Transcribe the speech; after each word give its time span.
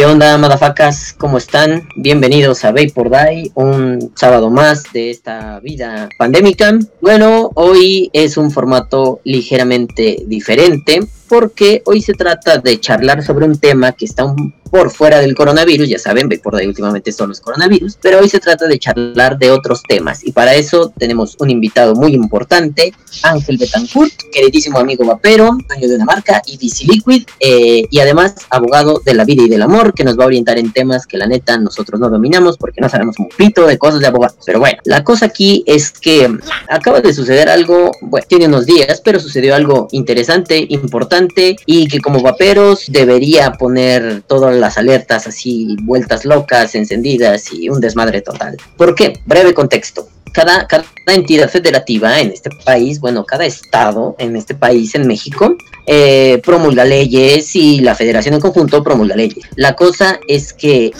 ¿Qué 0.00 0.06
onda, 0.06 0.38
madafacas? 0.38 1.12
¿Cómo 1.12 1.36
están? 1.36 1.86
Bienvenidos 1.94 2.64
a 2.64 2.72
Vapor 2.72 3.10
Die, 3.10 3.52
un 3.54 4.10
sábado 4.14 4.48
más 4.48 4.84
de 4.94 5.10
esta 5.10 5.60
vida 5.60 6.08
pandémica. 6.16 6.78
Bueno, 7.02 7.50
hoy 7.54 8.08
es 8.14 8.38
un 8.38 8.50
formato 8.50 9.20
ligeramente 9.24 10.22
diferente 10.26 11.00
porque 11.30 11.80
hoy 11.86 12.02
se 12.02 12.12
trata 12.14 12.58
de 12.58 12.80
charlar 12.80 13.22
sobre 13.22 13.46
un 13.46 13.56
tema 13.56 13.92
que 13.92 14.04
está 14.04 14.24
por 14.68 14.90
fuera 14.90 15.18
del 15.18 15.34
coronavirus, 15.34 15.88
ya 15.88 15.98
saben, 15.98 16.28
por 16.42 16.54
ahí 16.54 16.66
últimamente 16.66 17.10
son 17.10 17.30
los 17.30 17.40
coronavirus, 17.40 17.98
pero 18.00 18.20
hoy 18.20 18.28
se 18.28 18.38
trata 18.38 18.68
de 18.68 18.78
charlar 18.78 19.36
de 19.36 19.50
otros 19.50 19.82
temas 19.82 20.24
y 20.24 20.30
para 20.30 20.54
eso 20.54 20.92
tenemos 20.96 21.36
un 21.40 21.50
invitado 21.50 21.94
muy 21.94 22.14
importante, 22.14 22.92
Ángel 23.24 23.58
Betancourt, 23.58 24.12
queridísimo 24.32 24.78
amigo 24.78 25.04
vapero, 25.04 25.58
dueño 25.68 25.88
de 25.88 25.96
una 25.96 26.04
marca 26.04 26.40
y 26.46 26.56
DC 26.56 26.84
Liquid 26.84 27.24
eh, 27.40 27.84
y 27.90 27.98
además 27.98 28.34
abogado 28.48 29.02
de 29.04 29.14
la 29.14 29.24
vida 29.24 29.42
y 29.42 29.48
del 29.48 29.62
amor 29.62 29.92
que 29.92 30.04
nos 30.04 30.18
va 30.18 30.24
a 30.24 30.26
orientar 30.28 30.58
en 30.58 30.72
temas 30.72 31.06
que 31.06 31.18
la 31.18 31.26
neta 31.26 31.58
nosotros 31.58 32.00
no 32.00 32.08
dominamos 32.08 32.56
porque 32.56 32.80
no 32.80 32.88
sabemos 32.88 33.18
un 33.18 33.28
pito 33.28 33.66
de 33.66 33.78
cosas 33.78 34.00
de 34.00 34.06
abogados. 34.06 34.38
Pero 34.46 34.60
bueno, 34.60 34.78
la 34.84 35.02
cosa 35.02 35.26
aquí 35.26 35.64
es 35.66 35.90
que 35.90 36.28
acaba 36.68 37.00
de 37.00 37.12
suceder 37.12 37.48
algo, 37.48 37.90
bueno, 38.02 38.26
tiene 38.28 38.46
unos 38.46 38.66
días, 38.66 39.00
pero 39.04 39.18
sucedió 39.18 39.54
algo 39.54 39.88
interesante, 39.90 40.64
importante 40.68 41.19
y 41.66 41.88
que 41.88 42.00
como 42.00 42.20
vaperos 42.20 42.84
debería 42.88 43.52
poner 43.52 44.22
todo 44.22 44.50
las 44.50 44.78
alertas 44.78 45.26
así, 45.26 45.76
vueltas 45.82 46.24
locas, 46.24 46.74
encendidas 46.74 47.52
y 47.52 47.68
un 47.68 47.80
desmadre 47.80 48.22
total. 48.22 48.56
¿Por 48.76 48.94
qué? 48.94 49.14
Breve 49.26 49.54
contexto. 49.54 50.08
Cada, 50.32 50.66
cada, 50.68 50.84
entidad 51.08 51.50
federativa 51.50 52.20
en 52.20 52.30
este 52.30 52.50
país, 52.64 53.00
bueno, 53.00 53.24
cada 53.24 53.44
estado 53.44 54.14
en 54.18 54.36
este 54.36 54.54
país, 54.54 54.94
en 54.94 55.08
México, 55.08 55.56
eh, 55.92 56.40
promulga 56.44 56.84
leyes 56.84 57.56
y 57.56 57.80
la 57.80 57.96
federación 57.96 58.34
en 58.34 58.40
conjunto 58.40 58.80
promulga 58.80 59.16
leyes. 59.16 59.44
La 59.56 59.74
cosa 59.74 60.20
es 60.28 60.52
que 60.52 60.92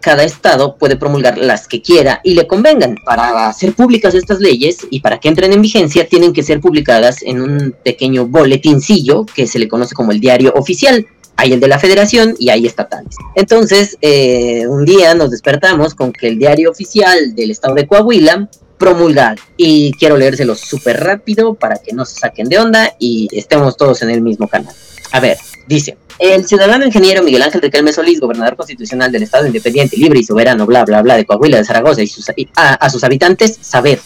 cada 0.00 0.24
estado 0.24 0.76
puede 0.78 0.96
promulgar 0.96 1.36
las 1.36 1.68
que 1.68 1.82
quiera 1.82 2.22
y 2.24 2.32
le 2.32 2.46
convengan. 2.46 2.96
Para 3.04 3.46
hacer 3.46 3.74
públicas 3.74 4.14
estas 4.14 4.40
leyes 4.40 4.78
y 4.90 5.00
para 5.00 5.20
que 5.20 5.28
entren 5.28 5.52
en 5.52 5.60
vigencia, 5.60 6.08
tienen 6.08 6.32
que 6.32 6.42
ser 6.42 6.60
publicadas 6.60 7.22
en 7.24 7.42
un 7.42 7.74
pequeño 7.84 8.26
boletincillo 8.26 9.26
que 9.26 9.46
se 9.46 9.58
le 9.58 9.68
conoce 9.68 9.94
como 9.94 10.12
el 10.12 10.20
diario 10.20 10.54
oficial 10.56 11.06
hay 11.36 11.52
el 11.52 11.60
de 11.60 11.68
la 11.68 11.78
federación 11.78 12.34
y 12.38 12.50
hay 12.50 12.66
estatales. 12.66 13.14
Entonces, 13.34 13.96
eh, 14.00 14.66
un 14.66 14.84
día 14.84 15.14
nos 15.14 15.30
despertamos 15.30 15.94
con 15.94 16.12
que 16.12 16.28
el 16.28 16.38
diario 16.38 16.70
oficial 16.70 17.34
del 17.34 17.50
estado 17.50 17.74
de 17.74 17.86
Coahuila 17.86 18.48
promulgar 18.78 19.38
y 19.56 19.92
quiero 19.92 20.16
leérselo 20.16 20.54
súper 20.54 21.02
rápido 21.02 21.54
para 21.54 21.76
que 21.76 21.92
no 21.92 22.04
se 22.04 22.16
saquen 22.16 22.48
de 22.48 22.58
onda 22.58 22.94
y 22.98 23.28
estemos 23.32 23.76
todos 23.76 24.02
en 24.02 24.10
el 24.10 24.20
mismo 24.20 24.48
canal. 24.48 24.74
A 25.12 25.20
ver, 25.20 25.38
dice, 25.66 25.96
el 26.18 26.46
ciudadano 26.46 26.84
ingeniero 26.84 27.22
Miguel 27.22 27.42
Ángel 27.42 27.62
Riquelme 27.62 27.92
Solís, 27.92 28.20
gobernador 28.20 28.56
constitucional 28.56 29.12
del 29.12 29.22
Estado 29.22 29.46
Independiente, 29.46 29.96
libre 29.96 30.18
y 30.18 30.24
soberano, 30.24 30.66
bla, 30.66 30.84
bla, 30.84 31.02
bla, 31.02 31.16
de 31.16 31.24
Coahuila, 31.24 31.58
de 31.58 31.64
Zaragoza 31.64 32.02
y 32.02 32.10
a 32.56 32.90
sus 32.90 33.04
habitantes, 33.04 33.58
saber. 33.60 34.00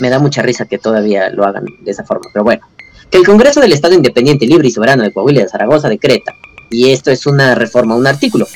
Me 0.00 0.10
da 0.10 0.18
mucha 0.18 0.42
risa 0.42 0.66
que 0.66 0.78
todavía 0.78 1.30
lo 1.30 1.44
hagan 1.44 1.64
de 1.80 1.90
esa 1.90 2.04
forma, 2.04 2.28
pero 2.32 2.44
bueno. 2.44 2.66
Que 3.10 3.18
el 3.18 3.24
Congreso 3.24 3.60
del 3.60 3.72
Estado 3.72 3.94
Independiente, 3.94 4.46
libre 4.46 4.68
y 4.68 4.70
soberano 4.70 5.02
de 5.02 5.12
Coahuila, 5.12 5.42
de 5.42 5.48
Zaragoza, 5.48 5.88
decreta 5.88 6.34
y 6.70 6.90
esto 6.90 7.10
es 7.10 7.26
una 7.26 7.54
reforma, 7.54 7.94
un 7.94 8.06
artículo. 8.06 8.46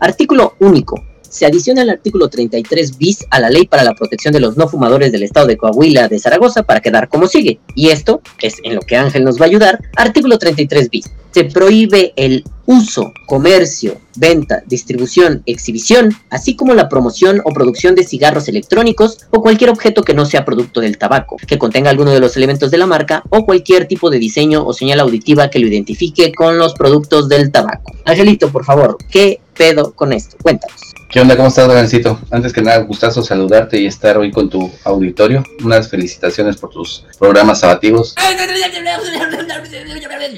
Artículo 0.00 0.54
único. 0.60 1.04
Se 1.28 1.46
adiciona 1.46 1.82
el 1.82 1.90
artículo 1.90 2.28
33 2.28 2.98
bis 2.98 3.24
a 3.30 3.40
la 3.40 3.48
ley 3.48 3.66
para 3.66 3.84
la 3.84 3.94
protección 3.94 4.34
de 4.34 4.40
los 4.40 4.56
no 4.56 4.68
fumadores 4.68 5.12
del 5.12 5.22
estado 5.22 5.46
de 5.46 5.56
Coahuila 5.56 6.08
de 6.08 6.18
Zaragoza 6.18 6.62
para 6.62 6.80
quedar 6.80 7.08
como 7.08 7.26
sigue. 7.26 7.58
Y 7.74 7.88
esto 7.88 8.20
es 8.40 8.56
en 8.64 8.74
lo 8.74 8.82
que 8.82 8.96
Ángel 8.96 9.24
nos 9.24 9.40
va 9.40 9.46
a 9.46 9.48
ayudar. 9.48 9.80
Artículo 9.96 10.38
33 10.38 10.90
bis. 10.90 11.06
Se 11.32 11.44
prohíbe 11.44 12.12
el 12.16 12.44
uso, 12.66 13.12
comercio, 13.26 13.98
venta, 14.16 14.62
distribución, 14.66 15.42
exhibición, 15.46 16.10
así 16.30 16.54
como 16.54 16.74
la 16.74 16.88
promoción 16.88 17.40
o 17.44 17.52
producción 17.52 17.94
de 17.94 18.04
cigarros 18.04 18.48
electrónicos 18.48 19.18
o 19.30 19.40
cualquier 19.40 19.70
objeto 19.70 20.02
que 20.02 20.14
no 20.14 20.26
sea 20.26 20.44
producto 20.44 20.80
del 20.80 20.98
tabaco, 20.98 21.36
que 21.46 21.58
contenga 21.58 21.90
alguno 21.90 22.10
de 22.10 22.20
los 22.20 22.36
elementos 22.36 22.70
de 22.70 22.78
la 22.78 22.86
marca 22.86 23.22
o 23.30 23.44
cualquier 23.44 23.86
tipo 23.88 24.10
de 24.10 24.18
diseño 24.18 24.64
o 24.66 24.72
señal 24.72 25.00
auditiva 25.00 25.48
que 25.48 25.58
lo 25.58 25.66
identifique 25.66 26.32
con 26.32 26.58
los 26.58 26.74
productos 26.74 27.28
del 27.28 27.50
tabaco. 27.50 27.92
Angelito, 28.04 28.50
por 28.50 28.64
favor, 28.64 28.98
¿qué 29.10 29.40
pedo 29.56 29.92
con 29.92 30.12
esto? 30.12 30.36
Cuéntanos. 30.42 30.91
¿Qué 31.12 31.20
onda? 31.20 31.36
¿Cómo 31.36 31.48
estás, 31.48 31.68
Gancito? 31.68 32.18
Antes 32.30 32.54
que 32.54 32.62
nada, 32.62 32.78
gustazo 32.78 33.22
saludarte 33.22 33.78
y 33.78 33.84
estar 33.84 34.16
hoy 34.16 34.30
con 34.30 34.48
tu 34.48 34.72
auditorio. 34.82 35.44
Unas 35.62 35.90
felicitaciones 35.90 36.56
por 36.56 36.70
tus 36.70 37.04
programas 37.18 37.60
sabativos. 37.60 38.14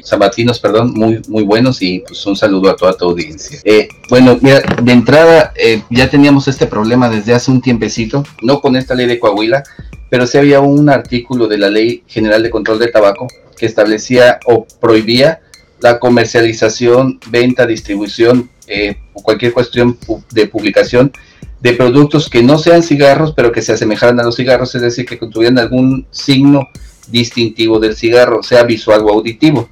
Sabatinos, 0.03 0.59
perdón, 0.59 0.93
muy, 0.93 1.23
muy 1.29 1.45
buenos 1.45 1.81
y 1.81 2.01
pues 2.01 2.27
un 2.27 2.35
saludo 2.35 2.71
a 2.71 2.77
toda 2.77 2.97
tu 2.97 3.05
audiencia. 3.05 3.61
Eh, 3.62 3.87
bueno, 4.11 4.37
mira, 4.43 4.62
de 4.83 4.93
entrada 4.93 5.53
eh, 5.55 5.81
ya 5.91 6.11
teníamos 6.11 6.49
este 6.49 6.67
problema 6.67 7.09
desde 7.09 7.35
hace 7.35 7.53
un 7.53 7.62
tiempecito, 7.62 8.25
no 8.43 8.61
con 8.61 8.75
esta 8.75 8.97
ley 8.97 9.06
de 9.06 9.21
Coahuila, 9.21 9.62
pero 10.11 10.27
sí 10.27 10.39
había 10.39 10.59
un 10.59 10.91
artículo 10.91 11.47
de 11.47 11.59
la 11.59 11.71
Ley 11.71 12.03
General 12.09 12.43
de 12.43 12.51
Control 12.51 12.81
de 12.81 12.89
Tabaco 12.89 13.29
que 13.56 13.67
establecía 13.67 14.41
o 14.47 14.67
prohibía 14.81 15.41
la 15.81 16.01
comercialización, 16.01 17.21
venta, 17.31 17.65
distribución 17.65 18.51
eh, 18.67 18.97
cualquier 19.13 19.53
cuestión 19.53 19.99
de 20.33 20.47
publicación 20.47 21.13
de 21.61 21.73
productos 21.73 22.29
que 22.29 22.43
no 22.43 22.59
sean 22.59 22.83
cigarros, 22.83 23.33
pero 23.35 23.53
que 23.53 23.63
se 23.63 23.73
asemejaran 23.73 24.21
a 24.21 24.23
los 24.23 24.37
cigarros, 24.37 24.75
es 24.75 24.83
decir, 24.83 25.07
que 25.07 25.17
tuvieran 25.17 25.59
algún 25.59 26.07
signo 26.11 26.69
distintivo 27.09 27.79
del 27.79 27.97
cigarro, 27.97 28.43
sea 28.43 28.65
visual 28.65 29.03
o 29.03 29.11
auditivo. 29.11 29.69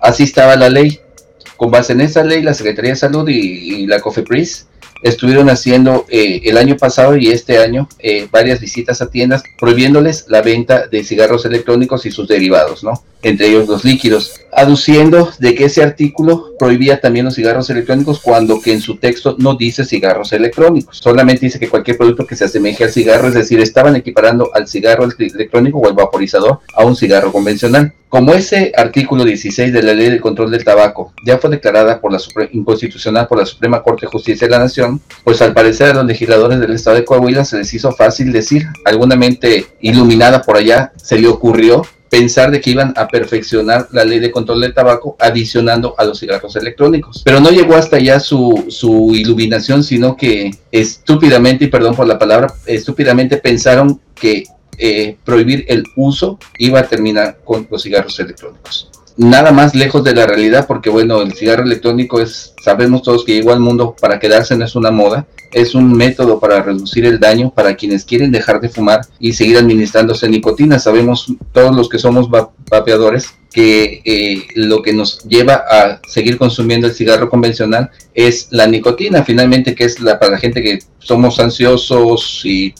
Así 0.00 0.24
estaba 0.24 0.56
la 0.56 0.68
ley. 0.68 1.00
Con 1.56 1.70
base 1.70 1.92
en 1.92 2.00
esa 2.00 2.24
ley, 2.24 2.42
la 2.42 2.54
Secretaría 2.54 2.92
de 2.92 2.96
Salud 2.96 3.28
y, 3.28 3.82
y 3.82 3.86
la 3.86 4.00
COFEPRIS 4.00 4.66
estuvieron 5.02 5.48
haciendo 5.48 6.06
eh, 6.08 6.40
el 6.44 6.58
año 6.58 6.76
pasado 6.76 7.16
y 7.16 7.28
este 7.28 7.58
año 7.58 7.88
eh, 7.98 8.28
varias 8.30 8.60
visitas 8.60 9.00
a 9.02 9.10
tiendas 9.10 9.42
prohibiéndoles 9.58 10.26
la 10.28 10.42
venta 10.42 10.86
de 10.86 11.04
cigarros 11.04 11.44
electrónicos 11.44 12.06
y 12.06 12.10
sus 12.10 12.28
derivados, 12.28 12.84
¿no? 12.84 13.02
Entre 13.22 13.48
ellos 13.48 13.68
los 13.68 13.84
líquidos, 13.84 14.40
aduciendo 14.52 15.30
de 15.38 15.54
que 15.54 15.66
ese 15.66 15.82
artículo 15.82 16.54
prohibía 16.58 17.00
también 17.00 17.26
los 17.26 17.34
cigarros 17.34 17.68
electrónicos 17.68 18.20
cuando 18.20 18.60
que 18.60 18.72
en 18.72 18.80
su 18.80 18.96
texto 18.96 19.36
no 19.38 19.54
dice 19.54 19.84
cigarros 19.84 20.32
electrónicos, 20.32 20.98
solamente 20.98 21.46
dice 21.46 21.58
que 21.58 21.68
cualquier 21.68 21.98
producto 21.98 22.26
que 22.26 22.36
se 22.36 22.44
asemeje 22.44 22.84
al 22.84 22.90
cigarro, 22.90 23.28
es 23.28 23.34
decir, 23.34 23.60
estaban 23.60 23.96
equiparando 23.96 24.50
al 24.54 24.68
cigarro 24.68 25.06
electrónico 25.18 25.78
o 25.78 25.86
al 25.86 25.94
vaporizador 25.94 26.60
a 26.74 26.84
un 26.84 26.96
cigarro 26.96 27.30
convencional. 27.30 27.92
Como 28.10 28.34
ese 28.34 28.72
artículo 28.76 29.24
16 29.24 29.72
de 29.72 29.84
la 29.84 29.94
Ley 29.94 30.10
de 30.10 30.20
Control 30.20 30.50
del 30.50 30.64
Tabaco 30.64 31.12
ya 31.24 31.38
fue 31.38 31.48
declarada 31.48 32.00
por 32.00 32.10
la 32.10 32.18
inconstitucional 32.50 33.28
por 33.28 33.38
la 33.38 33.46
Suprema 33.46 33.84
Corte 33.84 34.06
de 34.06 34.10
Justicia 34.10 34.48
de 34.48 34.50
la 34.50 34.58
Nación, 34.58 35.00
pues 35.22 35.40
al 35.42 35.54
parecer 35.54 35.90
a 35.90 35.94
los 35.94 36.06
legisladores 36.06 36.58
del 36.58 36.72
estado 36.72 36.96
de 36.96 37.04
Coahuila 37.04 37.44
se 37.44 37.58
les 37.58 37.72
hizo 37.72 37.92
fácil 37.92 38.32
decir, 38.32 38.66
alguna 38.84 39.14
mente 39.14 39.68
iluminada 39.80 40.42
por 40.42 40.56
allá 40.56 40.92
se 40.96 41.20
le 41.20 41.28
ocurrió 41.28 41.82
pensar 42.08 42.50
de 42.50 42.60
que 42.60 42.70
iban 42.70 42.92
a 42.96 43.06
perfeccionar 43.06 43.86
la 43.92 44.04
ley 44.04 44.18
de 44.18 44.32
control 44.32 44.62
del 44.62 44.74
tabaco 44.74 45.14
adicionando 45.20 45.94
a 45.96 46.04
los 46.04 46.18
cigarros 46.18 46.56
electrónicos. 46.56 47.22
Pero 47.24 47.38
no 47.38 47.50
llegó 47.50 47.76
hasta 47.76 47.98
allá 47.98 48.18
su, 48.18 48.64
su 48.70 49.12
iluminación, 49.14 49.84
sino 49.84 50.16
que 50.16 50.50
estúpidamente, 50.72 51.66
y 51.66 51.68
perdón 51.68 51.94
por 51.94 52.08
la 52.08 52.18
palabra, 52.18 52.52
estúpidamente 52.66 53.36
pensaron 53.36 54.00
que 54.16 54.42
eh, 54.80 55.16
prohibir 55.24 55.64
el 55.68 55.84
uso 55.96 56.38
iba 56.58 56.80
a 56.80 56.88
terminar 56.88 57.40
con 57.44 57.68
los 57.70 57.82
cigarros 57.82 58.18
electrónicos. 58.18 58.90
Nada 59.16 59.52
más 59.52 59.74
lejos 59.74 60.02
de 60.02 60.14
la 60.14 60.26
realidad 60.26 60.66
porque 60.66 60.88
bueno, 60.88 61.20
el 61.20 61.34
cigarro 61.34 61.64
electrónico 61.64 62.20
es, 62.20 62.54
sabemos 62.64 63.02
todos 63.02 63.24
que 63.24 63.34
llegó 63.34 63.52
al 63.52 63.60
mundo 63.60 63.94
para 64.00 64.18
quedarse, 64.18 64.56
no 64.56 64.64
es 64.64 64.74
una 64.74 64.90
moda, 64.90 65.26
es 65.52 65.74
un 65.74 65.92
método 65.92 66.40
para 66.40 66.62
reducir 66.62 67.04
el 67.04 67.20
daño 67.20 67.50
para 67.50 67.74
quienes 67.74 68.04
quieren 68.04 68.32
dejar 68.32 68.60
de 68.60 68.68
fumar 68.68 69.02
y 69.18 69.32
seguir 69.34 69.58
administrándose 69.58 70.28
nicotina. 70.28 70.78
Sabemos 70.78 71.32
todos 71.52 71.76
los 71.76 71.88
que 71.88 71.98
somos 71.98 72.30
vapeadores 72.30 73.34
que 73.52 74.00
eh, 74.04 74.46
lo 74.54 74.82
que 74.82 74.92
nos 74.92 75.18
lleva 75.24 75.64
a 75.68 76.00
seguir 76.06 76.38
consumiendo 76.38 76.86
el 76.86 76.94
cigarro 76.94 77.28
convencional 77.28 77.90
es 78.14 78.48
la 78.50 78.66
nicotina, 78.66 79.24
finalmente 79.24 79.74
que 79.74 79.84
es 79.84 80.00
la 80.00 80.18
para 80.18 80.32
la 80.32 80.38
gente 80.38 80.62
que 80.62 80.78
somos 80.98 81.40
ansiosos 81.40 82.42
y, 82.44 82.74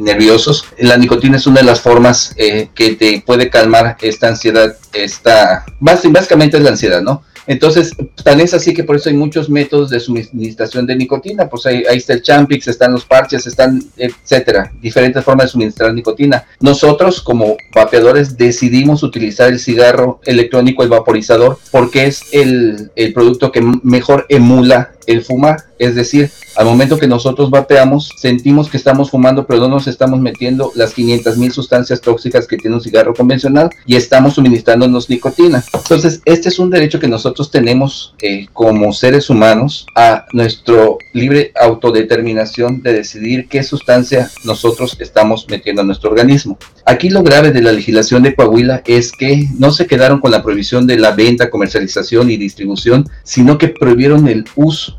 nerviosos. 0.00 0.64
La 0.78 0.96
nicotina 0.96 1.36
es 1.36 1.46
una 1.46 1.60
de 1.60 1.66
las 1.66 1.80
formas 1.80 2.34
eh, 2.36 2.68
que 2.74 2.94
te 2.94 3.22
puede 3.24 3.50
calmar 3.50 3.96
esta 4.00 4.28
ansiedad, 4.28 4.76
esta 4.92 5.66
básicamente 5.80 6.56
es 6.56 6.62
la 6.62 6.70
ansiedad, 6.70 7.02
¿no? 7.02 7.22
Entonces, 7.48 7.96
tan 8.22 8.40
es 8.40 8.52
así 8.52 8.74
que 8.74 8.84
por 8.84 8.96
eso 8.96 9.08
hay 9.08 9.16
muchos 9.16 9.48
métodos 9.48 9.88
de 9.88 9.98
suministración 9.98 10.86
de 10.86 10.94
nicotina. 10.94 11.48
Pues 11.48 11.64
ahí, 11.64 11.82
está 11.88 12.12
el 12.12 12.22
Champix, 12.22 12.68
están 12.68 12.92
los 12.92 13.06
parches, 13.06 13.46
están, 13.46 13.82
etcétera, 13.96 14.70
diferentes 14.82 15.24
formas 15.24 15.46
de 15.46 15.52
suministrar 15.52 15.94
nicotina. 15.94 16.44
Nosotros, 16.60 17.22
como 17.22 17.56
vapeadores, 17.74 18.36
decidimos 18.36 19.02
utilizar 19.02 19.50
el 19.50 19.58
cigarro 19.58 20.20
electrónico, 20.24 20.82
el 20.82 20.90
vaporizador, 20.90 21.58
porque 21.72 22.06
es 22.06 22.22
el, 22.32 22.90
el 22.94 23.14
producto 23.14 23.50
que 23.50 23.62
mejor 23.82 24.26
emula 24.28 24.92
el 25.06 25.22
fumar. 25.22 25.64
Es 25.78 25.94
decir, 25.94 26.30
al 26.56 26.66
momento 26.66 26.98
que 26.98 27.06
nosotros 27.06 27.50
vapeamos, 27.50 28.10
sentimos 28.16 28.68
que 28.68 28.76
estamos 28.76 29.10
fumando, 29.10 29.46
pero 29.46 29.60
no 29.60 29.68
nos 29.68 29.86
estamos 29.86 30.18
metiendo 30.18 30.72
las 30.74 30.92
500 30.92 31.38
mil 31.38 31.52
sustancias 31.52 32.00
tóxicas 32.00 32.48
que 32.48 32.56
tiene 32.56 32.76
un 32.76 32.82
cigarro 32.82 33.14
convencional 33.14 33.70
y 33.86 33.94
estamos 33.94 34.34
suministrándonos 34.34 35.08
nicotina. 35.08 35.62
Entonces, 35.72 36.20
este 36.24 36.48
es 36.48 36.58
un 36.58 36.70
derecho 36.70 36.98
que 36.98 37.06
nosotros 37.06 37.28
nosotros 37.28 37.50
tenemos 37.50 38.14
eh, 38.22 38.46
como 38.54 38.92
seres 38.92 39.28
humanos 39.28 39.86
a 39.94 40.24
nuestro 40.32 40.98
libre 41.12 41.52
autodeterminación 41.60 42.80
de 42.80 42.94
decidir 42.94 43.48
qué 43.48 43.62
sustancia 43.62 44.30
nosotros 44.44 44.96
estamos 44.98 45.46
metiendo 45.50 45.82
a 45.82 45.84
nuestro 45.84 46.10
organismo. 46.10 46.58
Aquí 46.86 47.10
lo 47.10 47.22
grave 47.22 47.50
de 47.50 47.60
la 47.60 47.72
legislación 47.72 48.22
de 48.22 48.34
Coahuila 48.34 48.82
es 48.86 49.12
que 49.12 49.46
no 49.58 49.72
se 49.72 49.86
quedaron 49.86 50.20
con 50.20 50.30
la 50.30 50.42
prohibición 50.42 50.86
de 50.86 50.96
la 50.96 51.10
venta, 51.10 51.50
comercialización 51.50 52.30
y 52.30 52.38
distribución, 52.38 53.08
sino 53.24 53.58
que 53.58 53.68
prohibieron 53.68 54.26
el 54.26 54.44
uso 54.56 54.97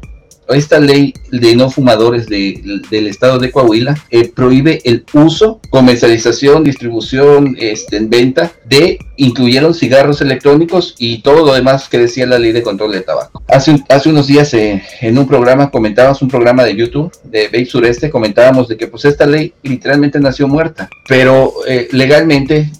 esta 0.53 0.79
ley 0.79 1.13
de 1.31 1.55
no 1.55 1.69
fumadores 1.69 2.27
del 2.27 3.07
estado 3.07 3.39
de 3.39 3.51
Coahuila 3.51 3.95
eh, 4.09 4.31
prohíbe 4.33 4.81
el 4.83 5.05
uso, 5.13 5.59
comercialización, 5.69 6.63
distribución, 6.63 7.55
este, 7.59 7.99
venta 7.99 8.51
de, 8.65 8.99
incluyeron 9.17 9.73
cigarros 9.73 10.21
electrónicos 10.21 10.95
y 10.97 11.21
todo 11.21 11.45
lo 11.45 11.53
demás 11.53 11.89
que 11.89 11.99
decía 11.99 12.25
la 12.25 12.39
ley 12.39 12.51
de 12.51 12.63
control 12.63 12.91
de 12.93 13.01
tabaco. 13.01 13.43
Hace, 13.47 13.83
hace 13.89 14.09
unos 14.09 14.27
días 14.27 14.53
eh, 14.53 14.83
en 15.01 15.17
un 15.17 15.27
programa, 15.27 15.69
comentábamos 15.69 16.21
un 16.21 16.29
programa 16.29 16.63
de 16.63 16.75
YouTube 16.75 17.11
de 17.23 17.45
Vape 17.45 17.65
Sureste, 17.65 18.09
comentábamos 18.09 18.67
de 18.67 18.77
que 18.77 18.87
pues 18.87 19.05
esta 19.05 19.25
ley 19.25 19.53
literalmente 19.63 20.19
nació 20.19 20.47
muerta, 20.47 20.89
pero 21.07 21.53
eh, 21.67 21.87
legalmente 21.91 22.71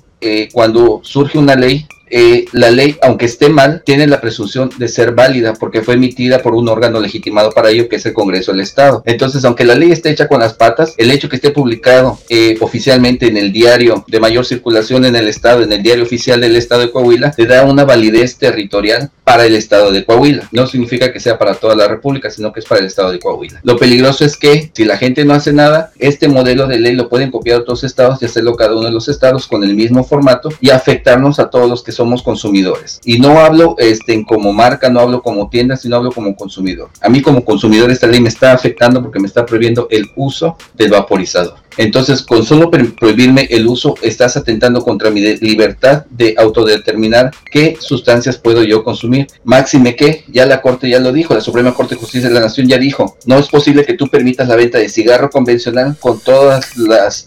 cuando 0.52 1.00
surge 1.02 1.38
una 1.38 1.56
ley 1.56 1.86
eh, 2.10 2.46
la 2.52 2.72
ley, 2.72 2.98
aunque 3.02 3.26
esté 3.26 3.50
mal, 3.50 3.84
tiene 3.86 4.08
la 4.08 4.22
presunción 4.22 4.70
de 4.78 4.88
ser 4.88 5.14
válida 5.14 5.54
porque 5.54 5.82
fue 5.82 5.96
emitida 5.96 6.42
por 6.42 6.56
un 6.56 6.68
órgano 6.68 7.00
legitimado 7.00 7.52
para 7.52 7.70
ello, 7.70 7.90
que 7.90 7.98
es 7.98 8.06
el 8.06 8.14
Congreso 8.14 8.52
del 8.52 8.62
Estado. 8.62 9.04
Entonces, 9.06 9.46
aunque 9.46 9.66
la 9.66 9.76
ley 9.76 9.92
esté 9.92 10.10
hecha 10.10 10.28
con 10.28 10.40
las 10.40 10.54
patas, 10.54 10.94
el 10.98 11.12
hecho 11.12 11.30
que 11.30 11.36
esté 11.36 11.52
publicado 11.52 12.20
eh, 12.30 12.58
oficialmente 12.62 13.28
en 13.28 13.38
el 13.38 13.52
diario 13.52 14.04
de 14.08 14.20
mayor 14.20 14.46
circulación 14.46 15.06
en 15.06 15.16
el 15.16 15.28
Estado, 15.28 15.64
en 15.64 15.72
el 15.72 15.84
diario 15.84 16.04
oficial 16.04 16.42
del 16.42 16.56
Estado 16.56 16.82
de 16.82 16.92
Coahuila, 16.92 17.34
le 17.38 17.46
da 17.46 17.64
una 17.64 17.86
validez 17.86 18.38
territorial 18.38 19.12
para 19.30 19.46
el 19.46 19.56
Estado 19.56 19.92
de 19.92 20.04
Coahuila. 20.06 20.50
No 20.52 20.66
significa 20.66 21.14
que 21.14 21.20
sea 21.20 21.38
para 21.38 21.54
toda 21.54 21.76
la 21.76 21.88
República, 21.88 22.32
sino 22.32 22.52
que 22.52 22.62
es 22.62 22.66
para 22.66 22.82
el 22.82 22.88
Estado 22.88 23.12
de 23.12 23.20
Coahuila. 23.20 23.60
Lo 23.62 23.78
peligroso 23.78 24.26
es 24.26 24.36
que 24.36 24.72
si 24.74 24.86
la 24.86 24.98
gente 24.98 25.24
no 25.24 25.36
hace 25.36 25.54
nada, 25.54 25.92
este 26.00 26.28
modelo 26.28 26.66
de 26.66 26.80
ley 26.80 26.96
lo 26.96 27.10
pueden 27.10 27.30
copiar 27.30 27.60
otros 27.60 27.84
estados 27.84 28.20
y 28.24 28.26
hacerlo 28.26 28.56
cada 28.56 28.74
uno 28.74 28.86
de 28.86 28.92
los 28.92 29.08
estados 29.08 29.46
con 29.46 29.64
el 29.64 29.76
mismo 29.76 30.04
formato 30.04 30.50
y 30.60 30.72
afectarnos 30.72 31.38
a 31.38 31.52
todos 31.52 31.70
los 31.70 31.84
que 31.84 31.92
somos 31.92 32.24
consumidores. 32.24 33.00
Y 33.06 33.20
no 33.20 33.40
hablo 33.40 33.76
este, 33.78 34.26
como 34.26 34.52
marca, 34.52 34.90
no 34.90 35.00
hablo 35.00 35.22
como 35.22 35.48
tienda, 35.48 35.76
sino 35.76 35.98
hablo 35.98 36.12
como 36.12 36.36
consumidor. 36.36 36.90
A 37.00 37.08
mí 37.08 37.22
como 37.22 37.46
consumidor 37.46 37.92
esta 37.92 38.08
ley 38.08 38.22
me 38.22 38.30
está 38.30 38.52
afectando 38.52 39.00
porque 39.00 39.20
me 39.20 39.28
está 39.28 39.46
prohibiendo 39.46 39.88
el 39.92 40.10
uso 40.16 40.58
del 40.74 40.90
vaporizador. 40.90 41.69
Entonces, 41.78 42.24
con 42.24 42.46
solo 42.46 42.70
prohibirme 42.70 43.48
el 43.50 43.68
uso, 43.68 43.96
estás 44.02 44.38
atentando 44.38 44.82
contra 44.82 45.10
mi 45.10 45.22
libertad 45.38 46.06
de 46.10 46.36
autodeterminar 46.38 47.32
qué 47.52 47.78
sustancias 47.80 48.38
puedo 48.38 48.64
yo 48.64 48.84
consumir. 48.84 49.28
Máxime 49.44 49.96
que 49.96 50.24
ya 50.28 50.46
la 50.46 50.62
Corte 50.62 50.90
ya 50.90 51.00
lo 51.00 51.12
dijo, 51.12 51.34
la 51.34 51.42
Suprema 51.42 51.74
Corte 51.74 51.96
de 51.96 52.02
Justicia 52.02 52.30
de 52.30 52.36
la 52.36 52.42
Nación 52.42 52.68
ya 52.68 52.78
dijo, 52.78 53.18
no 53.26 53.38
es 53.38 53.48
posible 53.48 53.86
que 53.86 53.94
tú 53.94 54.08
permitas 54.08 54.48
la 54.48 54.56
venta 54.56 54.78
de 54.78 54.90
cigarro 54.90 55.30
convencional 55.30 55.96
con 56.00 56.20
todos 56.20 56.66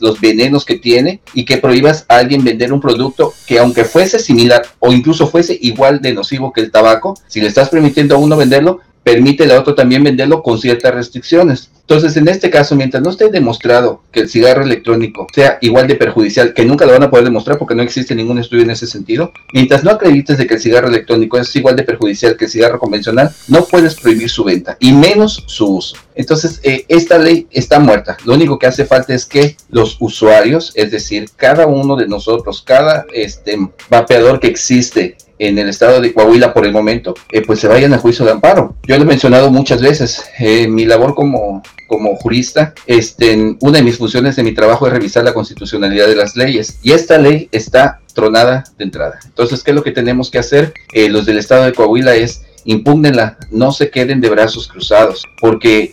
los 0.00 0.20
venenos 0.20 0.64
que 0.64 0.76
tiene 0.76 1.20
y 1.34 1.44
que 1.44 1.58
prohíbas 1.58 2.04
a 2.08 2.16
alguien 2.16 2.44
vender 2.44 2.72
un 2.72 2.80
producto 2.80 3.32
que 3.46 3.58
aunque 3.58 3.84
fuese 3.84 4.18
similar 4.18 4.62
o 4.78 4.92
incluso 4.92 5.28
fuese 5.28 5.58
igual 5.60 6.00
de 6.00 6.12
nocivo 6.12 6.52
que 6.52 6.60
el 6.60 6.70
tabaco, 6.70 7.14
si 7.26 7.40
le 7.40 7.48
estás 7.48 7.68
permitiendo 7.68 8.14
a 8.14 8.18
uno 8.18 8.36
venderlo, 8.36 8.80
permite 9.02 9.52
a 9.52 9.58
otro 9.58 9.74
también 9.74 10.04
venderlo 10.04 10.42
con 10.42 10.58
ciertas 10.58 10.94
restricciones. 10.94 11.70
Entonces, 11.82 12.17
en 12.17 12.29
este 12.29 12.49
caso, 12.49 12.75
mientras 12.75 13.02
no 13.02 13.11
esté 13.11 13.29
demostrado 13.29 14.02
que 14.12 14.20
el 14.20 14.29
cigarro 14.29 14.62
electrónico 14.62 15.26
sea 15.34 15.58
igual 15.61 15.87
de 15.88 15.96
perjudicial, 15.96 16.55
que 16.55 16.64
nunca 16.64 16.87
lo 16.87 16.93
van 16.93 17.02
a 17.02 17.11
poder 17.11 17.25
demostrar 17.25 17.58
porque 17.58 17.75
no 17.75 17.82
existe 17.82 18.14
ningún 18.14 18.38
estudio 18.38 18.62
en 18.62 18.70
ese 18.70 18.87
sentido, 18.87 19.32
mientras 19.52 19.84
no 19.84 19.90
acredites 19.90 20.38
de 20.38 20.46
que 20.46 20.55
el 20.55 20.61
cigarro 20.61 20.88
electrónico 20.88 21.38
es 21.38 21.55
igual 21.56 21.76
de 21.76 21.82
perjudicial 21.82 22.37
que 22.37 22.46
el 22.46 22.50
cigarro 22.50 22.79
convencional, 22.79 23.31
no 23.49 23.64
puedes 23.64 23.96
prohibir 23.96 24.31
su 24.31 24.44
venta 24.44 24.76
y 24.81 24.93
menos 24.93 25.44
su 25.46 25.76
uso. 25.76 25.96
Entonces, 26.14 26.61
eh, 26.62 26.84
esta 26.88 27.19
ley 27.19 27.46
está 27.50 27.79
muerta. 27.79 28.17
Lo 28.25 28.35
único 28.35 28.58
que 28.58 28.67
hace 28.67 28.85
falta 28.85 29.14
es 29.14 29.26
que 29.26 29.56
los 29.69 29.96
usuarios, 30.00 30.73
es 30.75 30.90
decir, 30.90 31.31
cada 31.37 31.67
uno 31.67 31.96
de 31.96 32.06
nosotros, 32.06 32.62
cada 32.62 33.06
este, 33.12 33.58
vapeador 33.90 34.40
que 34.40 34.46
existe 34.46 35.17
en 35.42 35.58
el 35.58 35.68
estado 35.68 36.00
de 36.00 36.12
Coahuila 36.12 36.54
por 36.54 36.64
el 36.64 36.72
momento, 36.72 37.14
eh, 37.32 37.42
pues 37.44 37.58
se 37.58 37.66
vayan 37.66 37.92
a 37.92 37.98
juicio 37.98 38.24
de 38.24 38.30
amparo. 38.30 38.76
Yo 38.84 38.96
lo 38.96 39.02
he 39.02 39.06
mencionado 39.06 39.50
muchas 39.50 39.82
veces, 39.82 40.24
eh, 40.38 40.68
mi 40.68 40.84
labor 40.84 41.16
como, 41.16 41.62
como 41.88 42.14
jurista, 42.14 42.74
este, 42.86 43.56
una 43.60 43.78
de 43.78 43.82
mis 43.82 43.98
funciones 43.98 44.36
de 44.36 44.44
mi 44.44 44.52
trabajo 44.52 44.86
es 44.86 44.92
revisar 44.92 45.24
la 45.24 45.34
constitucionalidad 45.34 46.06
de 46.06 46.14
las 46.14 46.36
leyes 46.36 46.78
y 46.82 46.92
esta 46.92 47.18
ley 47.18 47.48
está 47.50 47.98
tronada 48.14 48.62
de 48.78 48.84
entrada. 48.84 49.18
Entonces, 49.24 49.64
¿qué 49.64 49.72
es 49.72 49.74
lo 49.74 49.82
que 49.82 49.90
tenemos 49.90 50.30
que 50.30 50.38
hacer? 50.38 50.74
Eh, 50.92 51.08
los 51.08 51.26
del 51.26 51.38
estado 51.38 51.64
de 51.64 51.72
Coahuila 51.72 52.14
es 52.14 52.42
impúgnenla, 52.64 53.38
no 53.50 53.72
se 53.72 53.90
queden 53.90 54.20
de 54.20 54.30
brazos 54.30 54.68
cruzados, 54.68 55.26
porque 55.40 55.90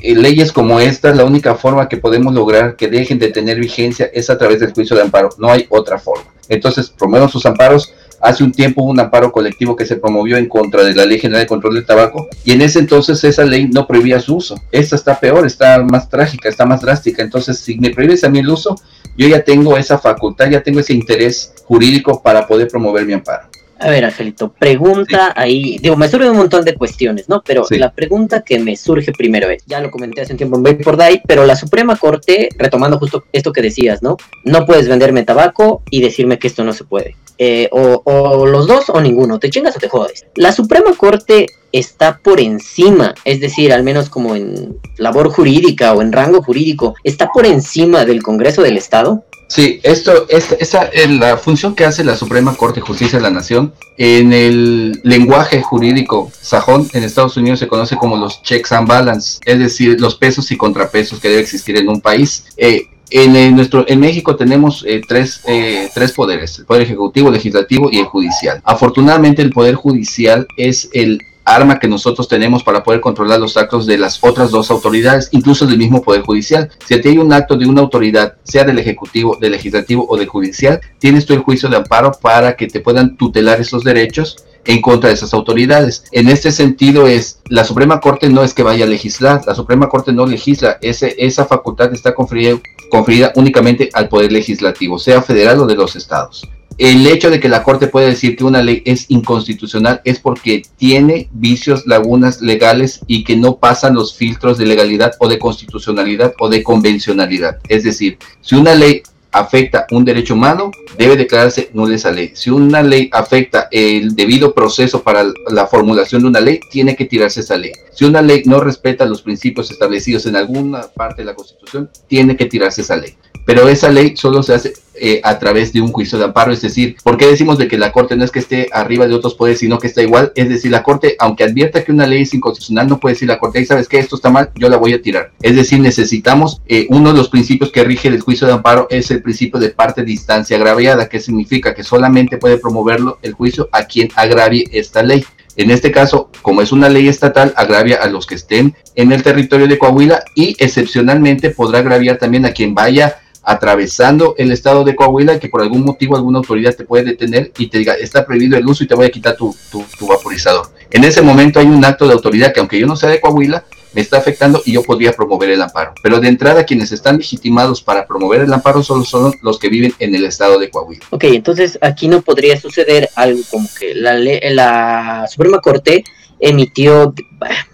leyes 0.00 0.52
como 0.52 0.78
esta, 0.78 1.12
la 1.12 1.24
única 1.24 1.56
forma 1.56 1.88
que 1.88 1.96
podemos 1.96 2.32
lograr 2.32 2.76
que 2.76 2.86
dejen 2.86 3.18
de 3.18 3.32
tener 3.32 3.58
vigencia 3.58 4.08
es 4.14 4.30
a 4.30 4.38
través 4.38 4.60
del 4.60 4.72
juicio 4.72 4.94
de 4.94 5.02
amparo, 5.02 5.30
no 5.38 5.50
hay 5.50 5.66
otra 5.70 5.98
forma. 5.98 6.32
Entonces, 6.48 6.90
promuevan 6.90 7.28
sus 7.28 7.46
amparos, 7.46 7.94
Hace 8.22 8.44
un 8.44 8.52
tiempo 8.52 8.82
hubo 8.82 8.92
un 8.92 9.00
amparo 9.00 9.32
colectivo 9.32 9.74
que 9.74 9.84
se 9.84 9.96
promovió 9.96 10.36
en 10.36 10.48
contra 10.48 10.84
de 10.84 10.94
la 10.94 11.04
Ley 11.04 11.18
General 11.18 11.42
de 11.42 11.48
Control 11.48 11.74
del 11.74 11.84
Tabaco 11.84 12.28
y 12.44 12.52
en 12.52 12.62
ese 12.62 12.78
entonces 12.78 13.22
esa 13.24 13.44
ley 13.44 13.66
no 13.66 13.84
prohibía 13.84 14.20
su 14.20 14.36
uso. 14.36 14.54
Esta 14.70 14.94
está 14.94 15.18
peor, 15.18 15.44
está 15.44 15.82
más 15.82 16.08
trágica, 16.08 16.48
está 16.48 16.64
más 16.64 16.80
drástica. 16.80 17.22
Entonces, 17.22 17.58
si 17.58 17.78
me 17.80 17.90
prohíbes 17.90 18.22
a 18.22 18.28
mí 18.28 18.38
el 18.38 18.48
uso, 18.48 18.76
yo 19.16 19.26
ya 19.26 19.42
tengo 19.42 19.76
esa 19.76 19.98
facultad, 19.98 20.48
ya 20.48 20.62
tengo 20.62 20.78
ese 20.78 20.92
interés 20.92 21.52
jurídico 21.64 22.22
para 22.22 22.46
poder 22.46 22.68
promover 22.68 23.04
mi 23.04 23.12
amparo. 23.12 23.48
A 23.82 23.90
ver, 23.90 24.04
Angelito, 24.04 24.52
pregunta 24.52 25.32
ahí, 25.34 25.78
digo, 25.82 25.96
me 25.96 26.06
surge 26.06 26.30
un 26.30 26.36
montón 26.36 26.64
de 26.64 26.76
cuestiones, 26.76 27.28
¿no? 27.28 27.42
Pero 27.44 27.64
la 27.70 27.90
pregunta 27.90 28.42
que 28.42 28.60
me 28.60 28.76
surge 28.76 29.10
primero 29.10 29.50
es, 29.50 29.64
ya 29.66 29.80
lo 29.80 29.90
comenté 29.90 30.20
hace 30.20 30.32
un 30.32 30.38
tiempo 30.38 30.62
en 30.64 30.78
por 30.78 30.96
Day, 30.96 31.20
pero 31.26 31.44
la 31.44 31.56
Suprema 31.56 31.96
Corte, 31.96 32.50
retomando 32.56 33.00
justo 33.00 33.24
esto 33.32 33.52
que 33.52 33.62
decías, 33.62 34.00
¿no? 34.00 34.16
No 34.44 34.66
puedes 34.66 34.86
venderme 34.86 35.24
tabaco 35.24 35.82
y 35.90 36.00
decirme 36.00 36.38
que 36.38 36.46
esto 36.46 36.62
no 36.62 36.72
se 36.72 36.84
puede. 36.84 37.16
Eh, 37.38 37.68
o, 37.72 38.46
los 38.46 38.66
dos 38.66 38.88
o 38.88 39.00
ninguno, 39.00 39.38
te 39.38 39.50
chingas 39.50 39.76
o 39.76 39.78
te 39.78 39.88
jodes. 39.88 40.26
La 40.36 40.52
Suprema 40.52 40.92
Corte 40.96 41.46
está 41.72 42.18
por 42.18 42.40
encima, 42.40 43.14
es 43.24 43.40
decir, 43.40 43.72
al 43.72 43.82
menos 43.82 44.10
como 44.10 44.36
en 44.36 44.76
labor 44.96 45.30
jurídica 45.30 45.92
o 45.94 46.02
en 46.02 46.12
rango 46.12 46.42
jurídico, 46.42 46.94
está 47.02 47.30
por 47.32 47.46
encima 47.46 48.04
del 48.04 48.22
Congreso 48.22 48.62
del 48.62 48.76
Estado. 48.76 49.24
Sí, 49.48 49.80
esto, 49.82 50.26
es, 50.30 50.56
esa 50.60 50.84
es 50.84 51.10
la 51.10 51.36
función 51.36 51.74
que 51.74 51.84
hace 51.84 52.04
la 52.04 52.16
Suprema 52.16 52.54
Corte 52.54 52.80
de 52.80 52.86
Justicia 52.86 53.18
de 53.18 53.22
la 53.22 53.30
Nación. 53.30 53.74
En 53.98 54.32
el 54.32 55.00
lenguaje 55.02 55.60
jurídico 55.60 56.32
sajón, 56.40 56.88
en 56.94 57.04
Estados 57.04 57.36
Unidos 57.36 57.58
se 57.58 57.68
conoce 57.68 57.96
como 57.96 58.16
los 58.16 58.42
checks 58.42 58.72
and 58.72 58.88
balance, 58.88 59.40
es 59.44 59.58
decir, 59.58 60.00
los 60.00 60.14
pesos 60.14 60.50
y 60.52 60.56
contrapesos 60.56 61.20
que 61.20 61.28
debe 61.28 61.42
existir 61.42 61.76
en 61.76 61.90
un 61.90 62.00
país. 62.00 62.46
Eh, 62.56 62.88
en, 63.12 63.54
nuestro, 63.54 63.84
en 63.88 64.00
México 64.00 64.36
tenemos 64.36 64.84
eh, 64.86 65.00
tres, 65.06 65.42
eh, 65.46 65.88
tres 65.94 66.12
poderes, 66.12 66.58
el 66.58 66.64
poder 66.64 66.82
ejecutivo, 66.82 67.30
legislativo 67.30 67.88
y 67.90 67.98
el 67.98 68.06
judicial. 68.06 68.60
Afortunadamente 68.64 69.42
el 69.42 69.50
poder 69.50 69.74
judicial 69.74 70.46
es 70.56 70.88
el 70.92 71.20
arma 71.44 71.78
que 71.78 71.88
nosotros 71.88 72.28
tenemos 72.28 72.62
para 72.62 72.82
poder 72.82 73.00
controlar 73.00 73.40
los 73.40 73.56
actos 73.56 73.86
de 73.86 73.98
las 73.98 74.22
otras 74.22 74.50
dos 74.50 74.70
autoridades, 74.70 75.28
incluso 75.32 75.66
del 75.66 75.78
mismo 75.78 76.02
Poder 76.02 76.22
Judicial. 76.22 76.70
Si 76.86 77.00
ti 77.00 77.08
hay 77.08 77.18
un 77.18 77.32
acto 77.32 77.56
de 77.56 77.66
una 77.66 77.80
autoridad, 77.80 78.36
sea 78.44 78.64
del 78.64 78.78
Ejecutivo, 78.78 79.36
del 79.40 79.52
Legislativo 79.52 80.06
o 80.08 80.16
del 80.16 80.28
Judicial, 80.28 80.80
tienes 80.98 81.26
tú 81.26 81.32
el 81.34 81.40
juicio 81.40 81.68
de 81.68 81.76
amparo 81.76 82.12
para 82.12 82.56
que 82.56 82.68
te 82.68 82.80
puedan 82.80 83.16
tutelar 83.16 83.60
esos 83.60 83.82
derechos 83.82 84.36
en 84.64 84.80
contra 84.80 85.08
de 85.08 85.14
esas 85.14 85.34
autoridades. 85.34 86.04
En 86.12 86.28
este 86.28 86.52
sentido 86.52 87.06
es, 87.06 87.40
la 87.48 87.64
Suprema 87.64 88.00
Corte 88.00 88.28
no 88.28 88.42
es 88.42 88.54
que 88.54 88.62
vaya 88.62 88.84
a 88.84 88.88
legislar, 88.88 89.42
la 89.46 89.54
Suprema 89.54 89.88
Corte 89.88 90.12
no 90.12 90.26
legisla, 90.26 90.78
esa 90.80 91.44
facultad 91.46 91.92
está 91.92 92.14
conferida, 92.14 93.32
únicamente 93.34 93.90
al 93.92 94.08
Poder 94.08 94.32
Legislativo, 94.32 94.98
sea 94.98 95.22
federal 95.22 95.60
o 95.60 95.66
de 95.66 95.76
los 95.76 95.96
estados 95.96 96.42
el 96.78 97.06
hecho 97.06 97.30
de 97.30 97.40
que 97.40 97.48
la 97.48 97.62
Corte 97.62 97.86
puede 97.86 98.08
decir 98.08 98.36
que 98.36 98.44
una 98.44 98.62
ley 98.62 98.82
es 98.84 99.10
inconstitucional 99.10 100.00
es 100.04 100.18
porque 100.18 100.62
tiene 100.76 101.28
vicios, 101.32 101.86
lagunas 101.86 102.40
legales 102.40 103.00
y 103.06 103.24
que 103.24 103.36
no 103.36 103.58
pasan 103.58 103.94
los 103.94 104.16
filtros 104.16 104.58
de 104.58 104.66
legalidad 104.66 105.12
o 105.18 105.28
de 105.28 105.38
constitucionalidad 105.38 106.34
o 106.38 106.48
de 106.48 106.62
convencionalidad. 106.62 107.58
Es 107.68 107.84
decir, 107.84 108.18
si 108.40 108.56
una 108.56 108.74
ley 108.74 109.02
afecta 109.32 109.86
un 109.90 110.04
derecho 110.04 110.34
humano, 110.34 110.70
debe 110.96 111.16
declararse 111.16 111.70
nula 111.72 111.96
esa 111.96 112.12
ley. 112.12 112.32
Si 112.34 112.50
una 112.50 112.82
ley 112.82 113.08
afecta 113.12 113.68
el 113.70 114.14
debido 114.14 114.54
proceso 114.54 115.02
para 115.02 115.24
la 115.50 115.66
formulación 115.66 116.22
de 116.22 116.28
una 116.28 116.40
ley, 116.40 116.60
tiene 116.70 116.94
que 116.94 117.06
tirarse 117.06 117.40
esa 117.40 117.56
ley. 117.56 117.72
Si 117.92 118.04
una 118.04 118.22
ley 118.22 118.42
no 118.46 118.60
respeta 118.60 119.04
los 119.04 119.22
principios 119.22 119.70
establecidos 119.70 120.26
en 120.26 120.36
alguna 120.36 120.82
parte 120.82 121.22
de 121.22 121.26
la 121.26 121.34
Constitución, 121.34 121.90
tiene 122.06 122.36
que 122.36 122.46
tirarse 122.46 122.82
esa 122.82 122.96
ley 122.96 123.16
pero 123.44 123.68
esa 123.68 123.90
ley 123.90 124.16
solo 124.16 124.42
se 124.42 124.54
hace 124.54 124.72
eh, 125.04 125.20
a 125.24 125.36
través 125.40 125.72
de 125.72 125.80
un 125.80 125.88
juicio 125.88 126.16
de 126.16 126.26
amparo, 126.26 126.52
es 126.52 126.62
decir, 126.62 126.94
¿por 127.02 127.16
qué 127.16 127.26
decimos 127.26 127.58
de 127.58 127.66
que 127.66 127.76
la 127.76 127.90
Corte 127.90 128.14
no 128.14 128.24
es 128.24 128.30
que 128.30 128.38
esté 128.38 128.68
arriba 128.72 129.08
de 129.08 129.14
otros 129.14 129.34
poderes, 129.34 129.58
sino 129.58 129.80
que 129.80 129.88
está 129.88 130.00
igual? 130.00 130.30
Es 130.36 130.48
decir, 130.48 130.70
la 130.70 130.84
Corte, 130.84 131.16
aunque 131.18 131.42
advierta 131.42 131.82
que 131.82 131.90
una 131.90 132.06
ley 132.06 132.22
es 132.22 132.32
inconstitucional, 132.34 132.86
no 132.86 133.00
puede 133.00 133.14
decir 133.14 133.26
la 133.26 133.40
Corte, 133.40 133.64
¿sabes 133.66 133.88
qué? 133.88 133.98
Esto 133.98 134.14
está 134.14 134.30
mal, 134.30 134.50
yo 134.54 134.68
la 134.68 134.76
voy 134.76 134.92
a 134.94 135.02
tirar. 135.02 135.32
Es 135.42 135.56
decir, 135.56 135.80
necesitamos, 135.80 136.62
eh, 136.68 136.86
uno 136.88 137.10
de 137.10 137.18
los 137.18 137.30
principios 137.30 137.72
que 137.72 137.82
rige 137.82 138.06
el 138.06 138.20
juicio 138.20 138.46
de 138.46 138.52
amparo 138.52 138.86
es 138.90 139.10
el 139.10 139.22
principio 139.22 139.58
de 139.58 139.70
parte 139.70 140.04
de 140.04 140.12
instancia 140.12 140.56
agraviada, 140.56 141.08
que 141.08 141.18
significa 141.18 141.74
que 141.74 141.82
solamente 141.82 142.38
puede 142.38 142.58
promoverlo 142.58 143.18
el 143.22 143.32
juicio 143.32 143.68
a 143.72 143.86
quien 143.86 144.08
agravie 144.14 144.68
esta 144.70 145.02
ley. 145.02 145.24
En 145.56 145.70
este 145.70 145.90
caso, 145.90 146.30
como 146.40 146.62
es 146.62 146.72
una 146.72 146.88
ley 146.88 147.08
estatal, 147.08 147.52
agravia 147.56 147.96
a 147.96 148.06
los 148.06 148.26
que 148.26 148.36
estén 148.36 148.74
en 148.94 149.10
el 149.10 149.22
territorio 149.22 149.66
de 149.66 149.78
Coahuila 149.78 150.22
y 150.34 150.56
excepcionalmente 150.58 151.50
podrá 151.50 151.80
agraviar 151.80 152.18
también 152.18 152.46
a 152.46 152.52
quien 152.52 152.74
vaya 152.74 153.16
atravesando 153.42 154.34
el 154.38 154.52
estado 154.52 154.84
de 154.84 154.94
Coahuila 154.94 155.38
que 155.38 155.48
por 155.48 155.62
algún 155.62 155.84
motivo 155.84 156.16
alguna 156.16 156.38
autoridad 156.38 156.74
te 156.74 156.84
puede 156.84 157.04
detener 157.04 157.52
y 157.58 157.66
te 157.68 157.78
diga 157.78 157.94
está 157.94 158.24
prohibido 158.24 158.56
el 158.56 158.66
uso 158.66 158.84
y 158.84 158.86
te 158.86 158.94
voy 158.94 159.06
a 159.06 159.10
quitar 159.10 159.36
tu, 159.36 159.54
tu 159.70 160.06
vaporizador. 160.06 160.66
En 160.90 161.04
ese 161.04 161.22
momento 161.22 161.58
hay 161.58 161.66
un 161.66 161.84
acto 161.84 162.06
de 162.06 162.12
autoridad 162.12 162.52
que 162.52 162.60
aunque 162.60 162.78
yo 162.78 162.86
no 162.86 162.96
sea 162.96 163.10
de 163.10 163.20
Coahuila, 163.20 163.64
me 163.94 164.00
está 164.00 164.18
afectando 164.18 164.62
y 164.64 164.72
yo 164.72 164.82
podría 164.82 165.12
promover 165.12 165.50
el 165.50 165.62
amparo. 165.62 165.92
Pero 166.02 166.20
de 166.20 166.28
entrada, 166.28 166.64
quienes 166.64 166.92
están 166.92 167.18
legitimados 167.18 167.82
para 167.82 168.06
promover 168.06 168.42
el 168.42 168.52
amparo 168.52 168.82
solo 168.82 169.04
son 169.04 169.34
los 169.42 169.58
que 169.58 169.68
viven 169.68 169.94
en 169.98 170.14
el 170.14 170.24
estado 170.24 170.58
de 170.58 170.70
Coahuila. 170.70 171.04
Ok, 171.10 171.24
entonces 171.24 171.78
aquí 171.80 172.08
no 172.08 172.22
podría 172.22 172.58
suceder 172.60 173.10
algo 173.14 173.40
como 173.50 173.68
que 173.78 173.94
la, 173.94 174.14
la 174.14 175.26
Suprema 175.28 175.60
Corte 175.60 176.04
emitió, 176.40 177.14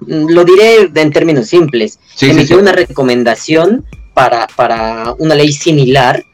lo 0.07 0.45
diré 0.45 0.91
en 0.95 1.11
términos 1.13 1.47
simples, 1.47 1.99
emitió 2.21 2.59
una 2.59 2.73
recomendación 2.73 3.87
para, 4.19 4.49
para 4.49 5.15
una 5.21 5.37
ley 5.37 5.53
similar, 5.53 6.25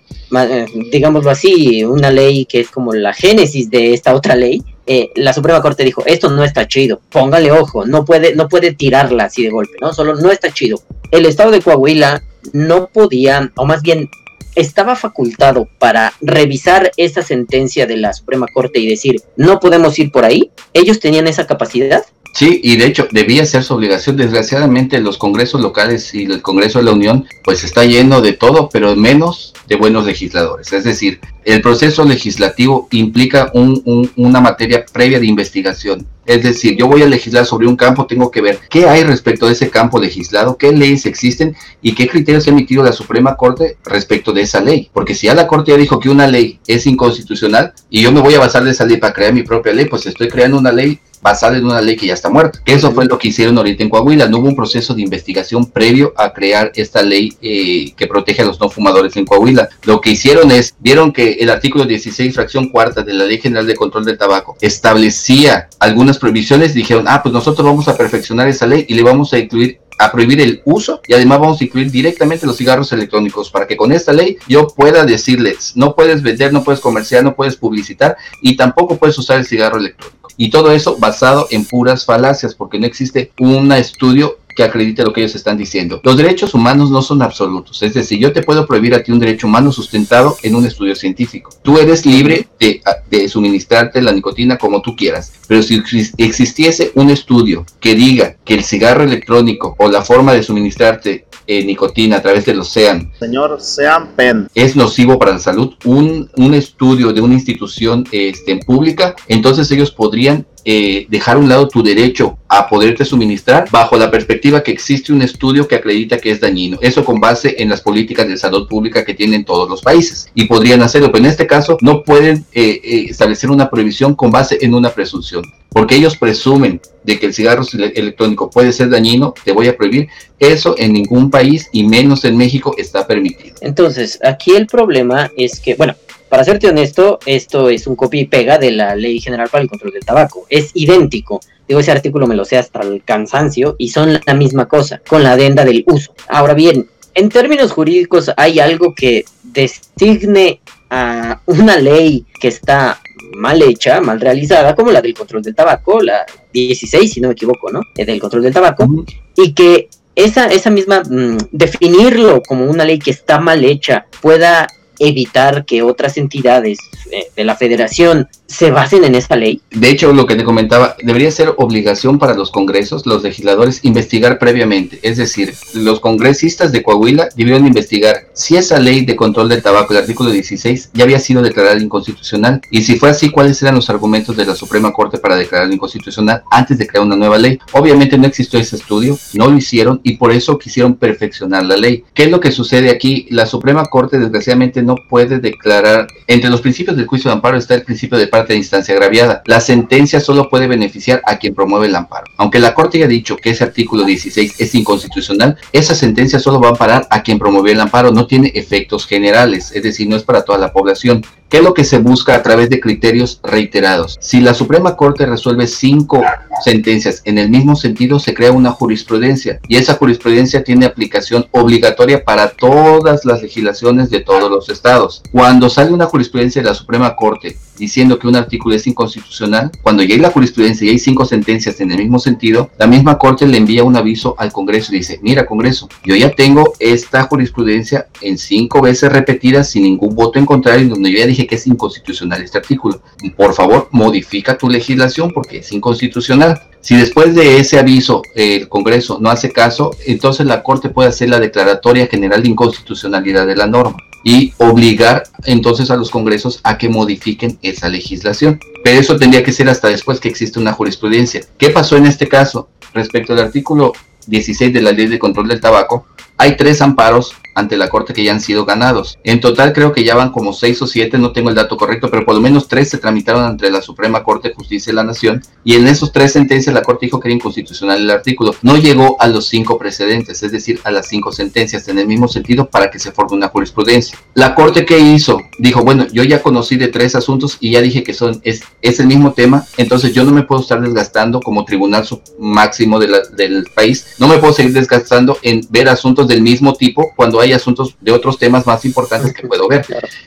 eh, 0.41 0.67
digámoslo 0.91 1.31
así, 1.31 1.85
una 1.85 2.11
ley 2.11 2.47
que 2.47 2.61
es 2.61 2.71
como 2.71 2.95
la 2.95 3.13
génesis 3.13 3.69
de 3.69 3.93
esta 3.93 4.15
otra 4.15 4.35
ley, 4.35 4.63
eh, 4.87 5.11
la 5.17 5.35
Suprema 5.35 5.61
Corte 5.61 5.85
dijo, 5.85 6.03
esto 6.07 6.31
no 6.31 6.45
está 6.45 6.67
chido, 6.67 7.03
póngale 7.11 7.53
ojo, 7.53 7.85
no 7.85 8.07
puede, 8.07 8.35
no 8.35 8.49
puede 8.49 8.73
tirarla 8.73 9.25
así 9.25 9.43
de 9.43 9.51
golpe, 9.51 9.77
¿no? 9.83 9.93
Solo 9.93 10.15
no 10.15 10.31
está 10.31 10.51
chido. 10.51 10.81
El 11.11 11.27
estado 11.27 11.51
de 11.51 11.61
Coahuila 11.61 12.23
no 12.55 12.87
podía, 12.87 13.53
o 13.55 13.67
más 13.67 13.83
bien 13.83 14.09
estaba 14.55 14.97
facultado 14.97 15.69
para 15.79 16.15
revisar 16.23 16.91
esa 16.97 17.21
sentencia 17.21 17.87
de 17.87 17.99
la 17.99 18.15
Suprema 18.15 18.47
Corte 18.51 18.79
y 18.79 18.89
decir, 18.89 19.21
no 19.37 19.61
podemos 19.61 19.99
ir 19.99 20.11
por 20.11 20.25
ahí. 20.25 20.51
¿Ellos 20.73 21.01
tenían 21.01 21.27
esa 21.27 21.47
capacidad? 21.47 22.03
Sí, 22.35 22.61
y 22.65 22.77
de 22.77 22.87
hecho 22.87 23.07
debía 23.13 23.47
ser 23.47 23.63
su 23.63 23.75
obligación. 23.75 24.17
Desgraciadamente 24.17 25.01
los 25.01 25.19
congresos 25.19 25.61
locales 25.61 26.13
y 26.15 26.25
el 26.25 26.43
Congreso 26.43 26.81
de 26.81 26.87
la 26.87 26.93
Unión 26.93 27.27
pues 27.45 27.63
está 27.63 27.85
lleno 27.85 28.21
de 28.21 28.33
todo, 28.33 28.69
pero 28.73 28.97
menos 28.97 29.55
de 29.69 29.77
buenos 29.77 30.05
legisladores. 30.05 30.73
Es 30.73 30.83
decir, 30.83 31.21
el 31.45 31.63
proceso 31.63 32.05
legislativo 32.05 32.89
implica 32.91 33.53
una 33.55 34.41
materia 34.41 34.85
previa 34.93 35.21
de 35.21 35.27
investigación. 35.27 36.07
Es 36.27 36.43
decir, 36.43 36.77
yo 36.77 36.89
voy 36.89 37.03
a 37.03 37.07
legislar 37.07 37.47
sobre 37.47 37.69
un 37.69 37.77
campo, 37.77 38.07
tengo 38.07 38.31
que 38.31 38.41
ver 38.41 38.59
qué 38.69 38.89
hay 38.89 39.05
respecto 39.05 39.47
de 39.47 39.53
ese 39.53 39.71
campo 39.71 40.01
legislado, 40.01 40.57
qué 40.57 40.73
leyes 40.73 41.07
existen 41.07 41.55
y 41.83 41.95
qué 41.95 42.09
criterios 42.09 42.47
ha 42.47 42.51
emitido 42.51 42.83
la 42.83 42.93
Suprema 42.93 43.37
Corte 43.37 43.77
respecto 43.85 44.33
de 44.33 44.43
esa 44.43 44.61
ley. 44.61 44.91
Porque 44.93 45.15
si 45.15 45.29
ya 45.29 45.35
la 45.35 45.47
Corte 45.47 45.71
ya 45.71 45.77
dijo 45.77 46.01
que 46.01 46.09
una 46.09 46.27
ley 46.27 46.59
es 46.67 46.87
inconstitucional 46.87 47.75
y 47.91 48.03
yo 48.03 48.11
me 48.11 48.21
voy 48.21 48.35
a 48.35 48.41
basar 48.41 48.65
de 48.65 48.71
esa 48.71 48.87
ley 48.87 48.97
para 48.97 49.13
crear 49.13 49.33
mi 49.33 49.45
propia 49.45 49.73
ley, 49.73 49.85
pues 49.85 50.07
estoy 50.07 50.29
creando 50.29 50.59
una 50.59 50.73
ley 50.73 50.99
basada 51.25 51.57
en 51.57 51.65
una 51.65 51.81
ley 51.81 51.97
que 51.97 52.07
ya 52.07 52.13
está 52.13 52.29
muerta. 52.29 52.61
Eso 52.67 52.93
fue 52.93 53.07
lo 53.07 53.19
que 53.19 53.29
hicieron 53.29 53.57
ahorita 53.57 53.83
en 53.83 53.89
Coahuila. 53.89 54.29
No 54.29 54.39
hubo 54.39 54.49
un 54.49 54.55
proceso 54.55 54.93
de 54.95 55.01
investigación 55.01 55.65
previo 55.65 56.13
a 56.19 56.35
crear 56.35 56.71
esta 56.75 57.03
ley 57.03 57.33
eh, 57.41 57.95
que 57.97 58.07
protege 58.07 58.43
a 58.43 58.45
los 58.45 58.61
no 58.61 58.69
fumadores 58.69 59.17
en 59.17 59.25
Coahuila. 59.25 59.71
Lo 59.85 60.03
que 60.03 60.11
hicieron 60.11 60.51
es, 60.51 60.75
vieron 60.81 61.15
que 61.15 61.33
el 61.41 61.49
artículo 61.49 61.87
16, 61.87 62.35
fracción 62.35 62.69
cuarta 62.69 63.03
de 63.03 63.15
la 63.15 63.25
Ley 63.25 63.39
General 63.39 63.67
de 63.67 63.75
Control 63.75 64.05
del 64.05 64.19
Tabaco 64.19 64.59
establecía 64.61 65.71
algunas 65.81 66.19
prohibiciones. 66.19 66.75
Dijeron, 66.75 67.07
ah, 67.09 67.23
pues 67.23 67.33
nosotros 67.33 67.67
vamos 67.67 67.89
a 67.89 67.97
perfeccionar 67.97 68.47
esa 68.49 68.67
ley 68.67 68.85
y 68.87 68.93
le 68.93 69.03
vamos 69.03 69.33
a 69.33 69.39
incluir 69.39 69.81
a 69.99 70.13
prohibir 70.13 70.43
el 70.43 70.61
uso 70.67 71.01
y 71.07 71.15
además 71.15 71.41
vamos 71.41 71.61
a 71.61 71.65
incluir 71.65 71.91
directamente 71.91 72.47
los 72.47 72.59
cigarros 72.59 72.93
electrónicos 72.93 73.49
para 73.51 73.67
que 73.67 73.77
con 73.77 73.93
esta 73.93 74.13
ley 74.13 74.37
yo 74.49 74.67
pueda 74.67 75.07
decirles, 75.07 75.73
no 75.75 75.95
puedes 75.95 76.21
vender, 76.23 76.53
no 76.53 76.65
puedes 76.65 76.81
comerciar, 76.81 77.25
no 77.25 77.35
puedes 77.35 77.57
publicitar 77.57 78.17
y 78.43 78.57
tampoco 78.57 78.99
puedes 78.99 79.17
usar 79.17 79.39
el 79.39 79.47
cigarro 79.47 79.79
electrónico. 79.79 80.14
Y 80.37 80.51
todo 80.51 80.73
eso 80.73 80.97
basado 80.99 81.47
en 81.51 81.65
puras 81.65 82.05
falacias, 82.05 82.55
porque 82.55 82.79
no 82.79 82.87
existe 82.87 83.33
un 83.39 83.71
estudio 83.73 84.39
que 84.55 84.63
acredite 84.63 85.03
lo 85.03 85.13
que 85.13 85.23
ellos 85.23 85.35
están 85.35 85.57
diciendo. 85.57 86.01
Los 86.05 86.17
derechos 86.17 86.55
humanos 86.55 86.91
no 86.91 87.03
son 87.03 87.23
absolutos, 87.23 87.83
es 87.83 87.95
decir, 87.95 88.19
yo 88.19 88.33
te 88.33 88.43
puedo 88.43 88.67
prohibir 88.67 88.95
a 88.95 89.03
ti 89.03 89.13
un 89.13 89.19
derecho 89.19 89.47
humano 89.47 89.73
sustentado 89.73 90.37
en 90.43 90.55
un 90.55 90.65
estudio 90.67 90.95
científico. 90.95 91.51
Tú 91.63 91.79
eres 91.79 92.07
libre 92.07 92.49
de, 92.59 92.83
de 93.11 93.29
suministrarte 93.29 94.03
la 94.03 94.13
nicotina 94.13 94.59
como 94.59 94.83
tú 94.83 94.97
quieras, 94.97 95.33
pero 95.49 95.63
si 95.63 95.83
existiese 96.19 96.93
un 96.95 97.11
estudio 97.11 97.65
que 97.81 97.95
diga 97.95 98.37
que 98.45 98.55
el 98.55 98.65
cigarro 98.65 99.05
electrónico 99.05 99.75
o 99.79 99.89
la 99.89 100.03
forma 100.03 100.33
de 100.33 100.43
suministrarte 100.43 101.27
eh, 101.47 101.63
nicotina 101.65 102.17
a 102.17 102.23
través 102.23 102.47
del 102.47 102.61
océano. 102.61 103.11
Señor 103.19 103.61
Sean 103.61 104.13
Penn. 104.17 104.49
Es 104.55 104.77
nocivo 104.77 105.19
para 105.19 105.33
la 105.33 105.39
salud. 105.39 105.75
Un, 105.85 106.31
un 106.37 106.55
estudio 106.55 107.13
de 107.13 107.21
una 107.21 107.35
institución 107.35 108.07
este, 108.13 108.57
pública, 108.57 109.15
entonces 109.29 109.71
ellos 109.71 109.91
podrían 109.91 110.47
eh, 110.67 111.07
dejar 111.11 111.37
a 111.37 111.39
un 111.41 111.49
lado 111.49 111.69
tu 111.69 111.83
derecho 111.83 112.39
a 112.49 112.69
poderte 112.69 113.05
suministrar 113.05 113.69
bajo 113.71 113.97
la 113.97 114.11
perspectiva 114.11 114.63
que 114.63 114.71
existe 114.73 115.13
un 115.13 115.21
estudio 115.21 115.69
que 115.69 115.75
acredita 115.75 116.19
que 116.19 116.31
es 116.31 116.41
dañino. 116.41 116.79
Eso 116.81 117.05
con 117.05 117.21
base 117.21 117.57
en 117.59 117.69
las 117.69 117.83
políticas 117.83 118.27
de 118.29 118.37
salud 118.37 118.67
pública 118.67 119.05
que 119.05 119.13
tienen 119.13 119.45
todos 119.45 119.69
los 119.69 119.83
países. 119.83 120.31
Y 120.35 120.45
podrían 120.47 120.83
hacerlo, 120.83 121.13
pero 121.13 121.25
en 121.25 121.31
este 121.31 121.47
caso 121.47 121.77
no 121.83 122.03
pueden 122.03 122.47
eh, 122.53 122.81
eh, 122.83 123.07
establecer 123.11 123.51
una 123.51 123.69
prohibición 123.69 124.15
con 124.15 124.31
base 124.31 124.59
en 124.61 124.75
una 124.75 124.91
presunción. 124.91 125.45
Porque 125.69 125.97
ellos 125.97 126.17
presumen 126.17 126.81
de 127.03 127.19
que 127.19 127.27
el 127.27 127.35
cigarro 127.35 127.65
electrónico 127.73 128.49
puede 128.49 128.73
ser 128.73 128.89
dañino, 128.89 129.35
te 129.45 129.53
voy 129.53 129.69
a 129.69 129.77
prohibir. 129.77 130.09
Eso 130.39 130.77
en 130.79 130.93
ningún 130.93 131.31
país 131.31 131.69
y 131.73 131.85
menos 131.85 132.25
en 132.25 132.37
México 132.37 132.75
está 132.79 133.07
permitido. 133.07 133.57
Entonces, 133.61 134.19
aquí 134.25 134.53
el 134.53 134.67
problema 134.67 135.31
es 135.37 135.61
que, 135.61 135.75
bueno, 135.75 135.95
para 136.29 136.45
serte 136.45 136.69
honesto, 136.69 137.19
esto 137.27 137.69
es 137.69 137.87
un 137.87 137.97
copia 137.97 138.21
y 138.21 138.27
pega 138.27 138.59
de 138.59 138.71
la 138.71 138.97
Ley 138.97 139.21
General 139.21 139.49
para 139.49 139.63
el 139.63 139.69
Control 139.69 139.93
del 139.93 140.05
Tabaco. 140.05 140.47
Es 140.49 140.71
idéntico. 140.75 141.41
Digo, 141.69 141.81
ese 141.81 141.93
artículo 141.93 142.27
me 142.27 142.35
lo 142.35 142.45
sé 142.45 142.57
hasta 142.59 142.81
el 142.81 143.03
cansancio 143.05 143.77
y 143.79 143.89
son 143.91 144.21
la 144.25 144.35
misma 144.35 144.67
cosa, 144.67 145.01
con 145.09 145.23
la 145.23 145.33
adenda 145.33 145.65
del 145.65 145.85
uso. 145.87 146.15
Ahora 146.29 146.55
bien, 146.55 146.89
en 147.15 147.29
términos 147.29 147.73
jurídicos 147.73 148.31
hay 148.37 148.59
algo 148.59 148.95
que 148.95 149.25
designe 149.43 150.61
a 150.91 151.41
una 151.47 151.77
ley 151.77 152.27
que 152.41 152.49
está 152.49 153.01
mal 153.37 153.63
hecha, 153.63 154.01
mal 154.01 154.21
realizada, 154.21 154.75
como 154.75 154.91
la 154.91 155.01
del 155.01 155.15
control 155.15 155.43
del 155.43 155.55
tabaco, 155.55 156.01
la 156.03 156.27
16, 156.53 157.13
si 157.13 157.21
no 157.21 157.29
me 157.29 157.33
equivoco, 157.33 157.71
¿no? 157.71 157.81
Del 157.95 158.21
control 158.21 158.43
del 158.43 158.53
tabaco, 158.53 158.89
y 159.37 159.53
que 159.53 159.89
esa, 160.15 160.47
esa 160.47 160.71
misma, 160.71 161.03
mm, 161.03 161.39
definirlo 161.51 162.43
como 162.43 162.67
una 162.67 162.85
ley 162.85 162.99
que 162.99 163.11
está 163.11 163.41
mal 163.41 163.65
hecha, 163.65 164.07
pueda 164.21 164.67
evitar 165.05 165.65
que 165.65 165.83
otras 165.83 166.17
entidades 166.17 166.79
eh, 167.11 167.29
de 167.35 167.45
la 167.45 167.57
federación 167.57 168.29
se 168.47 168.71
basen 168.71 169.05
en 169.05 169.15
esta 169.15 169.37
ley? 169.37 169.61
De 169.71 169.89
hecho, 169.89 170.13
lo 170.13 170.27
que 170.27 170.37
te 170.37 170.45
comentaba, 170.45 170.97
debería 171.03 171.31
ser 171.31 171.55
obligación 171.57 172.19
para 172.19 172.35
los 172.35 172.51
congresos, 172.51 173.07
los 173.07 173.23
legisladores, 173.23 173.81
investigar 173.85 174.39
previamente. 174.39 174.99
Es 175.03 175.17
decir, 175.17 175.55
los 175.75 176.01
congresistas 176.01 176.73
de 176.73 176.83
Coahuila 176.83 177.29
debieron 177.37 177.67
investigar 177.67 178.29
si 178.33 178.57
esa 178.57 178.79
ley 178.79 179.05
de 179.05 179.17
control 179.17 179.49
del 179.49 179.63
tabaco, 179.63 179.93
el 179.93 180.01
artículo 180.01 180.31
16, 180.31 180.91
ya 180.93 181.05
había 181.05 181.19
sido 181.19 181.43
declarada 181.43 181.81
inconstitucional. 181.81 182.61
Y 182.71 182.83
si 182.83 182.97
fue 182.97 183.11
así, 183.11 183.31
cuáles 183.31 183.61
eran 183.63 183.75
los 183.75 183.91
argumentos 183.91 184.37
de 184.37 184.47
la 184.47 184.55
Suprema 184.55 184.93
Corte 184.93 185.19
para 185.19 185.37
declararla 185.37 185.75
inconstitucional 185.75 186.43
antes 186.51 186.79
de 186.79 186.87
crear 186.87 187.05
una 187.05 187.17
nueva 187.17 187.39
ley. 187.39 187.59
Obviamente 187.73 188.19
no 188.19 188.27
existió 188.27 188.59
ese 188.59 188.77
estudio, 188.77 189.19
no 189.35 189.49
lo 189.49 189.57
hicieron 189.57 190.01
y 190.03 190.17
por 190.17 190.33
eso 190.33 190.59
quisieron 190.59 190.95
perfeccionar 190.95 191.65
la 191.65 191.77
ley. 191.77 192.05
¿Qué 192.15 192.25
es 192.25 192.31
lo 192.31 192.41
que 192.41 192.53
sucede 192.53 192.91
aquí? 192.91 193.27
La 193.31 193.47
Suprema 193.47 193.85
Corte, 193.87 194.19
desgraciadamente, 194.19 194.83
no 194.83 194.97
puede 195.09 195.39
declarar, 195.41 196.07
entre 196.27 196.51
los 196.51 196.61
principios 196.61 196.97
del 196.97 197.07
juicio 197.07 197.31
de 197.31 197.37
amparo 197.37 197.57
está 197.57 197.75
el 197.75 197.83
principio 197.83 198.19
de 198.19 198.27
parte 198.35 198.55
de 198.55 198.59
instancia 198.59 198.93
agraviada. 198.93 199.45
La 199.47 199.61
sentencia 199.61 200.19
solo 200.19 200.49
puede 200.49 200.67
beneficiar 200.67 201.23
a 201.25 201.39
quien 201.39 201.55
promueve 201.55 201.87
el 201.87 201.95
amparo. 201.95 202.25
Aunque 202.37 202.59
la 202.59 202.75
Corte 202.75 202.99
haya 202.99 203.07
dicho 203.07 203.37
que 203.37 203.51
ese 203.51 203.63
artículo 203.63 204.03
16 204.03 204.57
es 204.59 204.75
inconstitucional, 204.75 205.57
esa 205.71 205.95
sentencia 205.95 206.41
solo 206.41 206.61
va 206.61 206.67
a 206.67 206.71
amparar 206.73 207.07
a 207.11 207.23
quien 207.23 207.39
promueve 207.39 207.71
el 207.71 207.81
amparo, 207.81 208.11
no 208.11 208.27
tiene 208.27 208.51
efectos 208.57 209.07
generales, 209.07 209.71
es 209.73 209.85
decir, 209.85 210.09
no 210.09 210.17
es 210.17 210.25
para 210.25 210.45
toda 210.45 210.59
la 210.59 210.73
población. 210.73 211.25
¿Qué 211.55 211.59
es 211.59 211.65
lo 211.65 211.73
que 211.73 211.85
se 211.85 211.99
busca 211.99 212.35
a 212.35 212.43
través 212.43 212.69
de 212.69 212.81
criterios 212.81 213.39
reiterados? 213.45 214.17
Si 214.21 214.41
la 214.41 214.55
Suprema 214.55 214.97
Corte 214.97 215.25
resuelve 215.25 215.69
cinco 215.69 216.21
sentencias 216.65 217.23
en 217.27 217.39
el 217.39 217.49
mismo 217.49 217.77
sentido, 217.77 218.19
se 218.19 218.35
crea 218.35 218.51
una 218.51 218.73
jurisprudencia 218.73 219.61
y 219.69 219.77
esa 219.77 219.95
jurisprudencia 219.95 220.65
tiene 220.65 220.85
aplicación 220.85 221.47
obligatoria 221.53 222.25
para 222.25 222.49
todas 222.49 223.25
las 223.25 223.41
legislaciones 223.41 224.11
de 224.11 224.19
todos 224.19 224.51
los 224.51 224.69
estados. 224.69 225.23
Cuando 225.31 225.71
sale 225.71 225.93
una 225.93 226.07
jurisprudencia 226.07 226.61
de 226.61 226.67
la 226.67 226.75
Suprema 226.75 227.15
Corte 227.15 227.57
diciendo 227.79 228.19
que 228.19 228.29
un 228.29 228.37
artículo 228.37 228.75
es 228.75 228.87
inconstitucional, 228.87 229.71
cuando 229.83 230.03
ya 230.03 230.15
hay 230.15 230.21
la 230.21 230.31
jurisprudencia 230.31 230.87
y 230.87 230.91
hay 230.91 230.99
cinco 230.99 231.25
sentencias 231.25 231.81
en 231.81 231.91
el 231.91 231.99
mismo 231.99 232.19
sentido, 232.19 232.71
la 232.79 232.87
misma 232.87 233.19
Corte 233.19 233.47
le 233.47 233.59
envía 233.59 233.85
un 233.85 233.97
aviso 233.97 234.35
al 234.39 234.53
Congreso 234.53 234.93
y 234.95 234.99
dice, 234.99 235.19
mira 235.23 235.47
Congreso, 235.47 235.89
yo 236.05 236.15
ya 236.15 236.31
tengo 236.31 236.75
esta 236.79 237.25
jurisprudencia 237.25 238.07
en 238.21 238.39
cinco 238.39 238.81
veces 238.81 239.13
repetidas 239.13 239.71
sin 239.71 239.85
ningún 239.85 240.15
voto 240.15 240.39
en 240.39 240.47
contrario, 240.47 240.89
donde 240.89 241.11
yo 241.11 241.19
ya 241.19 241.27
dije 241.27 241.44
que 241.47 241.57
es 241.57 241.67
inconstitucional 241.67 242.43
este 242.43 242.59
artículo. 242.59 243.01
Por 243.37 243.55
favor, 243.55 243.89
modifica 243.91 244.57
tu 244.57 244.69
legislación 244.69 245.31
porque 245.33 245.59
es 245.59 245.73
inconstitucional. 245.73 246.61
Si 246.81 246.97
después 246.97 247.35
de 247.35 247.59
ese 247.59 247.79
aviso 247.79 248.23
el 248.35 248.69
Congreso 248.69 249.19
no 249.21 249.31
hace 249.31 249.51
caso, 249.53 249.97
entonces 250.07 250.47
la 250.47 250.63
Corte 250.63 250.91
puede 250.91 251.09
hacer 251.09 251.31
la 251.31 251.41
declaratoria 251.41 252.07
general 252.07 252.43
de 252.43 252.51
inconstitucionalidad 252.51 253.47
de 253.47 253.57
la 253.57 253.67
norma. 253.67 253.97
y 254.27 254.55
obligar 254.57 255.25
entonces 255.45 255.91
a 255.91 255.97
los 255.97 256.11
congresos 256.11 256.59
a 256.65 256.79
que 256.79 256.89
modifiquen 256.89 257.59
esa 257.61 257.91
legislación. 257.91 258.59
Pero 258.83 258.99
eso 258.99 259.19
tendría 259.19 259.45
que 259.45 259.53
ser 259.53 259.69
hasta 259.69 259.89
después 259.89 260.19
que 260.19 260.31
existe 260.31 260.59
una 260.59 260.73
jurisprudencia. 260.73 261.43
¿Qué 261.59 261.69
pasó 261.69 261.99
en 261.99 262.07
este 262.07 262.27
caso? 262.27 262.71
Respecto 262.95 263.35
al 263.35 263.41
artículo 263.41 263.93
16 264.27 264.73
de 264.73 264.81
la 264.81 264.93
Ley 264.93 265.09
de 265.09 265.19
Control 265.19 265.47
del 265.47 265.61
Tabaco, 265.61 266.07
hay 266.39 266.57
tres 266.57 266.81
amparos 266.81 267.35
ante 267.55 267.77
la 267.77 267.89
Corte 267.89 268.13
que 268.13 268.25
ya 268.25 268.33
han 268.33 268.41
sido 268.41 268.65
ganados. 268.65 269.19
En 269.25 269.41
total 269.41 269.73
creo 269.73 269.93
que 269.93 270.05
ya 270.05 270.15
van 270.15 270.31
como 270.31 270.53
seis 270.53 270.81
o 270.83 270.87
siete, 270.87 271.19
no 271.19 271.33
tengo 271.33 271.49
el 271.49 271.55
dato 271.55 271.77
correcto, 271.77 272.11
pero 272.11 272.25
por 272.25 272.35
lo 272.35 272.41
menos 272.41 272.69
tres 272.69 272.91
se 272.91 272.99
tramitaron 272.99 273.45
ante 273.45 273.71
la 273.71 273.83
Suprema 273.83 274.23
Corte 274.23 274.49
de 274.49 274.55
Justicia 274.55 274.93
de 274.93 274.97
la 274.97 275.05
Nación 275.05 275.43
y 275.65 275.75
en 275.75 275.87
esos 275.87 276.13
tres 276.13 276.33
sentencias 276.33 276.75
la 276.75 276.83
Corte 276.83 277.07
dijo 277.07 277.21
que 277.21 277.29
era 277.29 277.35
inconstitucional 277.35 278.01
el 278.01 278.11
artículo. 278.11 278.55
No 278.63 278.77
llegó 278.77 279.17
a 279.21 279.29
los 279.29 279.47
cinco 279.47 279.79
precedentes, 279.79 280.43
es 280.43 280.53
decir, 280.53 280.81
a 280.85 280.91
las 280.91 281.09
cinco 281.09 281.33
sentencias 281.33 281.89
en 281.89 281.99
el 281.99 282.07
mismo 282.07 282.29
sentido 282.29 282.67
para 282.67 282.91
que 282.91 282.99
se 282.99 283.13
forme 283.13 283.37
una 283.37 283.49
jurisprudencia. 283.49 284.19
La 284.35 284.55
Corte 284.55 284.85
que 284.85 284.99
hizo 284.99 285.39
dijo, 285.59 285.83
bueno, 285.83 286.07
yo 286.13 286.23
ya 286.23 286.43
conocí 286.43 286.77
de 286.77 286.89
tres 286.89 287.15
asuntos 287.15 287.57
y 287.61 287.71
ya 287.71 287.81
dije 287.81 288.03
que 288.03 288.15
son 288.15 288.41
es, 288.43 288.63
es 288.83 289.01
el 289.01 289.07
mismo 289.07 289.33
tema, 289.33 289.65
entonces 289.77 290.13
yo 290.13 290.25
no 290.25 290.33
me 290.33 290.43
puedo 290.43 290.61
estar 290.61 290.81
desgastando 290.81 291.41
como 291.41 291.65
tribunal 291.65 292.05
máximo 292.39 292.99
de 292.99 293.09
la, 293.09 293.21
del 293.37 293.67
país, 293.75 294.17
no 294.19 294.29
me 294.29 294.39
puedo 294.39 294.53
seguir 294.53 294.73
desgastando 294.73 295.39
en 295.43 295.61
ver 295.71 295.89
asuntos 295.89 296.27
del 296.29 296.43
mismo 296.43 296.75
tipo 296.75 297.13
cuando 297.17 297.41
hay 297.41 297.44
asuntos 297.53 297.97
de 298.01 298.13
otros 298.13 298.39
temas 298.39 298.67
más 298.67 298.85
importantes 298.85 299.33
que 299.33 299.47
puedo 299.47 299.69
ver. 299.69 299.85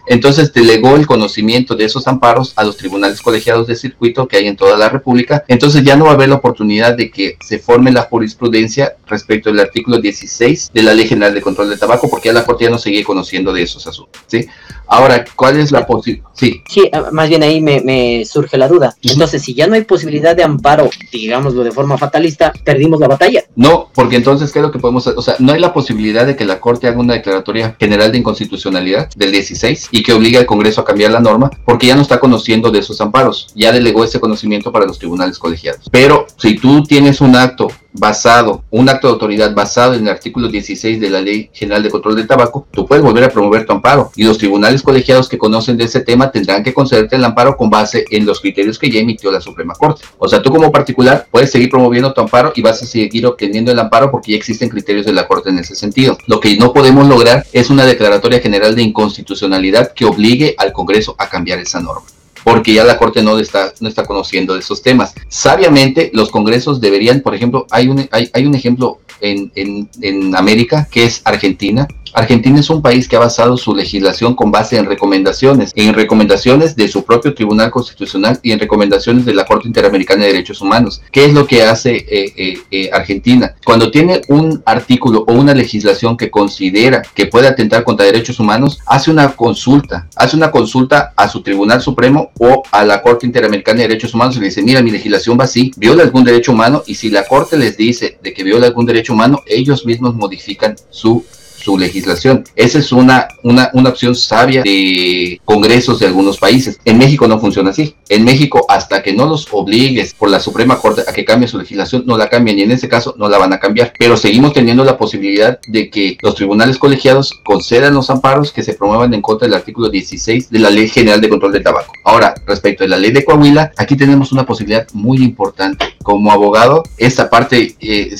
Entonces 0.07 0.53
delegó 0.53 0.95
el 0.95 1.07
conocimiento 1.07 1.75
de 1.75 1.85
esos 1.85 2.07
amparos 2.07 2.53
a 2.55 2.63
los 2.63 2.77
tribunales 2.77 3.21
colegiados 3.21 3.67
de 3.67 3.75
circuito 3.75 4.27
que 4.27 4.37
hay 4.37 4.47
en 4.47 4.55
toda 4.55 4.77
la 4.77 4.89
República. 4.89 5.43
Entonces 5.47 5.83
ya 5.83 5.95
no 5.95 6.05
va 6.05 6.11
a 6.11 6.13
haber 6.13 6.29
la 6.29 6.35
oportunidad 6.35 6.95
de 6.95 7.09
que 7.11 7.37
se 7.41 7.59
forme 7.59 7.91
la 7.91 8.03
jurisprudencia 8.03 8.95
respecto 9.07 9.49
del 9.49 9.59
artículo 9.59 9.99
16 9.99 10.71
de 10.73 10.83
la 10.83 10.93
Ley 10.93 11.07
General 11.07 11.33
de 11.33 11.41
Control 11.41 11.69
del 11.69 11.79
Tabaco, 11.79 12.09
porque 12.09 12.29
ya 12.29 12.33
la 12.33 12.45
Corte 12.45 12.65
ya 12.65 12.69
no 12.69 12.77
sigue 12.77 13.03
conociendo 13.03 13.53
de 13.53 13.63
esos 13.63 13.85
asuntos. 13.87 14.21
¿sí? 14.27 14.47
Ahora, 14.87 15.25
¿cuál 15.35 15.59
es 15.59 15.71
la 15.71 15.85
posibilidad? 15.85 16.27
Sí. 16.33 16.61
sí, 16.69 16.89
ah, 16.93 17.09
más 17.11 17.29
bien 17.29 17.41
ahí 17.41 17.61
me, 17.61 18.23
surge 18.25 18.57
la 18.57 18.67
duda. 18.67 18.95
Entonces, 19.01 19.41
si 19.41 19.53
ya 19.53 19.67
no 19.67 19.73
hay 19.73 19.83
posibilidad 19.83 20.35
de 20.35 20.43
amparo, 20.43 20.89
digámoslo 21.11 21.63
de 21.63 21.71
forma 21.71 21.97
fatalista, 21.97 22.53
perdimos 22.63 22.99
la 22.99 23.07
batalla. 23.07 23.43
No, 23.55 23.89
porque 23.93 24.17
entonces, 24.17 24.51
¿qué 24.51 24.59
es 24.59 24.63
lo 24.63 24.71
que 24.71 24.79
podemos 24.79 25.05
hacer? 25.07 25.17
O 25.17 25.21
sea, 25.21 25.35
no 25.39 25.53
hay 25.53 25.59
la 25.59 25.73
posibilidad 25.73 26.25
de 26.25 26.35
que 26.35 26.45
la 26.45 26.59
Corte 26.59 26.87
haga 26.87 26.99
una 26.99 27.15
declaratoria 27.15 27.75
general 27.79 28.11
de 28.11 28.19
inconstitucionalidad 28.19 29.09
del 29.15 29.31
16 29.31 29.89
y 29.91 30.03
que 30.03 30.13
obligue 30.13 30.37
al 30.37 30.45
Congreso 30.45 30.81
a 30.81 30.85
cambiar 30.85 31.11
la 31.11 31.19
norma, 31.19 31.49
porque 31.65 31.87
ya 31.87 31.95
no 31.95 32.01
está 32.01 32.19
conociendo 32.19 32.69
de 32.69 32.79
esos 32.79 33.01
amparos. 33.01 33.47
Ya 33.55 33.71
delegó 33.71 34.03
ese 34.03 34.19
conocimiento 34.19 34.71
para 34.71 34.85
los 34.85 34.99
tribunales 34.99 35.39
colegiados. 35.39 35.89
Pero 35.91 36.27
si 36.37 36.55
tú 36.55 36.83
tienes 36.83 37.19
un 37.21 37.35
acto 37.35 37.67
basado, 37.97 38.63
un 38.69 38.89
acto 38.89 39.07
de 39.07 39.13
autoridad 39.13 39.53
basado 39.53 39.93
en 39.93 40.03
el 40.03 40.09
artículo 40.09 40.47
16 40.47 40.99
de 40.99 41.09
la 41.09 41.21
Ley 41.21 41.49
General 41.53 41.83
de 41.83 41.89
Control 41.89 42.15
del 42.15 42.27
Tabaco, 42.27 42.67
tú 42.71 42.85
puedes 42.85 43.03
volver 43.03 43.23
a 43.23 43.29
promover 43.29 43.65
tu 43.65 43.73
amparo 43.73 44.11
y 44.15 44.23
los 44.23 44.37
tribunales 44.37 44.81
colegiados 44.81 45.29
que 45.29 45.37
conocen 45.37 45.77
de 45.77 45.85
ese 45.85 46.01
tema 46.01 46.31
tendrán 46.31 46.63
que 46.63 46.73
concederte 46.73 47.15
el 47.15 47.25
amparo 47.25 47.57
con 47.57 47.69
base 47.69 48.05
en 48.09 48.25
los 48.25 48.39
criterios 48.39 48.79
que 48.79 48.89
ya 48.89 48.99
emitió 48.99 49.31
la 49.31 49.41
Suprema 49.41 49.73
Corte. 49.73 50.03
O 50.17 50.27
sea, 50.27 50.41
tú 50.41 50.51
como 50.51 50.71
particular 50.71 51.27
puedes 51.31 51.51
seguir 51.51 51.69
promoviendo 51.69 52.13
tu 52.13 52.21
amparo 52.21 52.51
y 52.55 52.61
vas 52.61 52.81
a 52.81 52.85
seguir 52.85 53.25
obteniendo 53.25 53.71
el 53.71 53.79
amparo 53.79 54.11
porque 54.11 54.31
ya 54.31 54.37
existen 54.37 54.69
criterios 54.69 55.05
de 55.05 55.13
la 55.13 55.27
Corte 55.27 55.49
en 55.49 55.59
ese 55.59 55.75
sentido. 55.75 56.17
Lo 56.27 56.39
que 56.39 56.55
no 56.57 56.73
podemos 56.73 57.07
lograr 57.07 57.45
es 57.53 57.69
una 57.69 57.85
declaratoria 57.85 58.39
general 58.39 58.75
de 58.75 58.83
inconstitucionalidad 58.83 59.93
que 59.93 60.05
obligue 60.05 60.55
al 60.57 60.73
Congreso 60.73 61.15
a 61.17 61.29
cambiar 61.29 61.59
esa 61.59 61.79
norma 61.79 62.16
porque 62.47 62.73
ya 62.73 62.85
la 62.85 62.97
Corte 62.97 63.21
no 63.21 63.37
está, 63.39 63.73
no 63.81 63.89
está 63.89 64.05
conociendo 64.05 64.53
de 64.53 64.61
esos 64.61 64.81
temas. 64.81 65.13
Sabiamente, 65.27 66.11
los 66.13 66.29
congresos 66.29 66.79
deberían, 66.79 67.19
por 67.19 67.35
ejemplo, 67.35 67.67
hay 67.71 67.89
un, 67.89 68.07
hay, 68.09 68.29
hay 68.31 68.45
un 68.45 68.55
ejemplo 68.55 68.99
en, 69.19 69.51
en, 69.55 69.89
en 70.01 70.33
América 70.33 70.87
que 70.89 71.03
es 71.03 71.21
Argentina, 71.25 71.89
Argentina 72.13 72.59
es 72.59 72.69
un 72.69 72.81
país 72.81 73.07
que 73.07 73.15
ha 73.15 73.19
basado 73.19 73.57
su 73.57 73.75
legislación 73.75 74.35
con 74.35 74.51
base 74.51 74.77
en 74.77 74.85
recomendaciones, 74.85 75.71
en 75.75 75.93
recomendaciones 75.93 76.75
de 76.75 76.87
su 76.87 77.03
propio 77.03 77.33
Tribunal 77.33 77.71
Constitucional 77.71 78.39
y 78.43 78.51
en 78.51 78.59
recomendaciones 78.59 79.25
de 79.25 79.33
la 79.33 79.45
Corte 79.45 79.67
Interamericana 79.67 80.23
de 80.23 80.33
Derechos 80.33 80.61
Humanos. 80.61 81.01
¿Qué 81.11 81.25
es 81.25 81.33
lo 81.33 81.45
que 81.47 81.63
hace 81.63 81.95
eh, 81.95 82.33
eh, 82.35 82.57
eh, 82.71 82.89
Argentina? 82.91 83.55
Cuando 83.63 83.91
tiene 83.91 84.21
un 84.27 84.61
artículo 84.65 85.25
o 85.27 85.33
una 85.33 85.53
legislación 85.53 86.17
que 86.17 86.29
considera 86.29 87.01
que 87.13 87.27
puede 87.27 87.47
atentar 87.47 87.83
contra 87.83 88.05
derechos 88.05 88.39
humanos, 88.39 88.79
hace 88.85 89.11
una 89.11 89.29
consulta, 89.35 90.07
hace 90.15 90.35
una 90.35 90.51
consulta 90.51 91.13
a 91.15 91.27
su 91.27 91.41
Tribunal 91.41 91.81
Supremo 91.81 92.31
o 92.39 92.63
a 92.71 92.85
la 92.85 93.01
Corte 93.01 93.25
Interamericana 93.25 93.81
de 93.81 93.87
Derechos 93.87 94.13
Humanos 94.13 94.37
y 94.37 94.39
le 94.39 94.45
dice, 94.47 94.61
mira, 94.61 94.81
mi 94.81 94.91
legislación 94.91 95.37
va 95.39 95.45
así, 95.45 95.71
viola 95.77 96.03
algún 96.03 96.23
derecho 96.23 96.51
humano 96.51 96.83
y 96.85 96.95
si 96.95 97.09
la 97.09 97.25
Corte 97.25 97.57
les 97.57 97.77
dice 97.77 98.17
de 98.21 98.33
que 98.33 98.43
viola 98.43 98.67
algún 98.67 98.85
derecho 98.85 99.13
humano, 99.13 99.43
ellos 99.45 99.85
mismos 99.85 100.15
modifican 100.15 100.75
su 100.89 101.25
su 101.57 101.77
legislación. 101.77 102.43
Esa 102.55 102.79
es 102.79 102.91
una, 102.91 103.27
una, 103.43 103.69
una 103.73 103.89
opción 103.89 104.15
sabia 104.15 104.63
de 104.63 105.41
congresos 105.45 105.99
de 105.99 106.07
algunos 106.07 106.37
países. 106.37 106.79
En 106.85 106.97
México 106.97 107.27
no 107.27 107.39
funciona 107.39 107.71
así. 107.71 107.95
En 108.09 108.23
México, 108.23 108.65
hasta 108.69 109.03
que 109.03 109.13
no 109.13 109.25
los 109.25 109.47
obligues 109.51 110.13
por 110.13 110.29
la 110.29 110.39
Suprema 110.39 110.79
Corte 110.79 111.01
a 111.07 111.13
que 111.13 111.25
cambie 111.25 111.47
su 111.47 111.57
legislación, 111.57 112.03
no 112.05 112.17
la 112.17 112.29
cambian 112.29 112.59
y 112.59 112.63
en 112.63 112.71
ese 112.71 112.87
caso 112.87 113.15
no 113.17 113.27
la 113.29 113.37
van 113.37 113.53
a 113.53 113.59
cambiar. 113.59 113.93
Pero 113.97 114.17
seguimos 114.17 114.53
teniendo 114.53 114.83
la 114.83 114.97
posibilidad 114.97 115.59
de 115.67 115.89
que 115.89 116.17
los 116.21 116.35
tribunales 116.35 116.77
colegiados 116.77 117.33
concedan 117.43 117.93
los 117.93 118.09
amparos 118.09 118.51
que 118.51 118.63
se 118.63 118.73
promuevan 118.73 119.13
en 119.13 119.21
contra 119.21 119.47
del 119.47 119.55
artículo 119.55 119.89
16 119.89 120.49
de 120.49 120.59
la 120.59 120.69
Ley 120.69 120.87
General 120.87 121.19
de 121.19 121.29
Control 121.29 121.51
del 121.51 121.63
Tabaco. 121.63 121.91
Ahora, 122.03 122.33
respecto 122.45 122.83
a 122.83 122.87
la 122.87 122.97
ley 122.97 123.11
de 123.11 123.25
Coahuila, 123.25 123.71
aquí 123.77 123.95
tenemos 123.95 124.31
una 124.31 124.45
posibilidad 124.45 124.87
muy 124.93 125.17
importante. 125.17 125.85
Como 126.03 126.31
abogado, 126.31 126.83
esta 126.97 127.29
parte 127.29 127.75
eh, 127.79 128.15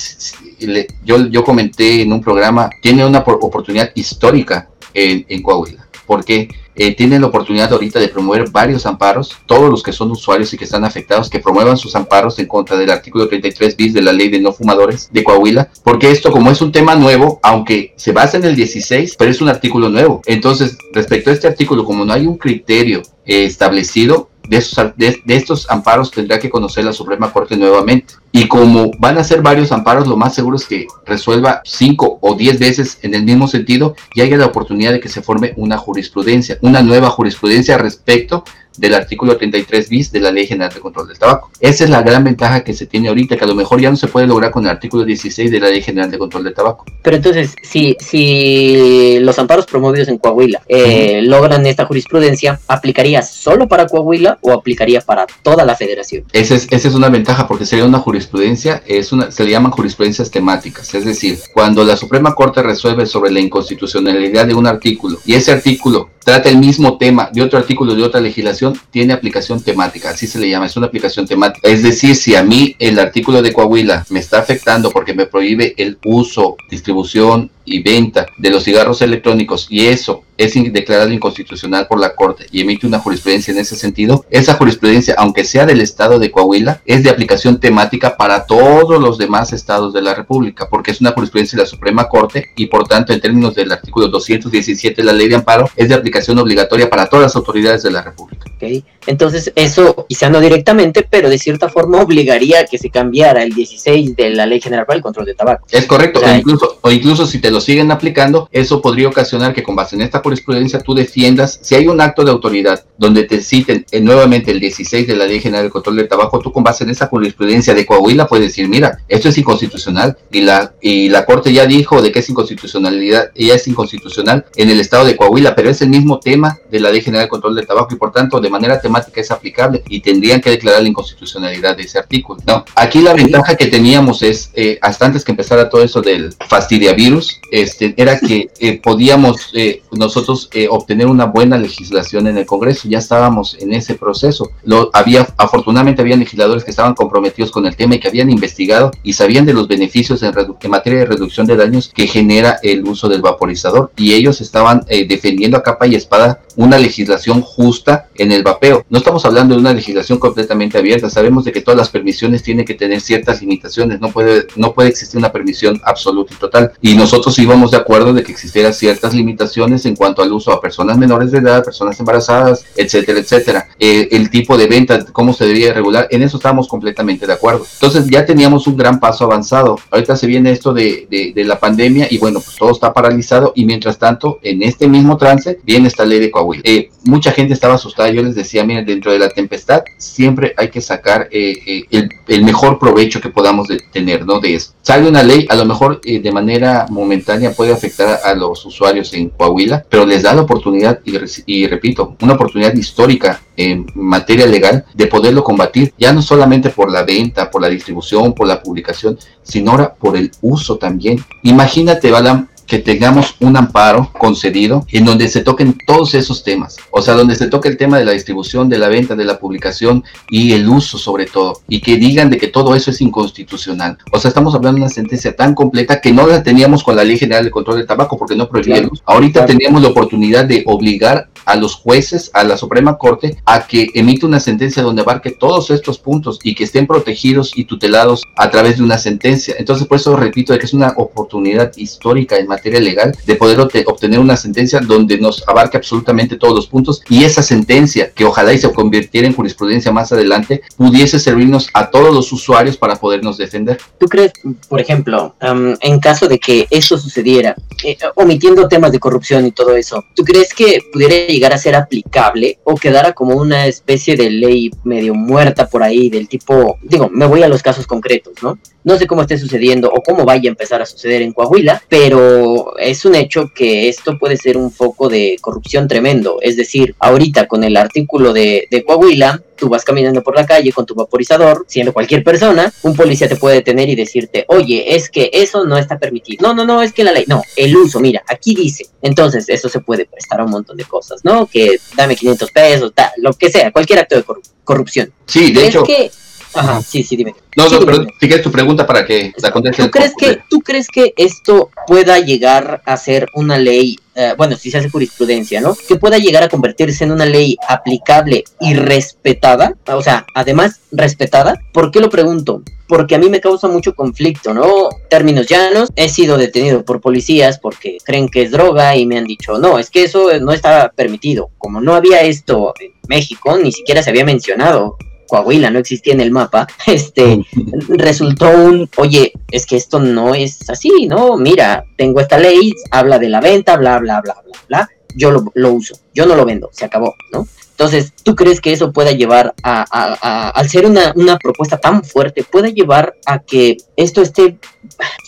yo, 1.04 1.28
yo 1.28 1.44
comenté 1.44 2.02
en 2.02 2.14
un 2.14 2.22
programa, 2.22 2.70
tiene 2.82 3.06
una 3.06 3.20
oportunidad 3.20 3.92
histórica 3.96 4.70
en, 4.94 5.26
en 5.30 5.42
Coahuila, 5.42 5.88
porque 6.06 6.50
eh, 6.80 6.96
tiene 6.96 7.20
la 7.20 7.26
oportunidad 7.26 7.74
ahorita 7.74 8.00
de 8.00 8.08
promover 8.08 8.52
varios 8.52 8.86
amparos, 8.86 9.36
todos 9.48 9.68
los 9.68 9.82
que 9.82 9.92
son 9.92 10.12
usuarios 10.12 10.54
y 10.54 10.58
que 10.58 10.66
están 10.66 10.86
afectados, 10.86 11.28
que 11.28 11.40
promuevan 11.40 11.76
sus 11.76 11.96
amparos 11.96 12.38
en 12.38 12.46
contra 12.46 12.78
del 12.78 12.92
artículo 12.92 13.28
33 13.28 13.76
bis 13.76 13.94
de 13.96 14.04
la 14.04 14.14
ley 14.14 14.30
de 14.30 14.40
no 14.40 14.54
fumadores 14.54 15.10
de 15.12 15.24
Coahuila, 15.24 15.72
porque 15.84 16.12
esto 16.12 16.32
como 16.32 16.52
es 16.52 16.62
un 16.62 16.72
tema 16.72 16.96
nuevo, 16.96 17.40
aunque 17.42 17.94
se 17.96 18.12
basa 18.12 18.38
en 18.38 18.46
el 18.46 18.56
16, 18.56 19.16
pero 19.18 19.32
es 19.32 19.42
un 19.42 19.50
artículo 19.50 19.90
nuevo. 19.90 20.22
Entonces, 20.28 20.78
respecto 20.94 21.32
a 21.32 21.34
este 21.34 21.48
artículo, 21.48 21.84
como 21.84 22.06
no 22.06 22.14
hay 22.14 22.28
un 22.28 22.38
criterio 22.38 23.02
eh, 23.26 23.46
establecido, 23.46 24.30
de 24.48 24.58
estos, 24.58 24.92
de, 24.96 25.22
estos 25.28 25.70
amparos 25.70 26.12
tendrá 26.12 26.40
que 26.40 26.50
conocer 26.50 26.84
la 26.84 26.94
Suprema 26.94 27.32
Corte 27.32 27.58
nuevamente. 27.58 28.16
Y 28.32 28.48
como 28.48 28.92
van 29.00 29.18
a 29.18 29.24
ser 29.24 29.42
varios 29.42 29.72
amparos, 29.72 30.08
lo 30.08 30.18
más 30.18 30.36
seguro 30.36 30.58
es 30.58 30.66
que 30.66 30.88
resuelva 31.06 31.62
cinco 31.64 32.20
o 32.22 32.36
diez 32.36 32.60
veces 32.60 33.00
en 33.02 33.16
el 33.16 33.24
mismo 33.24 33.48
sentido 33.48 33.96
y 34.14 34.22
haya 34.22 34.38
la 34.38 34.46
oportunidad 34.46 34.92
de 34.92 35.00
que 35.00 35.10
se 35.10 35.22
forme 35.22 35.54
una 35.58 35.78
jurisprudencia, 35.78 36.58
una 36.62 36.82
nueva 36.82 37.10
jurisprudencia 37.10 37.78
respecto 37.78 38.44
del 38.78 38.94
artículo 38.94 39.38
33 39.38 39.90
bis 39.90 40.12
de 40.12 40.20
la 40.20 40.32
Ley 40.32 40.48
General 40.48 40.74
de 40.74 40.80
Control 40.80 41.08
del 41.08 41.18
Tabaco. 41.18 41.52
Esa 41.60 41.84
es 41.84 41.90
la 41.90 42.02
gran 42.02 42.24
ventaja 42.24 42.64
que 42.64 42.74
se 42.74 42.86
tiene 42.86 43.10
ahorita, 43.10 43.38
que 43.38 43.44
a 43.44 43.48
lo 43.48 43.56
mejor 43.56 43.82
ya 43.82 43.90
no 43.90 43.96
se 43.96 44.08
puede 44.08 44.28
lograr 44.28 44.52
con 44.52 44.64
el 44.64 44.70
artículo 44.70 45.04
16 45.04 45.52
de 45.52 45.60
la 45.60 45.70
Ley 45.70 45.82
General 45.82 46.10
de 46.10 46.18
Control 46.18 46.44
del 46.44 46.54
Tabaco. 46.54 46.86
Pero 47.02 47.18
entonces, 47.18 47.56
si, 47.64 47.96
si 48.00 49.20
los 49.20 49.38
amparos 49.40 49.66
promovidos 49.66 50.08
en 50.08 50.18
Coahuila 50.18 50.62
eh, 50.68 51.22
logran 51.24 51.66
esta 51.66 51.86
jurisprudencia, 51.86 52.60
¿aplicaría 52.68 53.22
solo 53.22 53.68
para 53.68 53.88
Coahuila 53.88 54.38
o 54.42 54.52
aplicaría 54.52 55.02
para 55.02 55.26
toda 55.42 55.66
la 55.66 55.76
federación? 55.76 56.24
Esa 56.34 56.56
es, 56.56 56.68
esa 56.70 56.88
es 56.88 56.96
una 56.96 57.10
ventaja 57.10 57.48
porque 57.48 57.66
sería 57.66 57.86
una 57.86 58.00
jurisprudencia, 58.00 58.84
es 58.86 59.12
una, 59.12 59.32
se 59.32 59.44
le 59.44 59.52
llaman 59.52 59.72
jurisprudencias 59.72 60.32
temáticas, 60.32 60.94
es 60.94 61.06
decir, 61.06 61.40
cuando 61.54 61.84
la 61.84 61.98
Suprema 61.98 62.36
Corte 62.36 62.62
resuelve 62.62 63.06
sobre 63.06 63.32
la 63.32 63.40
inconstitucionalidad 63.40 64.48
de 64.48 64.54
un 64.54 64.68
artículo 64.68 65.18
y 65.26 65.34
ese 65.34 65.52
artículo 65.52 66.10
trata 66.28 66.50
el 66.50 66.58
mismo 66.58 66.98
tema 66.98 67.30
de 67.32 67.42
otro 67.42 67.58
artículo 67.58 67.96
de 67.96 68.04
otra 68.04 68.20
legislación, 68.20 68.67
tiene 68.92 69.14
aplicación 69.14 69.62
temática, 69.62 70.10
así 70.10 70.28
se 70.28 70.40
le 70.40 70.50
llama, 70.50 70.66
es 70.66 70.78
una 70.78 70.88
aplicación 70.88 71.28
temática. 71.28 71.68
Es 71.68 71.84
decir, 71.84 72.16
si 72.16 72.36
a 72.36 72.44
mí 72.44 72.76
el 72.80 73.00
artículo 73.00 73.42
de 73.42 73.54
Coahuila 73.54 74.06
me 74.10 74.20
está 74.20 74.40
afectando 74.40 74.92
porque 74.92 75.14
me 75.14 75.26
prohíbe 75.26 75.74
el 75.78 75.98
uso, 76.06 76.56
distribución 76.70 77.52
y 77.66 77.82
venta 77.82 78.26
de 78.38 78.50
los 78.50 78.64
cigarros 78.64 79.02
electrónicos 79.02 79.68
y 79.70 79.88
eso 79.88 80.24
es 80.38 80.54
declarado 80.72 81.12
inconstitucional 81.12 81.88
por 81.88 82.00
la 82.00 82.16
Corte 82.16 82.48
y 82.52 82.62
emite 82.62 82.88
una 82.88 83.00
jurisprudencia 83.00 83.52
en 83.52 83.60
ese 83.60 83.76
sentido, 83.76 84.26
esa 84.30 84.54
jurisprudencia, 84.54 85.16
aunque 85.18 85.44
sea 85.44 85.66
del 85.66 85.82
estado 85.82 86.20
de 86.20 86.32
Coahuila, 86.32 86.82
es 86.86 87.04
de 87.04 87.10
aplicación 87.10 87.60
temática 87.60 88.18
para 88.18 88.46
todos 88.46 89.02
los 89.02 89.18
demás 89.18 89.54
estados 89.54 89.94
de 89.94 90.02
la 90.02 90.14
República, 90.14 90.68
porque 90.70 90.92
es 90.92 91.02
una 91.02 91.12
jurisprudencia 91.12 91.58
de 91.58 91.64
la 91.64 91.70
Suprema 91.70 92.08
Corte 92.08 92.52
y 92.56 92.68
por 92.68 92.88
tanto 92.88 93.14
en 93.14 93.22
términos 93.22 93.56
del 93.56 93.72
artículo 93.72 94.08
217 94.08 95.02
de 95.02 95.06
la 95.06 95.14
ley 95.14 95.28
de 95.28 95.36
amparo 95.36 95.70
es 95.76 95.90
de 95.90 95.96
aplicación 95.96 96.38
obligatoria 96.40 96.90
para 96.90 97.08
todas 97.08 97.24
las 97.24 97.36
autoridades 97.36 97.84
de 97.84 97.92
la 97.92 98.02
República. 98.02 98.46
Okay. 98.56 98.84
Entonces 99.06 99.52
eso 99.56 100.06
quizá 100.10 100.30
no 100.30 100.40
directamente, 100.40 101.08
pero 101.10 101.30
de 101.30 101.38
cierta 101.38 101.70
forma 101.70 102.02
obligaría 102.02 102.62
a 102.62 102.66
que 102.66 102.78
se 102.78 102.90
cambiara 102.90 103.44
el 103.44 103.54
16 103.54 104.16
de 104.16 104.32
la 104.32 104.46
Ley 104.46 104.60
General 104.60 104.86
para 104.86 104.98
el 104.98 105.04
Control 105.04 105.26
de 105.26 105.34
Tabaco. 105.34 105.66
Es 105.72 105.86
correcto, 105.86 106.20
o, 106.24 106.36
incluso, 106.36 106.80
o 106.82 106.92
incluso 106.92 107.26
si 107.26 107.40
te 107.40 107.52
lo 107.52 107.62
siguen 107.62 107.92
aplicando, 107.92 108.50
eso 108.52 108.82
podría 108.82 109.08
ocasionar 109.08 109.54
que 109.54 109.64
con 109.64 109.76
base 109.76 109.96
en 109.96 110.02
esta 110.02 110.22
jurisprudencia 110.28 110.80
tú 110.80 110.94
defiendas, 110.94 111.58
si 111.62 111.76
hay 111.76 111.88
un 111.88 112.02
acto 112.02 112.26
de 112.26 112.32
autoridad 112.32 112.84
donde 112.98 113.24
te 113.24 113.42
citen 113.42 113.86
eh, 113.92 114.02
nuevamente 114.02 114.52
el 114.52 114.60
16 114.60 115.08
de 115.08 115.16
la 115.16 115.26
Ley 115.26 115.40
General 115.40 115.64
de 115.64 115.70
Control 115.70 115.96
del 115.96 116.10
Tabaco, 116.10 116.40
tú 116.40 116.52
con 116.52 116.64
base 116.64 116.84
en 116.84 116.90
esa 116.90 117.08
jurisprudencia 117.08 117.74
de 117.74 117.86
Coahuila 117.86 118.28
puedes 118.28 118.48
decir, 118.48 118.68
mira, 118.68 118.98
esto 119.08 119.30
es 119.30 119.38
inconstitucional 119.38 120.18
y 120.32 120.42
la, 120.42 120.74
y 120.82 121.08
la 121.08 121.26
Corte 121.26 121.54
ya 121.54 121.66
dijo 121.66 122.02
de 122.02 122.12
que 122.12 122.20
es 122.20 122.30
inconstitucionalidad, 122.30 123.32
ella 123.36 123.56
es 123.56 123.68
inconstitucional 123.70 124.46
en 124.58 124.70
el 124.70 124.82
estado 124.82 125.06
de 125.06 125.16
Coahuila, 125.16 125.56
pero 125.56 125.70
es 125.70 125.82
el 125.82 125.90
mismo 125.90 126.20
tema 126.20 126.60
de 126.70 126.82
la 126.82 126.92
Ley 126.92 127.02
General 127.02 127.26
de 127.26 127.30
Control 127.30 127.56
del 127.56 127.66
Tabaco 127.66 127.94
y 127.94 127.98
por 127.98 128.12
tanto 128.12 128.42
de 128.42 128.50
manera 128.50 128.82
temática 128.82 129.22
es 129.22 129.32
aplicable 129.32 129.82
y 129.88 130.02
tendrían 130.02 130.42
que 130.42 130.50
declarar 130.50 130.82
la 130.82 130.90
inconstitucionalidad 130.90 131.78
de 131.78 131.84
ese 131.84 132.00
artículo. 132.00 132.42
No, 132.46 132.66
aquí 132.76 133.00
la 133.00 133.14
ventaja 133.14 133.56
que 133.56 133.68
teníamos 133.68 134.24
es, 134.24 134.52
eh, 134.56 134.78
hasta 134.82 135.06
antes 135.06 135.24
que 135.24 135.32
empezara 135.32 135.70
todo 135.70 135.84
eso 135.84 136.02
del 136.02 136.34
fastidiavirus, 136.50 137.40
este, 137.52 137.94
era 137.96 138.20
que 138.20 138.50
eh, 138.60 138.82
podíamos 138.82 139.52
eh, 139.54 139.84
nosotros 140.22 140.50
obtener 140.70 141.08
una 141.08 141.26
buena 141.26 141.58
legislación 141.58 142.28
en 142.28 142.38
el 142.38 142.46
Congreso, 142.46 142.88
ya 142.88 143.00
estábamos 143.00 143.56
en 143.60 143.74
ese 143.74 143.96
proceso. 143.96 144.52
Lo, 144.64 144.90
había, 144.94 145.28
afortunadamente 145.38 146.02
había 146.02 146.16
legisladores 146.16 146.64
que 146.64 146.72
estaban 146.72 146.94
comprometidos 146.94 147.52
con 147.52 147.66
el 147.66 147.76
tema 147.76 147.96
y 147.96 148.00
que 148.00 148.08
habían 148.08 148.30
investigado 148.30 148.92
y 149.04 149.14
sabían 149.14 149.46
de 149.46 149.54
los 149.54 149.68
beneficios 149.68 150.24
en, 150.24 150.34
en 150.62 150.72
materia 150.72 151.00
de 151.00 151.06
reducción 151.06 151.48
de 151.48 151.56
daños 151.56 151.92
que 151.94 152.08
genera 152.08 152.60
el 152.64 152.84
uso 152.86 153.08
del 153.10 153.22
vaporizador 153.22 153.92
y 153.96 154.14
ellos 154.14 154.42
estaban 154.42 154.86
defendiendo 155.08 155.58
a 155.58 155.64
capa 155.64 155.88
y 155.88 155.96
espada 155.96 156.42
una 156.58 156.78
legislación 156.78 157.42
justa 157.42 158.10
en 158.16 158.32
el 158.32 158.44
vapeo. 158.44 158.86
No 158.90 158.98
estamos 158.98 159.24
hablando 159.26 159.56
de 159.56 159.62
una 159.62 159.74
legislación 159.74 160.20
completamente 160.20 160.78
abierta, 160.78 161.10
sabemos 161.10 161.46
de 161.46 161.52
que 161.52 161.62
todas 161.62 161.78
las 161.78 161.90
permisiones 161.90 162.44
tienen 162.44 162.66
que 162.66 162.74
tener 162.74 163.00
ciertas 163.00 163.42
limitaciones, 163.42 164.02
no 164.02 164.12
puede, 164.12 164.48
no 164.56 164.74
puede 164.74 164.90
existir 164.90 165.18
una 165.18 165.32
permisión 165.32 165.80
absoluta 165.86 166.34
y 166.34 166.38
total. 166.38 166.74
Y 166.82 166.96
nosotros 166.96 167.38
íbamos 167.40 167.72
de 167.72 167.78
acuerdo 167.78 168.14
de 168.14 168.24
que 168.24 168.32
existieran 168.32 168.74
ciertas 168.74 169.14
limitaciones 169.14 169.86
en 169.86 169.96
cuanto 169.96 170.22
al 170.22 170.34
uso 170.34 170.52
a 170.52 170.60
personas 170.60 170.98
menores 170.98 171.32
de 171.32 171.38
edad, 171.38 171.64
personas 171.64 172.00
embarazadas, 172.00 172.66
etcétera, 172.76 173.20
etcétera. 173.20 173.68
Eh, 173.80 174.10
el 174.12 174.30
tipo 174.30 174.58
de 174.58 174.68
venta, 174.68 175.06
cómo 175.14 175.34
se 175.34 175.46
debería 175.46 175.74
regular, 175.74 176.08
en 176.10 176.24
eso 176.24 176.38
estábamos 176.38 176.68
completamente 176.68 177.28
de 177.28 177.34
acuerdo. 177.34 177.66
Entonces 177.74 178.08
ya 178.10 178.26
teníamos 178.26 178.66
un 178.66 178.76
gran 178.76 179.00
paso 179.00 179.26
avanzado. 179.26 179.78
Ahorita 179.92 180.16
se 180.16 180.26
viene 180.26 180.52
esto 180.52 180.74
de, 180.74 181.08
de, 181.10 181.44
la 181.48 181.60
pandemia 181.60 182.08
y 182.10 182.18
bueno, 182.18 182.42
pues 182.42 182.58
todo 182.58 182.72
está 182.72 182.94
paralizado 182.94 183.54
y 183.56 183.64
mientras 183.66 183.98
tanto, 183.98 184.40
en 184.42 184.64
este 184.64 184.88
mismo 184.88 185.18
trance, 185.18 185.60
viene 185.64 185.88
esta 185.88 186.04
ley 186.04 186.20
de 186.20 186.32
Eh, 186.64 186.90
mucha 187.04 187.32
gente 187.32 187.54
estaba 187.54 187.76
asustada, 187.76 188.10
yo 188.10 188.24
les 188.24 188.36
decía, 188.36 188.64
miren, 188.64 188.86
dentro 188.86 189.12
de 189.12 189.20
la 189.20 189.30
tempestad 189.30 189.84
siempre 189.98 190.54
hay 190.58 190.70
que 190.70 190.82
sacar 190.82 191.28
eh, 191.32 191.86
el, 191.90 192.10
el, 192.28 192.44
mejor 192.44 192.80
provecho 192.80 193.22
que 193.22 193.30
podamos 193.30 193.68
tener, 193.92 194.26
¿no? 194.26 194.40
De 194.40 194.56
eso. 194.56 194.74
Sale 194.82 195.08
una 195.08 195.24
ley, 195.24 195.46
a 195.50 195.56
lo 195.56 195.66
mejor 195.66 196.02
de 196.02 196.32
manera 196.32 196.86
momentánea 196.90 197.52
puede 197.52 197.74
afectar 197.74 198.20
a, 198.24 198.34
los 198.34 198.66
usuarios 198.66 199.14
en 199.14 199.30
Coahuila, 199.30 199.86
pero 199.90 200.06
les 200.06 200.24
da 200.24 200.34
la 200.34 200.42
oportunidad, 200.42 201.00
y, 201.04 201.18
y 201.46 201.68
repito, 201.68 202.16
una 202.22 202.34
oportunidad 202.34 202.74
histórica 202.76 203.42
en 203.58 203.86
materia 203.96 204.46
legal 204.46 204.86
de 204.94 205.08
poderlo 205.08 205.44
combatir, 205.44 205.94
ya 205.98 206.14
no 206.14 206.22
solamente 206.22 206.70
por 206.70 206.92
la 206.92 207.04
venta, 207.04 207.50
por 207.50 207.62
la 207.62 207.70
distribución, 207.70 208.34
por 208.34 208.48
la 208.48 208.62
publicación, 208.62 209.18
sino 209.44 209.72
ahora 209.72 209.94
por 209.94 210.16
el 210.16 210.32
uso 210.42 210.78
también. 210.78 211.24
Imagínate, 211.44 212.12
Balam, 212.12 212.48
que 212.68 212.80
tengamos 212.80 213.36
un 213.40 213.56
amparo 213.58 214.12
concedido 214.20 214.86
en 214.92 215.06
donde 215.06 215.30
se 215.30 215.42
toquen 215.42 215.78
todos 215.88 216.14
esos 216.14 216.44
temas, 216.44 216.78
o 216.92 217.02
sea, 217.02 217.14
donde 217.14 217.36
se 217.36 217.48
toque 217.48 217.70
el 217.70 217.78
tema 217.78 217.98
de 217.98 218.06
la 218.06 218.12
distribución, 218.12 218.70
de 218.70 218.78
la 218.78 218.90
venta, 218.90 219.16
de 219.16 219.24
la 219.24 219.40
publicación 219.40 220.04
y 220.30 220.52
el 220.52 220.68
uso 220.68 220.98
sobre 220.98 221.26
todo, 221.26 221.62
y 221.68 221.80
que 221.80 221.96
digan 221.96 222.30
de 222.30 222.38
que 222.38 222.50
todo 222.50 222.76
eso 222.76 222.92
es 222.92 223.02
inconstitucional. 223.02 223.98
O 224.12 224.20
sea, 224.20 224.30
estamos 224.30 224.54
hablando 224.54 224.80
de 224.80 224.84
una 224.84 224.94
sentencia 224.94 225.36
tan 225.36 225.56
completa 225.56 226.02
que 226.02 226.12
no 226.12 226.28
la 226.28 226.44
teníamos 226.44 226.84
con 226.84 226.96
la 226.96 227.04
Ley 227.04 227.18
General 227.18 227.44
de 227.44 227.52
Control 227.52 227.78
del 227.78 227.88
Tabaco 227.88 228.18
porque 228.18 228.36
no 228.36 228.50
prohibía 228.50 228.88
Ahorita 229.06 229.46
teníamos 229.46 229.82
la 229.82 229.88
oportunidad 229.88 230.46
de 230.46 230.64
obligar 230.68 231.30
a 231.46 231.56
los 231.56 231.76
jueces, 231.76 232.30
a 232.34 232.44
la 232.44 232.58
Suprema 232.58 232.98
Corte, 232.98 233.38
a 233.46 233.66
que 233.66 233.88
emita 233.94 234.28
una 234.28 234.42
sentencia 234.42 234.84
donde 234.84 235.02
abarque 235.02 235.32
todos 235.32 235.72
estos 235.72 235.98
puntos 235.98 236.40
y 236.44 236.54
que 236.54 236.66
estén 236.66 236.86
protegidos 236.86 237.54
y 237.56 237.64
tutelados 237.64 238.24
a 238.36 238.50
través 238.50 238.78
de 238.78 238.84
una 238.84 238.98
sentencia. 238.98 239.56
Entonces, 239.58 239.88
por 239.88 239.98
eso 239.98 240.16
repito 240.16 240.52
de 240.52 240.60
que 240.60 240.66
es 240.66 240.74
una 240.74 240.94
oportunidad 240.98 241.72
histórica 241.78 242.38
en 242.38 242.48
materia 242.48 242.57
legal 242.64 243.16
de 243.26 243.36
poder 243.36 243.60
obtener 243.60 244.20
una 244.20 244.38
sentencia 244.38 244.80
donde 244.80 245.18
nos 245.18 245.48
abarque 245.48 245.78
absolutamente 245.78 246.36
todos 246.36 246.54
los 246.54 246.68
puntos 246.68 247.02
y 247.10 247.24
esa 247.24 247.42
sentencia, 247.42 248.12
que 248.12 248.26
ojalá 248.26 248.54
y 248.54 248.58
se 248.58 248.72
convirtiera 248.72 249.28
en 249.28 249.34
jurisprudencia 249.34 249.92
más 249.92 250.12
adelante, 250.12 250.62
pudiese 250.76 251.20
servirnos 251.20 251.70
a 251.74 251.90
todos 251.90 252.14
los 252.14 252.32
usuarios 252.32 252.78
para 252.78 252.96
podernos 252.96 253.38
defender. 253.38 253.78
¿Tú 254.00 254.08
crees, 254.08 254.34
por 254.68 254.82
ejemplo, 254.82 255.36
en 255.42 256.00
caso 256.00 256.28
de 256.28 256.40
que 256.40 256.68
eso 256.70 256.98
sucediera, 256.98 257.56
eh, 257.84 257.98
omitiendo 258.16 258.68
temas 258.68 258.92
de 258.92 259.00
corrupción 259.00 259.46
y 259.46 259.52
todo 259.52 259.76
eso, 259.76 260.04
¿tú 260.16 260.24
crees 260.24 260.54
que 260.54 260.82
pudiera 260.92 261.16
llegar 261.28 261.54
a 261.54 261.58
ser 261.58 261.76
aplicable 261.76 262.60
o 262.64 262.76
quedara 262.76 263.14
como 263.14 263.36
una 263.36 263.68
especie 263.68 264.16
de 264.16 264.30
ley 264.30 264.72
medio 264.84 265.14
muerta 265.14 265.68
por 265.68 265.84
ahí 265.84 266.10
del 266.10 266.28
tipo, 266.28 266.78
digo, 266.82 267.10
me 267.10 267.26
voy 267.26 267.44
a 267.44 267.48
los 267.48 267.62
casos 267.62 267.88
concretos, 267.88 268.34
¿no? 268.42 268.58
No 268.84 268.98
sé 268.98 269.06
cómo 269.06 269.22
esté 269.22 269.38
sucediendo 269.38 269.92
o 269.92 270.02
cómo 270.02 270.24
vaya 270.24 270.50
a 270.50 270.54
empezar 270.54 270.82
a 270.82 270.86
suceder 270.86 271.22
en 271.22 271.34
Coahuila, 271.34 271.84
pero 271.90 272.47
es 272.80 273.06
un 273.06 273.16
hecho 273.16 273.52
que 273.54 273.90
esto 273.90 274.18
puede 274.18 274.38
ser 274.38 274.58
un 274.58 274.72
foco 274.72 275.10
de 275.10 275.38
corrupción 275.42 275.88
tremendo. 275.88 276.38
Es 276.42 276.58
decir, 276.58 276.96
ahorita 277.00 277.48
con 277.48 277.64
el 277.64 277.78
artículo 277.78 278.34
de, 278.34 278.68
de 278.70 278.84
Coahuila, 278.84 279.42
tú 279.58 279.68
vas 279.68 279.84
caminando 279.84 280.24
por 280.24 280.36
la 280.36 280.46
calle 280.46 280.72
con 280.72 280.86
tu 280.86 280.96
vaporizador, 280.96 281.66
siendo 281.68 281.92
cualquier 281.92 282.24
persona, 282.24 282.72
un 282.84 282.96
policía 282.96 283.28
te 283.28 283.36
puede 283.36 283.58
detener 283.58 283.90
y 283.90 283.96
decirte, 283.96 284.46
oye, 284.48 284.96
es 284.96 285.10
que 285.10 285.30
eso 285.34 285.66
no 285.66 285.78
está 285.78 285.98
permitido. 285.98 286.48
No, 286.48 286.54
no, 286.54 286.66
no, 286.66 286.82
es 286.82 286.94
que 286.94 287.04
la 287.04 287.12
ley, 287.12 287.26
no, 287.28 287.42
el 287.56 287.76
uso, 287.76 288.00
mira, 288.00 288.24
aquí 288.28 288.56
dice. 288.56 288.86
Entonces, 289.02 289.50
eso 289.50 289.68
se 289.68 289.80
puede 289.82 290.06
prestar 290.06 290.40
a 290.40 290.46
un 290.46 290.52
montón 290.52 290.78
de 290.78 290.86
cosas, 290.86 291.26
¿no? 291.26 291.48
Que 291.48 291.80
dame 291.96 292.16
500 292.16 292.52
pesos, 292.52 292.92
tal, 292.94 293.12
lo 293.18 293.34
que 293.34 293.50
sea, 293.50 293.72
cualquier 293.72 294.00
acto 294.00 294.16
de 294.16 294.24
corrupción. 294.64 295.12
Sí, 295.26 295.52
de 295.52 295.68
hecho. 295.68 295.84
Que 295.84 296.12
Ajá, 296.58 296.82
sí, 296.82 297.04
sí, 297.04 297.16
dime. 297.16 297.36
No, 297.56 297.70
no, 297.70 297.80
pero 297.80 298.06
si 298.20 298.42
tu 298.42 298.52
pregunta 298.52 298.86
para 298.86 299.06
que 299.06 299.32
la 299.38 299.52
conteste. 299.52 299.84
¿Tú 299.84 299.92
crees 299.92 300.14
que, 300.18 300.40
¿Tú 300.50 300.60
crees 300.62 300.88
que 300.88 301.14
esto 301.16 301.70
pueda 301.86 302.20
llegar 302.20 302.82
a 302.86 302.98
ser 302.98 303.28
una 303.34 303.58
ley, 303.58 303.98
eh, 304.16 304.34
bueno, 304.38 304.56
si 304.56 304.72
se 304.72 304.80
hace 304.80 304.90
jurisprudencia, 304.90 305.62
¿no? 305.62 305.76
Que 305.88 305.98
pueda 305.98 306.18
llegar 306.18 306.44
a 306.44 306.50
convertirse 306.50 307.04
en 307.04 307.12
una 307.12 307.26
ley 307.26 307.58
aplicable 307.68 308.44
y 308.60 308.74
respetada, 308.74 309.76
o 309.88 310.02
sea, 310.02 310.26
además 310.34 310.82
respetada. 310.92 311.60
¿Por 311.74 311.92
qué 311.92 312.00
lo 312.00 312.10
pregunto? 312.10 312.64
Porque 312.88 313.16
a 313.16 313.20
mí 313.20 313.30
me 313.30 313.42
causa 313.42 313.68
mucho 313.68 313.94
conflicto, 313.94 314.54
¿no? 314.54 314.90
Términos 315.10 315.48
llanos, 315.48 315.90
he 315.96 316.10
sido 316.10 316.38
detenido 316.38 316.86
por 316.86 317.02
policías 317.02 317.60
porque 317.60 317.98
creen 318.04 318.30
que 318.30 318.44
es 318.44 318.52
droga 318.52 318.96
y 318.96 319.06
me 319.06 319.18
han 319.18 319.26
dicho, 319.26 319.60
no, 319.60 319.78
es 319.78 319.90
que 319.90 320.04
eso 320.04 320.30
no 320.40 320.54
está 320.54 320.92
permitido. 320.96 321.50
Como 321.58 321.82
no 321.82 321.94
había 321.94 322.22
esto 322.22 322.74
en 322.80 322.94
México, 323.08 323.58
ni 323.58 323.72
siquiera 323.72 324.02
se 324.02 324.10
había 324.10 324.26
mencionado 324.26 324.98
Coahuila 325.28 325.70
no 325.70 325.80
existía 325.80 326.14
en 326.14 326.22
el 326.22 326.32
mapa, 326.32 326.68
este, 326.88 327.46
resultó 327.90 328.50
un, 328.50 328.90
oye, 328.98 329.34
es 329.52 329.66
que 329.66 329.76
esto 329.76 330.00
no 330.00 330.34
es 330.36 330.70
así, 330.70 331.08
¿no? 331.08 331.38
Mira, 331.38 331.86
tengo 331.98 332.20
esta 332.20 332.38
ley, 332.38 332.74
habla 332.92 333.20
de 333.20 333.30
la 333.30 333.42
venta, 333.42 333.78
bla, 333.78 334.00
bla, 334.00 334.22
bla, 334.22 334.36
bla, 334.44 334.60
bla, 334.68 334.90
yo 335.16 335.32
lo, 335.32 335.52
lo 335.56 335.74
uso, 335.74 335.96
yo 336.14 336.26
no 336.26 336.36
lo 336.36 336.46
vendo, 336.46 336.70
se 336.72 336.86
acabó, 336.86 337.16
¿no? 337.32 337.48
Entonces, 337.78 338.12
¿tú 338.24 338.36
crees 338.36 338.60
que 338.60 338.72
eso 338.72 338.92
pueda 338.92 339.12
llevar 339.12 339.54
a, 339.62 340.50
al 340.50 340.68
ser 340.68 340.88
una, 340.88 341.14
una, 341.16 341.38
propuesta 341.38 341.78
tan 341.78 342.04
fuerte, 342.04 342.44
puede 342.44 342.74
llevar 342.74 343.14
a 343.28 343.38
que 343.38 343.78
esto 343.96 344.24
esté, 344.24 344.58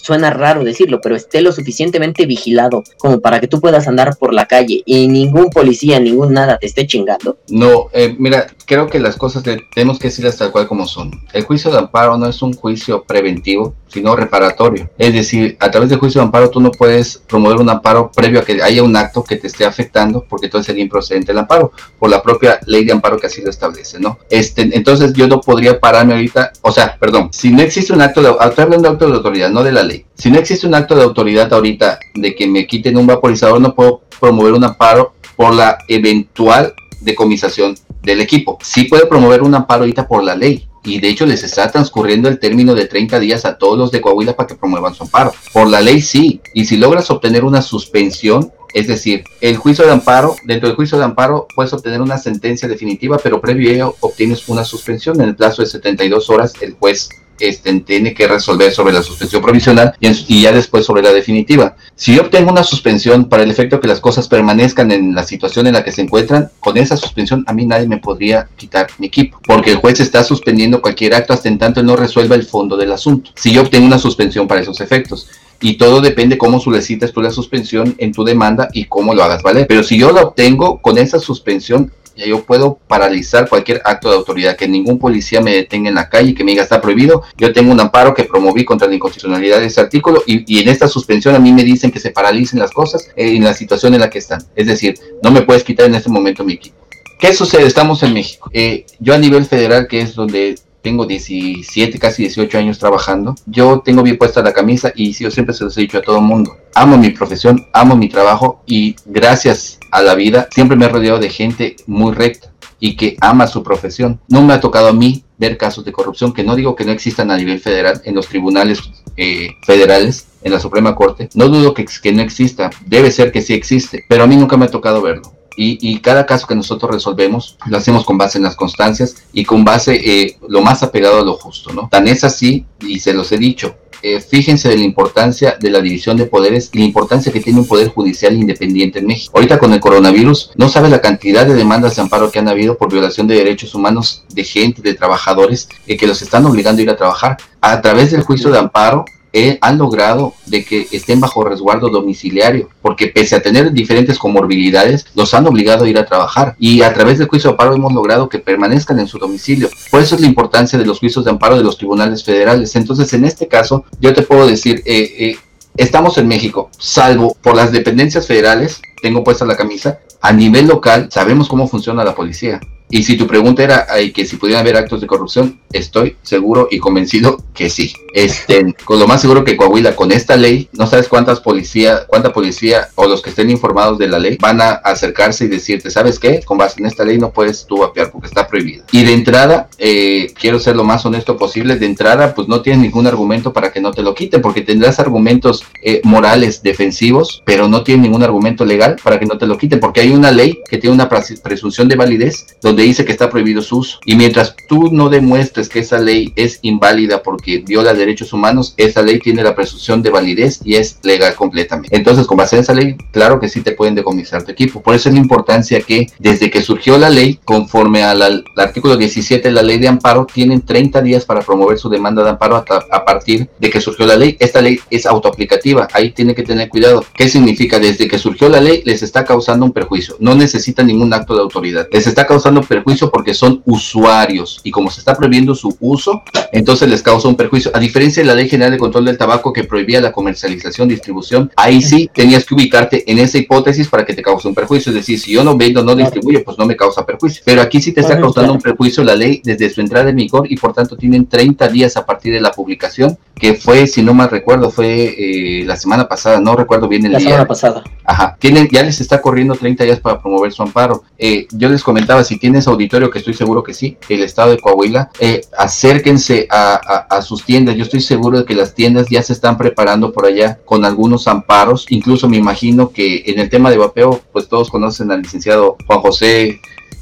suena 0.02 0.32
raro 0.32 0.64
decirlo, 0.64 1.00
pero 1.00 1.16
esté 1.16 1.42
lo 1.42 1.52
suficientemente 1.52 2.26
vigilado 2.26 2.84
como 2.98 3.20
para 3.20 3.40
que 3.40 3.48
tú 3.48 3.62
puedas 3.62 3.88
andar 3.88 4.18
por 4.18 4.34
la 4.34 4.48
calle 4.48 4.82
y 4.84 5.08
ningún 5.08 5.52
policía, 5.52 6.00
ningún 6.00 6.34
nada 6.34 6.58
te 6.58 6.66
esté 6.66 6.88
chingando? 6.88 7.38
No, 7.50 7.90
eh, 7.94 8.16
mira, 8.18 8.48
creo 8.66 8.88
que 8.88 9.00
las 9.00 9.16
cosas 9.16 9.44
tenemos 9.44 10.00
que 10.00 10.08
decirlas 10.08 10.38
tal 10.38 10.52
cual 10.52 10.68
como 10.68 10.88
son. 10.88 11.12
El 11.34 11.44
juicio 11.44 11.70
de 11.70 11.78
amparo 11.78 12.18
no 12.18 12.28
es 12.28 12.42
un 12.42 12.54
juicio 12.54 13.04
preventivo, 13.04 13.76
sino 13.90 14.16
reparatorio. 14.16 14.90
Es 14.98 15.14
decir, 15.14 15.58
a 15.60 15.70
través 15.70 15.90
del 15.90 16.00
juicio 16.00 16.22
de 16.22 16.26
amparo 16.26 16.50
tú 16.50 16.62
no 16.62 16.72
puedes 16.72 17.18
promover 17.28 17.58
un 17.58 17.70
amparo 17.70 18.12
previo 18.12 18.40
a 18.40 18.46
que 18.46 18.62
haya 18.62 18.84
un 18.84 18.96
acto 18.96 19.24
que 19.24 19.36
te 19.36 19.48
esté 19.48 19.66
afectando, 19.66 20.26
porque 20.28 20.46
entonces 20.46 20.68
sería 20.68 20.84
improcedente 20.84 21.32
el 21.32 21.38
amparo, 21.38 21.72
por 21.98 22.10
la 22.10 22.22
propia 22.22 22.60
ley 22.66 22.86
de 22.86 22.92
amparo 22.92 23.18
que 23.18 23.28
así 23.28 23.42
lo 23.42 23.50
establece, 23.50 24.00
¿no? 24.00 24.20
Este, 24.30 24.70
entonces 24.74 25.14
yo 25.14 25.28
no 25.28 25.42
podría 25.42 25.80
pararme 25.80 26.14
ahorita, 26.14 26.54
o 26.62 26.72
sea, 26.72 26.98
perdón, 27.00 27.30
si 27.32 27.52
no 27.52 27.62
existe 27.62 27.94
un 27.94 28.02
acto 28.02 28.22
de, 28.22 28.30
estoy 28.30 28.64
hablando 28.64 28.88
de 28.88 28.94
acto 28.94 29.08
de 29.08 29.16
autoridad, 29.16 29.50
no 29.50 29.64
de 29.64 29.72
la 29.72 29.84
ley. 29.84 30.06
Si 30.16 30.30
no 30.30 30.40
existe 30.40 30.68
un 30.68 30.76
acto 30.76 30.96
de 30.96 31.04
autoridad 31.04 31.52
ahorita 31.52 32.00
de 32.16 32.36
que 32.36 32.48
me 32.48 32.68
quiten 32.68 32.98
un 32.98 33.08
vaporizador, 33.08 33.60
no 33.60 33.74
puedo 33.74 34.02
promover 34.20 34.54
un 34.54 34.64
amparo 34.64 35.14
por 35.36 35.56
la 35.56 35.78
eventual 35.88 36.74
decomisación 37.02 37.76
del 38.04 38.22
equipo. 38.22 38.58
Sí 38.62 38.84
puede 38.86 39.06
promover 39.06 39.42
un 39.42 39.56
amparo 39.56 39.82
ahorita 39.82 40.08
por 40.08 40.24
la 40.24 40.36
ley, 40.36 40.68
y 40.84 41.00
de 41.00 41.10
hecho 41.10 41.26
les 41.26 41.44
está 41.44 41.72
transcurriendo 41.72 42.30
el 42.30 42.40
término 42.40 42.76
de 42.76 42.86
30 42.86 43.20
días 43.20 43.46
a 43.46 43.58
todos 43.58 43.78
los 43.78 43.92
de 43.92 44.02
Coahuila 44.02 44.36
para 44.36 44.48
que 44.48 44.56
promuevan 44.56 44.94
su 44.94 45.04
amparo. 45.04 45.34
Por 45.54 45.68
la 45.68 45.82
ley 45.82 46.02
sí, 46.02 46.42
y 46.54 46.66
si 46.66 46.78
logras 46.78 47.10
obtener 47.12 47.44
una 47.44 47.62
suspensión 47.62 48.52
Es 48.74 48.88
decir, 48.88 49.24
el 49.42 49.58
juicio 49.58 49.86
de 49.86 49.92
amparo, 49.92 50.36
dentro 50.44 50.68
del 50.68 50.76
juicio 50.76 50.98
de 50.98 51.06
amparo 51.06 51.48
puedes 51.56 51.74
obtener 51.74 52.02
una 52.02 52.18
sentencia 52.18 52.68
definitiva, 52.68 53.20
pero 53.22 53.42
previo 53.42 53.70
a 53.70 53.74
ello 53.74 53.96
obtienes 54.00 54.48
una 54.48 54.64
suspensión. 54.64 55.20
En 55.22 55.30
el 55.30 55.36
plazo 55.36 55.62
de 55.62 55.68
72 55.68 56.30
horas 56.30 56.54
el 56.62 56.74
juez 56.74 57.10
este, 57.40 57.80
tiene 57.80 58.14
que 58.14 58.28
resolver 58.28 58.72
sobre 58.72 58.94
la 58.94 59.02
suspensión 59.02 59.42
provisional 59.42 59.96
y, 60.00 60.42
ya 60.42 60.52
después 60.52 60.86
sobre 60.86 61.02
la 61.02 61.12
definitiva. 61.12 61.76
Si 61.96 62.16
yo 62.16 62.24
obtengo 62.24 62.52
una 62.52 62.64
suspensión 62.64 63.30
para 63.30 63.44
el 63.44 63.52
efecto 63.52 63.80
que 63.80 63.88
las 63.88 64.00
cosas 64.00 64.28
permanezcan 64.28 64.92
en 64.92 65.16
la 65.16 65.24
situación 65.24 65.68
en 65.68 65.74
la 65.74 65.84
que 65.84 65.92
se 65.92 66.02
encuentran, 66.02 66.52
con 66.60 66.78
esa 66.78 66.98
suspensión 66.98 67.44
a 67.48 67.54
mí 67.54 67.66
nadie 67.66 67.88
me 67.88 67.98
podría 67.98 68.50
quitar 68.56 68.88
mi 68.98 69.08
equipo, 69.08 69.40
porque 69.46 69.72
el 69.72 69.78
juez 69.78 70.00
está 70.00 70.24
suspendiendo 70.24 70.82
cualquier 70.82 71.16
acto 71.16 71.34
hasta 71.34 71.48
en 71.48 71.58
tanto 71.58 71.82
no 71.82 71.96
resuelva 71.96 72.36
el 72.36 72.44
fondo 72.44 72.78
del 72.78 72.92
asunto. 72.92 73.32
Si 73.36 73.54
yo 73.54 73.62
obtengo 73.62 73.86
una 73.86 74.00
suspensión 74.00 74.48
para 74.48 74.62
esos 74.62 74.82
efectos 74.82 75.28
y 75.62 75.78
todo 75.78 76.02
depende 76.02 76.38
cómo 76.38 76.60
solicitas 76.60 77.12
tú 77.12 77.22
la 77.22 77.32
suspensión 77.32 77.96
en 77.98 78.12
tu 78.12 78.24
demanda 78.24 78.70
y 78.74 78.86
cómo 78.86 79.14
lo 79.14 79.24
hagas 79.24 79.44
valer. 79.44 79.68
Pero 79.68 79.84
si 79.84 79.98
yo 79.98 80.12
la 80.12 80.22
obtengo 80.22 80.82
con 80.82 80.98
esa 80.98 81.20
suspensión, 81.20 81.92
yo 82.28 82.44
puedo 82.44 82.80
paralizar 82.88 83.48
cualquier 83.48 83.82
acto 83.86 84.10
de 84.10 84.18
autoridad, 84.18 84.56
que 84.56 84.68
ningún 84.68 85.00
policía 85.00 85.42
me 85.42 85.54
detenga 85.54 85.90
en 85.90 85.96
la 85.96 86.10
calle 86.10 86.32
y 86.32 86.34
que 86.34 86.44
me 86.44 86.52
diga 86.52 86.64
está 86.64 86.82
prohibido. 86.82 87.24
Yo 87.38 87.54
tengo 87.54 87.72
un 87.72 87.80
amparo 87.80 88.14
que 88.14 88.24
promoví 88.24 88.66
contra 88.66 88.88
la 88.88 88.96
inconstitucionalidad 88.96 89.60
de 89.60 89.68
ese 89.68 89.82
artículo 89.82 90.24
y, 90.26 90.60
en 90.60 90.70
esta 90.70 90.88
suspensión 90.88 91.36
a 91.36 91.40
mí 91.40 91.54
me 91.54 91.64
dicen 91.64 91.92
que 91.92 92.00
se 92.00 92.12
paralicen 92.12 92.60
las 92.60 92.72
cosas 92.72 93.10
eh, 93.16 93.36
en 93.36 93.44
la 93.44 93.54
situación 93.54 93.94
en 93.94 94.02
la 94.02 94.10
que 94.10 94.20
están. 94.20 94.44
Es 94.56 94.68
decir, 94.68 95.00
no 95.24 95.32
me 95.32 95.42
puedes 95.42 95.64
quitar 95.64 95.86
en 95.86 95.96
este 95.96 96.10
momento 96.10 96.44
mi 96.44 96.54
equipo. 96.54 96.76
¿Qué 97.20 97.34
sucede? 97.34 97.64
Estamos 97.64 98.02
en 98.04 98.14
México. 98.14 98.50
Eh, 98.54 98.86
yo 99.00 99.14
a 99.14 99.18
nivel 99.18 99.46
federal, 99.46 99.88
que 99.88 100.02
es 100.02 100.16
donde 100.16 100.56
tengo 100.82 101.06
17, 101.06 102.00
casi 102.00 102.24
18 102.24 102.58
años 102.58 102.80
trabajando, 102.80 103.36
yo 103.46 103.82
tengo 103.82 104.04
bien 104.04 104.18
puesta 104.18 104.42
la 104.42 104.54
camisa 104.54 104.92
y 104.96 105.12
yo 105.14 105.32
siempre 105.32 105.54
se 105.54 105.64
los 105.64 105.78
he 105.78 105.82
dicho 105.82 105.98
a 105.98 106.02
todo 106.02 106.18
el 106.18 106.24
mundo, 106.24 106.58
amo 106.76 106.98
mi 106.98 107.10
profesión, 107.10 107.68
amo 107.74 107.96
mi 107.96 108.10
trabajo 108.10 108.62
y 108.66 108.96
gracias 109.06 109.80
a 109.92 110.02
la 110.02 110.16
vida 110.16 110.48
siempre 110.52 110.78
me 110.78 110.86
he 110.86 110.90
rodeado 110.90 111.20
de 111.20 111.30
gente 111.30 111.76
muy 111.88 112.14
recta 112.14 112.52
y 112.80 112.96
que 112.96 113.18
ama 113.20 113.48
su 113.48 113.62
profesión. 113.62 114.20
No 114.30 114.42
me 114.42 114.54
ha 114.54 114.62
tocado 114.62 114.88
a 114.88 114.94
mí 114.94 115.24
ver 115.38 115.58
casos 115.58 115.84
de 115.84 115.92
corrupción, 115.92 116.34
que 116.34 116.44
no 116.44 116.56
digo 116.56 116.76
que 116.76 116.86
no 116.86 116.92
existan 116.92 117.30
a 117.30 117.38
nivel 117.38 117.60
federal, 117.60 118.02
en 118.06 118.16
los 118.16 118.28
tribunales 118.28 118.80
eh, 119.18 119.50
federales, 119.64 120.28
en 120.44 120.54
la 120.54 120.60
Suprema 120.60 120.96
Corte. 120.96 121.30
No 121.34 121.50
dudo 121.50 121.74
que, 121.74 121.86
que 122.02 122.12
no 122.14 122.22
exista, 122.22 122.70
debe 122.86 123.12
ser 123.12 123.32
que 123.32 123.42
sí 123.42 123.54
existe, 123.54 124.06
pero 124.08 124.24
a 124.24 124.28
mí 124.28 124.38
nunca 124.38 124.56
me 124.56 124.66
ha 124.66 124.72
tocado 124.72 125.02
verlo 125.02 125.39
y, 125.62 126.00
cada 126.00 126.26
caso 126.26 126.48
que 126.48 126.56
nosotros 126.56 126.92
resolvemos 126.92 127.58
lo 127.68 127.78
hacemos 127.78 128.06
con 128.06 128.18
base 128.18 128.38
en 128.38 128.46
las 128.46 128.56
constancias 128.56 129.16
y 129.34 129.44
con 129.44 129.66
base 129.66 129.96
eh, 129.96 130.38
lo 130.48 130.62
más 130.62 130.84
apegado 130.84 131.20
a 131.20 131.24
lo 131.24 131.34
justo, 131.34 131.74
¿no? 131.74 131.90
Tan 131.92 132.08
es 132.08 132.24
así, 132.24 132.66
y 132.80 133.00
se 133.00 133.14
los 133.14 133.32
he 133.34 133.38
dicho, 133.38 133.76
eh, 134.02 134.22
fíjense 134.22 134.70
de 134.70 134.78
la 134.78 134.84
importancia 134.84 135.58
de 135.60 135.70
la 135.70 135.82
división 135.82 136.16
de 136.16 136.26
poderes, 136.26 136.70
la 136.74 136.84
importancia 136.84 137.34
que 137.34 137.42
tiene 137.42 137.60
un 137.60 137.68
poder 137.68 137.90
judicial 137.90 138.34
independiente 138.34 139.00
en 139.00 139.08
México. 139.08 139.34
Ahorita 139.36 139.60
con 139.60 139.74
el 139.74 139.82
coronavirus, 139.82 140.52
no 140.56 140.70
sabe 140.70 140.90
la 140.90 141.02
cantidad 141.02 141.46
de 141.46 141.56
demandas 141.56 141.98
de 141.98 142.04
amparo 142.04 142.32
que 142.32 142.40
han 142.40 142.48
habido 142.48 142.78
por 142.78 142.92
violación 142.92 143.28
de 143.28 143.36
derechos 143.36 143.76
humanos 143.76 144.24
de 144.30 144.46
gente, 144.46 144.82
de 144.82 144.94
trabajadores, 144.94 145.68
eh, 145.86 145.98
que 145.98 146.08
los 146.08 146.22
están 146.22 146.46
obligando 146.46 146.80
a 146.80 146.84
ir 146.84 146.90
a 146.90 146.96
trabajar. 146.96 147.38
A 147.60 147.82
través 147.82 148.12
del 148.12 148.22
juicio 148.22 148.50
de 148.50 148.60
amparo, 148.60 149.04
eh, 149.34 149.58
han 149.62 149.78
logrado 149.78 150.34
de 150.46 150.66
que 150.66 150.88
estén 150.92 151.20
bajo 151.20 151.44
resguardo 151.44 151.90
domiciliario, 151.90 152.70
porque 152.82 153.08
pese 153.08 153.36
a 153.36 153.42
tener 153.42 153.72
diferentes 153.72 154.18
comorbilidades, 154.18 155.06
los 155.16 155.34
han 155.34 155.48
obligado 155.48 155.86
a 155.86 155.90
ir 155.90 155.98
a 155.98 156.06
trabajar 156.06 156.56
y 156.60 156.82
a 156.82 156.94
través 156.94 157.18
del 157.18 157.28
juicio 157.28 157.50
de 157.50 157.54
amparo 157.54 157.76
hemos 157.76 157.94
logrado 157.94 158.30
que 158.30 158.40
permanezcan 158.40 159.00
en 159.00 159.08
su 159.08 159.18
domicilio. 159.18 159.70
Por 159.92 160.02
eso 160.02 160.16
es 160.16 160.22
la 160.22 160.28
importancia 160.28 160.80
de 160.80 160.86
los 160.86 161.00
juicios 161.00 161.26
de 161.26 161.32
amparo 161.32 161.58
de 161.58 161.64
los 161.64 161.78
tribunales 161.78 162.24
federales. 162.24 162.76
Entonces, 162.76 163.12
en 163.14 163.26
este 163.26 163.48
caso, 163.48 163.86
yo 164.00 164.14
te 164.14 164.24
puedo 164.24 164.48
decir, 164.48 164.82
eh, 164.86 165.16
eh, 165.20 165.38
estamos 165.78 166.18
en 166.18 166.28
México, 166.28 166.70
salvo 166.78 167.36
por 167.42 167.56
las 167.56 167.72
dependencias 167.72 168.28
federales, 168.28 168.82
tengo 169.02 169.24
puesta 169.24 169.46
la 169.46 169.56
camisa, 169.56 170.00
a 170.22 170.34
nivel 170.34 170.68
local 170.68 171.10
sabemos 171.12 171.48
cómo 171.48 171.68
funciona 171.68 172.04
la 172.04 172.16
policía. 172.16 172.60
Y 172.90 173.04
si 173.04 173.18
tu 173.18 173.28
pregunta 173.28 173.64
era 173.64 173.88
que 174.14 174.26
si 174.26 174.38
pudieran 174.38 174.62
haber 174.62 174.78
actos 174.78 175.02
de 175.02 175.08
corrupción, 175.08 175.60
estoy 175.72 176.18
seguro 176.24 176.68
y 176.72 176.80
convencido 176.80 177.44
que 177.54 177.70
sí. 177.70 177.94
Este, 178.14 178.74
con 178.86 179.00
lo 179.00 179.08
más 179.08 179.22
seguro 179.22 179.44
que 179.44 179.56
Coahuila 179.56 179.96
con 179.96 180.12
esta 180.12 180.36
ley, 180.36 180.70
no 180.74 180.88
sabes 180.88 181.08
cuántas 181.08 181.40
policía, 181.40 182.06
cuánta 182.08 182.34
policía 182.34 182.90
o 182.96 183.08
los 183.08 183.22
que 183.22 183.30
estén 183.30 183.50
informados 183.50 183.98
de 183.98 184.08
la 184.08 184.20
ley 184.20 184.38
van 184.40 184.62
a 184.62 184.72
acercarse 184.72 185.46
y 185.46 185.48
decirte, 185.48 185.92
¿sabes 185.92 186.20
qué? 186.20 186.42
Con 186.44 186.58
base 186.58 186.80
en 186.80 186.88
esta 186.88 187.04
ley 187.04 187.18
no 187.18 187.32
puedes 187.32 187.66
tú 187.66 187.78
vapear 187.78 188.12
porque 188.12 188.28
está 188.28 188.48
prohibido. 188.48 188.86
Y 188.92 189.04
de 189.04 189.14
entrada, 189.14 189.70
eh, 189.78 190.34
quiero 190.40 190.60
ser 190.60 190.76
lo 190.76 190.84
más 190.84 191.06
honesto 191.06 191.38
posible, 191.38 191.78
de 191.78 191.86
entrada 191.86 192.34
pues 192.34 192.48
no 192.48 192.62
tienes 192.62 192.82
ningún 192.82 193.08
argumento 193.08 193.54
para 193.54 193.72
que 193.72 193.82
no 193.82 193.92
te 193.92 194.02
lo 194.02 194.16
quiten, 194.16 194.42
porque 194.42 194.62
tendrás 194.62 195.00
argumentos 195.00 195.64
eh, 195.84 196.02
morales 196.04 196.64
defensivos, 196.64 197.44
pero 197.46 197.68
no 197.68 197.84
tienes 197.84 198.04
ningún 198.04 198.24
argumento 198.24 198.66
legal 198.66 198.96
para 199.04 199.20
que 199.20 199.26
no 199.26 199.38
te 199.38 199.46
lo 199.46 199.58
quiten, 199.58 199.80
porque 199.80 200.02
hay 200.02 200.12
una 200.12 200.32
ley 200.32 200.60
que 200.68 200.78
tiene 200.78 200.96
una 200.96 201.10
presunción 201.10 201.88
de 201.88 201.96
validez 201.96 202.48
donde 202.62 202.79
dice 202.84 203.06
que 203.06 203.12
está 203.12 203.30
prohibido 203.30 203.62
su 203.62 203.78
uso. 203.78 204.00
Y 204.06 204.16
mientras 204.16 204.56
tú 204.68 204.90
no 204.92 205.10
demuestres 205.10 205.70
que 205.70 205.80
esa 205.80 206.00
ley 206.00 206.34
es 206.36 206.60
inválida 206.62 207.24
porque 207.24 207.60
viola 207.66 207.94
derechos 207.94 208.34
humanos, 208.34 208.74
esa 208.78 209.02
ley 209.02 209.20
tiene 209.20 209.44
la 209.44 209.56
presunción 209.56 210.02
de 210.02 210.10
validez 210.10 210.60
y 210.64 210.76
es 210.76 211.00
legal 211.04 211.36
completamente. 211.36 211.96
Entonces, 211.96 212.28
con 212.28 212.38
base 212.38 212.56
en 212.56 212.62
esa 212.62 212.74
ley, 212.74 212.96
claro 213.12 213.40
que 213.40 213.50
sí 213.50 213.62
te 213.62 213.72
pueden 213.72 213.96
decomisar 213.96 214.44
tu 214.44 214.52
equipo. 214.52 214.82
Por 214.82 214.96
eso 214.96 215.10
es 215.10 215.16
la 215.16 215.22
importancia 215.22 215.82
que 215.82 216.08
desde 216.20 216.50
que 216.50 216.62
surgió 216.62 216.98
la 216.98 217.10
ley, 217.10 217.40
conforme 217.44 218.04
al 218.04 218.46
artículo 218.56 218.98
17 218.98 219.48
de 219.48 219.54
la 219.54 219.62
ley 219.62 219.80
de 219.80 219.88
amparo, 219.88 220.26
tienen 220.26 220.62
30 220.62 221.02
días 221.02 221.26
para 221.26 221.42
promover 221.42 221.78
su 221.78 221.90
demanda 221.90 222.24
de 222.24 222.30
amparo 222.30 222.56
a, 222.58 223.06
partir 223.06 223.50
de 223.60 223.70
que 223.70 223.82
surgió 223.82 224.06
la 224.06 224.16
ley. 224.16 224.38
Esta 224.40 224.62
ley 224.62 224.80
es 224.90 225.06
autoaplicativa, 225.06 225.88
ahí 225.94 226.12
tiene 226.12 226.36
que 226.36 226.44
tener 226.44 226.70
cuidado. 226.70 227.04
¿Qué 227.14 227.30
significa? 227.30 227.80
Desde 227.80 228.08
que 228.08 228.18
surgió 228.18 228.50
la 228.50 228.62
ley 228.62 228.84
les 228.86 229.02
está 229.04 229.26
causando 229.26 229.66
un 229.66 229.72
perjuicio. 229.72 230.16
No 230.20 230.36
necesita 230.36 230.84
ningún 230.84 231.14
acto 231.14 231.36
de 231.36 231.42
autoridad. 231.42 231.88
Les 231.92 232.08
está 232.08 232.26
causando 232.26 232.62
perjuicio 232.70 233.10
porque 233.12 233.34
son 233.34 233.62
usuarios 233.66 234.62
y 234.64 234.72
como 234.72 234.90
se 234.90 235.02
está 235.02 235.16
prohibiendo 235.16 235.56
su 235.56 235.76
uso, 235.82 236.22
entonces 236.54 236.88
les 236.88 237.02
causa 237.02 237.28
un 237.28 237.36
perjuicio. 237.36 237.72
A 237.74 237.80
diferencia 237.80 238.24
de 238.24 238.28
la 238.28 238.36
Ley 238.36 238.48
General 238.48 238.72
de 238.72 238.78
Control 238.78 239.06
del 239.06 239.18
Tabaco 239.18 239.52
que 239.52 239.66
prohibía 239.66 240.00
la 240.00 240.12
comercialización, 240.12 240.88
distribución, 240.88 241.52
ahí 241.58 241.82
sí 241.82 242.10
tenías 242.14 242.46
que 242.46 242.56
ubicarte 242.56 243.12
en 243.12 243.20
esa 243.20 243.38
hipótesis 243.38 243.88
para 243.88 244.06
que 244.06 244.14
te 244.14 244.22
cause 244.22 244.48
un 244.48 244.56
perjuicio. 244.56 244.92
Es 244.92 244.96
decir, 244.96 245.20
si 245.20 245.32
yo 245.34 245.44
no 245.44 245.58
vendo, 245.58 245.84
no 245.84 245.96
distribuyo, 245.96 246.44
pues 246.46 246.58
no 246.58 246.66
me 246.66 246.78
causa 246.78 247.06
perjuicio. 247.06 247.42
Pero 247.44 247.62
aquí 247.62 247.82
sí 247.82 247.92
te 247.92 248.02
está 248.02 248.20
causando 248.20 248.54
un 248.54 248.62
perjuicio 248.62 249.04
la 249.04 249.16
ley 249.16 249.42
desde 249.44 249.70
su 249.70 249.82
entrada 249.82 250.10
en 250.10 250.16
vigor 250.16 250.50
y 250.50 250.56
por 250.56 250.74
tanto 250.74 250.96
tienen 250.96 251.28
30 251.28 251.68
días 251.70 251.98
a 251.98 252.06
partir 252.06 252.34
de 252.34 252.40
la 252.40 252.52
publicación, 252.52 253.18
que 253.36 253.56
fue, 253.56 253.88
si 253.88 254.04
no 254.04 254.14
mal 254.14 254.30
recuerdo, 254.30 254.70
fue 254.70 255.16
eh, 255.18 255.64
la 255.66 255.76
semana 255.76 256.08
pasada, 256.08 256.40
no 256.40 256.56
recuerdo 256.56 256.88
bien 256.88 257.06
el 257.06 257.12
día. 257.12 257.20
La 257.20 257.26
semana 257.26 257.48
pasada. 257.48 257.84
Ajá, 258.06 258.38
tienen, 258.40 258.68
ya 258.72 258.84
les 258.84 259.02
está 259.02 259.22
corriendo 259.22 259.56
30 259.56 259.84
días 259.86 260.00
para 260.00 260.22
promover 260.22 260.52
su 260.52 260.62
amparo. 260.62 261.04
Eh, 261.18 261.48
yo 261.52 261.70
les 261.70 261.84
comentaba, 261.84 262.24
si 262.24 262.38
tienes 262.60 262.68
auditorio, 262.68 263.10
que 263.10 263.20
estoy 263.20 263.34
seguro 263.34 263.64
que 263.64 263.74
sí, 263.74 263.98
el 264.10 264.22
estado 264.22 264.52
de 264.52 264.60
Coahuila, 264.60 265.12
eh, 265.20 265.42
acérquense 265.58 266.48
a, 266.50 267.22
sus 267.22 267.46
tiendas. 267.46 267.76
Yo 267.76 267.84
estoy 267.84 268.02
seguro 268.02 268.40
de 268.40 268.46
que 268.46 268.56
las 268.56 268.74
tiendas 268.74 269.08
ya 269.10 269.22
se 269.22 269.34
están 269.34 269.58
preparando 269.58 270.12
por 270.12 270.26
allá 270.26 270.60
con 270.66 270.84
algunos 270.84 271.28
amparos. 271.28 271.86
Incluso 271.90 272.28
me 272.28 272.38
imagino 272.38 272.92
que 272.92 273.24
en 273.28 273.40
el 273.40 273.50
tema 273.50 273.70
de 273.70 273.78
vapeo, 273.78 274.22
pues 274.32 274.48
todos 274.48 274.70
conocen 274.70 275.12
al 275.12 275.22
licenciado 275.22 275.78
Juan 275.86 276.00
José 276.00 276.60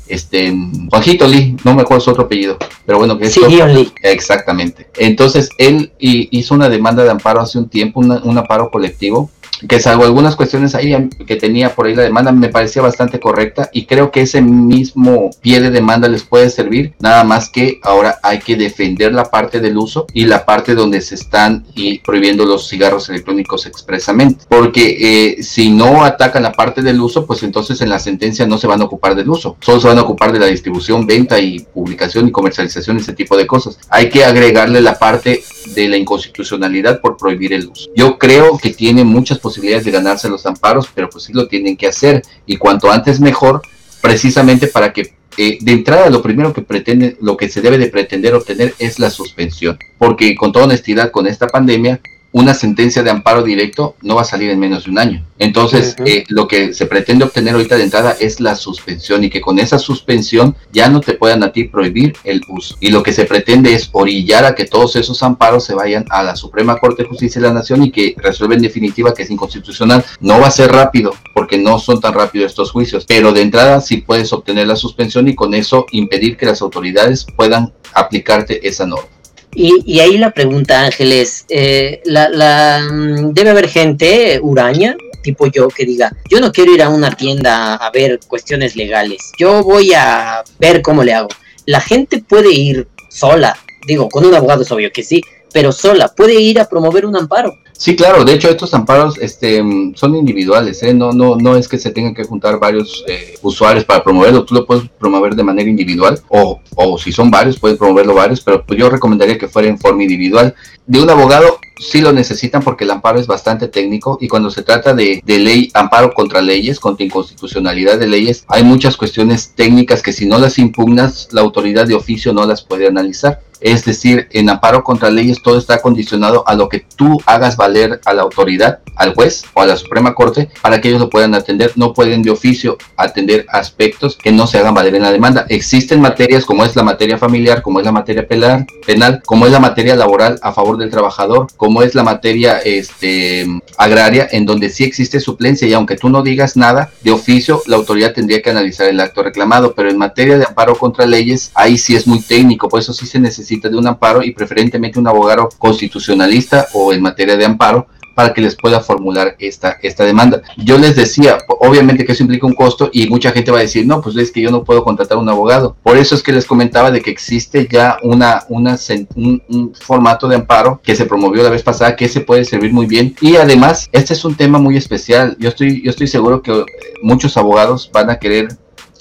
este 0.08 0.56
Juanjito 0.90 1.28
Lee, 1.28 1.58
no 1.66 1.76
me 1.76 1.82
acuerdo 1.82 2.02
su 2.02 2.12
otro 2.12 2.24
apellido, 2.24 2.58
pero 2.86 2.98
bueno, 2.98 3.18
que 3.18 3.26
es 3.26 3.34
sí, 3.34 3.42
Lee. 3.46 3.92
Exactamente. 4.04 4.88
Entonces, 4.96 5.50
él 5.58 5.92
hizo 6.00 6.56
una 6.56 6.70
demanda 6.70 7.04
de 7.04 7.10
amparo 7.10 7.42
hace 7.42 7.58
un 7.58 7.68
tiempo, 7.68 8.00
un 8.00 8.38
amparo 8.38 8.72
colectivo, 8.72 9.30
que 9.68 9.80
salvo 9.80 10.04
algunas 10.04 10.36
cuestiones 10.36 10.76
ahí 10.76 11.10
que 11.26 11.36
tenía 11.36 11.74
por 11.74 11.88
ahí 11.88 11.96
la 11.96 12.04
demanda, 12.04 12.32
me 12.32 12.50
parecía 12.50 12.82
bastante 12.82 13.20
correcta 13.20 13.70
y 13.74 13.86
creo 13.86 14.12
que 14.12 14.22
ese 14.22 14.42
mismo 14.42 15.30
pie 15.42 15.62
de 15.62 15.70
demanda 15.70 16.08
les 16.08 16.24
puede 16.24 16.50
servir, 16.50 16.94
nada 17.00 17.24
más 17.24 17.50
que 17.50 17.80
ahora 17.84 18.20
hay 18.24 18.40
que 18.40 18.56
defender 18.56 19.14
la 19.14 19.26
parte 19.26 19.60
del 19.60 19.78
uso 19.78 20.06
y 20.14 20.26
la 20.26 20.46
parte 20.46 20.76
donde 20.76 21.02
se 21.02 21.16
están 21.16 21.66
y 21.76 22.00
prohibiendo 22.00 22.46
los 22.46 22.68
cigarros 22.68 23.10
electrónicos 23.10 23.66
expresamente, 23.66 24.46
porque 24.50 24.98
eh, 25.00 25.44
si 25.44 25.70
no 25.70 26.04
atacan 26.04 26.44
la 26.44 26.52
parte 26.52 26.82
del 26.82 27.00
uso, 27.02 27.26
pues 27.26 27.44
entonces 27.44 27.82
en 27.82 27.90
la 27.90 28.00
sentencia 28.00 28.46
no 28.46 28.58
se 28.58 28.68
van 28.68 28.82
a 28.82 28.86
ocupar 28.86 29.16
del 29.16 29.30
uso, 29.30 29.58
solo 29.62 29.80
se 29.80 29.88
van 29.88 29.98
a 29.98 30.04
ocupar 30.04 30.32
de 30.32 30.40
la 30.40 30.48
distribución, 30.48 31.06
venta 31.06 31.40
y 31.40 31.60
publicación 31.60 32.28
y 32.28 32.32
comercialización, 32.32 32.98
ese 32.98 33.14
tipo 33.14 33.38
de 33.38 33.48
cosas. 33.48 33.80
Hay 33.90 34.10
que 34.10 34.26
agregarle 34.26 34.82
la 34.82 34.98
parte 34.98 35.44
de 35.76 35.88
la 35.90 35.98
inconstitucionalidad 35.98 37.02
por 37.02 37.18
prohibir 37.18 37.54
el 37.54 37.68
uso. 37.68 37.90
Yo 37.96 38.18
creo 38.18 38.58
que 38.58 38.72
tiene 38.72 39.04
muchas 39.04 39.40
posibilidades 39.40 39.47
de 39.56 39.92
ganarse 39.92 40.30
los 40.30 40.46
amparos, 40.46 40.90
pero 40.94 41.10
pues 41.10 41.26
sí 41.26 41.34
lo 41.34 41.48
tienen 41.48 41.78
que 41.78 41.88
hacer. 41.88 42.22
Y 42.46 42.58
cuanto 42.58 42.92
antes 42.92 43.20
mejor, 43.20 43.62
precisamente 44.02 44.68
para 44.68 44.94
que 44.94 45.14
eh, 45.38 45.60
de 45.62 45.72
entrada 45.72 46.10
lo 46.10 46.22
primero 46.22 46.54
que 46.54 46.62
pretende, 46.62 47.16
lo 47.22 47.38
que 47.38 47.50
se 47.50 47.62
debe 47.62 47.78
de 47.78 47.88
pretender 47.88 48.34
obtener 48.34 48.74
es 48.80 48.98
la 49.00 49.10
suspensión, 49.10 49.78
porque 49.98 50.36
con 50.36 50.52
toda 50.52 50.66
honestidad 50.66 51.12
con 51.12 51.28
esta 51.28 51.48
pandemia 51.48 52.02
una 52.38 52.54
sentencia 52.54 53.04
de 53.04 53.10
amparo 53.10 53.44
directo 53.44 53.96
no 54.02 54.16
va 54.16 54.22
a 54.22 54.26
salir 54.26 54.50
en 54.50 54.60
menos 54.60 54.86
de 54.86 54.92
un 54.92 55.00
año. 55.00 55.26
Entonces, 55.40 55.96
eh, 56.06 56.24
lo 56.30 56.48
que 56.48 56.74
se 56.74 56.86
pretende 56.86 57.26
obtener 57.26 57.54
ahorita 57.54 57.78
de 57.78 57.84
entrada 57.84 58.16
es 58.20 58.40
la 58.40 58.56
suspensión 58.56 59.24
y 59.24 59.30
que 59.30 59.42
con 59.42 59.60
esa 59.60 59.78
suspensión 59.78 60.56
ya 60.72 60.90
no 60.90 61.00
te 61.00 61.14
puedan 61.14 61.44
a 61.44 61.52
ti 61.52 61.66
prohibir 61.66 62.14
el 62.24 62.42
uso. 62.50 62.76
Y 62.80 62.90
lo 62.90 63.04
que 63.04 63.14
se 63.14 63.26
pretende 63.26 63.74
es 63.74 63.90
orillar 63.92 64.46
a 64.46 64.56
que 64.56 64.66
todos 64.66 64.96
esos 64.96 65.22
amparos 65.24 65.66
se 65.66 65.76
vayan 65.76 66.06
a 66.10 66.24
la 66.24 66.36
Suprema 66.36 66.78
Corte 66.78 67.04
de 67.04 67.10
Justicia 67.10 67.42
de 67.42 67.48
la 67.48 67.54
Nación 67.54 67.84
y 67.84 67.92
que 67.92 68.16
resuelva 68.18 68.56
en 68.56 68.62
definitiva 68.62 69.14
que 69.14 69.24
es 69.24 69.30
inconstitucional. 69.30 70.04
No 70.20 70.40
va 70.40 70.48
a 70.48 70.52
ser 70.52 70.72
rápido 70.72 71.14
porque 71.34 71.58
no 71.58 71.80
son 71.80 72.02
tan 72.02 72.14
rápidos 72.14 72.52
estos 72.52 72.72
juicios, 72.72 73.06
pero 73.08 73.32
de 73.32 73.42
entrada 73.42 73.82
sí 73.82 73.98
puedes 73.98 74.34
obtener 74.34 74.68
la 74.68 74.76
suspensión 74.76 75.28
y 75.28 75.36
con 75.36 75.54
eso 75.54 75.86
impedir 75.92 76.38
que 76.38 76.46
las 76.46 76.62
autoridades 76.62 77.26
puedan 77.36 77.74
aplicarte 77.94 78.68
esa 78.68 78.86
norma. 78.86 79.17
Y, 79.60 80.00
ahí 80.02 80.20
la 80.20 80.30
pregunta, 80.30 80.86
Ángeles, 80.86 81.46
eh, 81.50 82.04
la, 82.06 82.80
mm, 82.80 83.34
debe 83.34 83.50
haber 83.50 83.68
gente 83.68 84.40
huraña, 84.40 84.96
tipo 85.24 85.48
yo, 85.48 85.68
que 85.70 85.84
diga, 85.84 86.16
yo 86.30 86.40
no 86.40 86.52
quiero 86.52 86.76
ir 86.76 86.84
a 86.84 86.90
una 86.90 87.10
tienda 87.10 87.74
a 87.74 87.90
ver 87.90 88.20
cuestiones 88.28 88.76
legales, 88.76 89.32
yo 89.40 89.64
voy 89.64 89.94
a 89.96 90.44
ver 90.60 90.84
cómo 90.84 91.04
le 91.04 91.14
hago. 91.14 91.30
La 91.66 91.82
gente 91.82 92.22
puede 92.22 92.52
ir 92.54 92.88
sola, 93.10 93.58
digo, 93.88 94.10
con 94.10 94.28
un 94.28 94.36
abogado 94.36 94.62
es 94.62 94.72
obvio 94.72 94.92
que 94.92 95.02
sí, 95.02 95.24
pero 95.52 95.72
sola, 95.72 96.08
puede 96.10 96.40
ir 96.40 96.60
a 96.60 96.70
promover 96.70 97.08
un 97.08 97.16
amparo. 97.16 97.52
Sí, 97.78 97.96
claro, 97.96 98.26
de 98.26 98.34
hecho 98.34 98.50
estos 98.50 98.74
amparos 98.74 99.20
este, 99.20 99.64
son 99.94 100.16
individuales, 100.16 100.82
¿eh? 100.82 100.96
no, 100.96 101.12
no, 101.12 101.36
no 101.36 101.56
es 101.56 101.68
que 101.68 101.78
se 101.78 101.92
tengan 101.92 102.16
que 102.16 102.24
juntar 102.24 102.60
varios 102.60 103.06
eh, 103.08 103.36
usuarios 103.44 103.86
para 103.86 104.04
promoverlo, 104.04 104.46
tú 104.46 104.56
lo 104.56 104.66
puedes 104.66 104.90
promover 105.00 105.36
de 105.36 105.44
manera 105.44 105.70
individual 105.70 106.20
o, 106.30 106.60
o 106.76 106.98
si 106.98 107.12
son 107.12 107.30
varios, 107.30 107.60
puedes 107.60 107.78
promoverlo 107.78 108.16
varios, 108.16 108.42
pero 108.42 108.66
pues 108.66 108.80
yo 108.80 108.90
recomendaría 108.90 109.38
que 109.38 109.48
fuera 109.48 109.68
en 109.68 109.78
forma 109.78 110.02
individual. 110.02 110.56
De 110.88 111.00
un 111.00 111.10
abogado 111.10 111.60
sí 111.80 112.02
lo 112.02 112.12
necesitan 112.12 112.64
porque 112.64 112.84
el 112.84 112.92
amparo 112.92 113.20
es 113.20 113.28
bastante 113.28 113.68
técnico 113.68 114.18
y 114.20 114.28
cuando 114.28 114.50
se 114.50 114.64
trata 114.64 114.96
de, 114.96 115.22
de, 115.24 115.38
ley, 115.38 115.70
amparo 115.76 116.14
contra 116.14 116.42
leyes, 116.42 116.80
contra 116.80 117.06
inconstitucionalidad 117.06 118.00
de 118.00 118.08
leyes, 118.08 118.44
hay 118.48 118.64
muchas 118.64 118.98
cuestiones 118.98 119.54
técnicas 119.56 120.02
que 120.02 120.14
si 120.14 120.26
no 120.26 120.40
las 120.40 120.58
impugnas, 120.58 121.28
la 121.32 121.42
autoridad 121.42 121.86
de 121.86 121.94
oficio 121.94 122.34
no 122.34 122.46
las 122.46 122.64
puede 122.64 122.88
analizar. 122.88 123.42
Es 123.62 123.86
decir, 123.86 124.28
en 124.32 124.50
amparo 124.50 124.84
contra 124.84 125.10
leyes 125.10 125.42
todo 125.42 125.58
está 125.58 125.82
condicionado 125.82 126.48
a 126.48 126.56
lo 126.56 126.70
que 126.70 126.86
tú 126.96 127.22
hagas 127.26 127.58
valer 127.58 128.00
a 128.06 128.14
la 128.14 128.22
autoridad, 128.24 128.80
al 128.96 129.14
juez 129.14 129.44
o 129.54 129.62
a 129.62 129.66
la 129.66 129.78
Suprema 129.78 130.14
Corte 130.14 130.50
para 130.62 130.82
que 130.82 130.90
ellos 130.90 131.02
lo 131.02 131.10
puedan 131.10 131.36
atender. 131.36 131.72
No 131.76 131.94
pueden 131.94 132.22
de 132.22 132.32
oficio 132.32 132.78
atender 132.96 133.46
aspectos 133.50 134.18
que 134.18 134.32
no 134.32 134.48
se 134.48 134.58
hagan 134.58 134.74
valer 134.74 134.96
en 134.96 135.04
la 135.04 135.12
demanda. 135.12 135.46
Existen 135.50 136.02
materias 136.02 136.46
como 136.46 136.64
es 136.64 136.76
la 136.76 136.84
materia 136.84 137.18
familiar, 137.18 137.62
como 137.62 137.80
es 137.80 137.86
la 137.86 137.92
materia 137.92 138.28
penal, 138.28 139.22
como 139.26 139.46
es 139.46 139.52
la 139.52 139.60
materia 139.60 139.96
laboral 139.96 140.40
a 140.42 140.54
favor 140.54 140.78
del 140.78 140.90
trabajador, 140.90 141.48
como 141.58 141.82
es 141.82 141.96
la 141.96 142.04
materia 142.04 142.60
este, 142.60 143.46
agraria, 143.78 144.28
en 144.32 144.46
donde 144.46 144.70
sí 144.70 144.84
existe 144.84 145.20
suplencia 145.20 145.68
y 145.68 145.74
aunque 145.74 145.96
tú 145.96 146.10
no 146.10 146.22
digas 146.22 146.58
nada, 146.58 146.92
de 147.02 147.12
oficio 147.12 147.62
la 147.68 147.78
autoridad 147.78 148.14
tendría 148.14 148.42
que 148.42 148.50
analizar 148.50 148.88
el 148.88 149.00
acto 149.00 149.24
reclamado. 149.24 149.74
Pero 149.74 149.90
en 149.90 149.98
materia 149.98 150.38
de 150.38 150.46
amparo 150.46 150.76
contra 150.76 151.06
leyes, 151.06 151.52
ahí 151.54 151.78
sí 151.78 151.96
es 151.96 152.08
muy 152.08 152.20
técnico, 152.20 152.70
por 152.70 152.80
eso 152.80 152.94
sí 152.94 153.06
se 153.06 153.20
necesita 153.20 153.47
de 153.56 153.78
un 153.78 153.88
amparo 153.88 154.22
y 154.24 154.32
preferentemente 154.32 155.00
un 155.00 155.08
abogado 155.08 155.50
constitucionalista 155.58 156.68
o 156.74 156.92
en 156.92 157.02
materia 157.02 157.38
de 157.38 157.46
amparo 157.46 157.88
para 158.18 158.34
que 158.34 158.42
les 158.42 158.56
pueda 158.56 158.80
formular 158.80 159.36
esta, 159.38 159.78
esta 159.84 160.04
demanda. 160.04 160.42
Yo 160.58 160.80
les 160.80 160.96
decía, 160.96 161.38
obviamente 161.48 162.04
que 162.04 162.14
eso 162.14 162.24
implica 162.24 162.48
un 162.48 162.56
costo 162.56 162.90
y 162.92 163.08
mucha 163.08 163.32
gente 163.32 163.52
va 163.52 163.60
a 163.60 163.62
decir, 163.62 163.86
no, 163.86 164.02
pues 164.02 164.16
es 164.18 164.32
que 164.32 164.42
yo 164.42 164.50
no 164.50 164.64
puedo 164.64 164.84
contratar 164.84 165.20
un 165.20 165.30
abogado. 165.30 165.76
Por 165.84 165.98
eso 165.98 166.16
es 166.16 166.24
que 166.24 166.32
les 166.32 166.48
comentaba 166.48 166.90
de 166.90 167.02
que 167.02 167.12
existe 167.12 167.68
ya 167.72 168.00
una, 168.02 168.44
una 168.50 168.76
un, 169.14 169.44
un, 169.50 169.72
formato 169.76 170.28
de 170.28 170.36
amparo 170.36 170.82
que 170.84 170.96
se 170.96 171.06
promovió 171.06 171.44
la 171.44 171.52
vez 171.52 171.62
pasada 171.62 171.96
que 171.96 172.10
se 172.10 172.22
puede 172.22 172.44
servir 172.44 172.74
muy 172.74 172.88
bien. 172.88 173.16
Y 173.22 173.36
además, 173.36 173.88
este 173.92 174.14
es 174.14 174.26
un 174.26 174.34
tema 174.34 174.58
muy 174.58 174.78
especial. 174.78 175.38
Yo 175.40 175.50
estoy, 175.50 175.84
yo 175.84 175.92
estoy 175.92 176.08
seguro 176.08 176.42
que 176.42 176.66
muchos 177.04 177.38
abogados 177.38 177.88
van 177.94 178.10
a 178.10 178.18
querer 178.18 178.48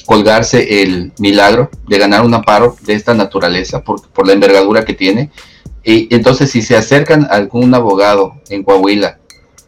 colgarse 0.07 0.83
el 0.83 1.13
milagro 1.19 1.71
de 1.87 1.99
ganar 1.99 2.25
un 2.25 2.33
amparo 2.33 2.77
de 2.83 2.95
esta 2.95 3.13
naturaleza 3.13 3.83
por, 3.83 4.09
por 4.09 4.27
la 4.27 4.33
envergadura 4.33 4.85
que 4.85 4.95
tiene. 4.95 5.31
Y 5.85 6.13
entonces 6.15 6.51
si 6.51 6.63
se 6.63 6.77
acercan 6.77 7.25
a 7.25 7.35
algún 7.35 7.75
abogado 7.75 8.35
en 8.49 8.63
Coahuila 8.63 9.19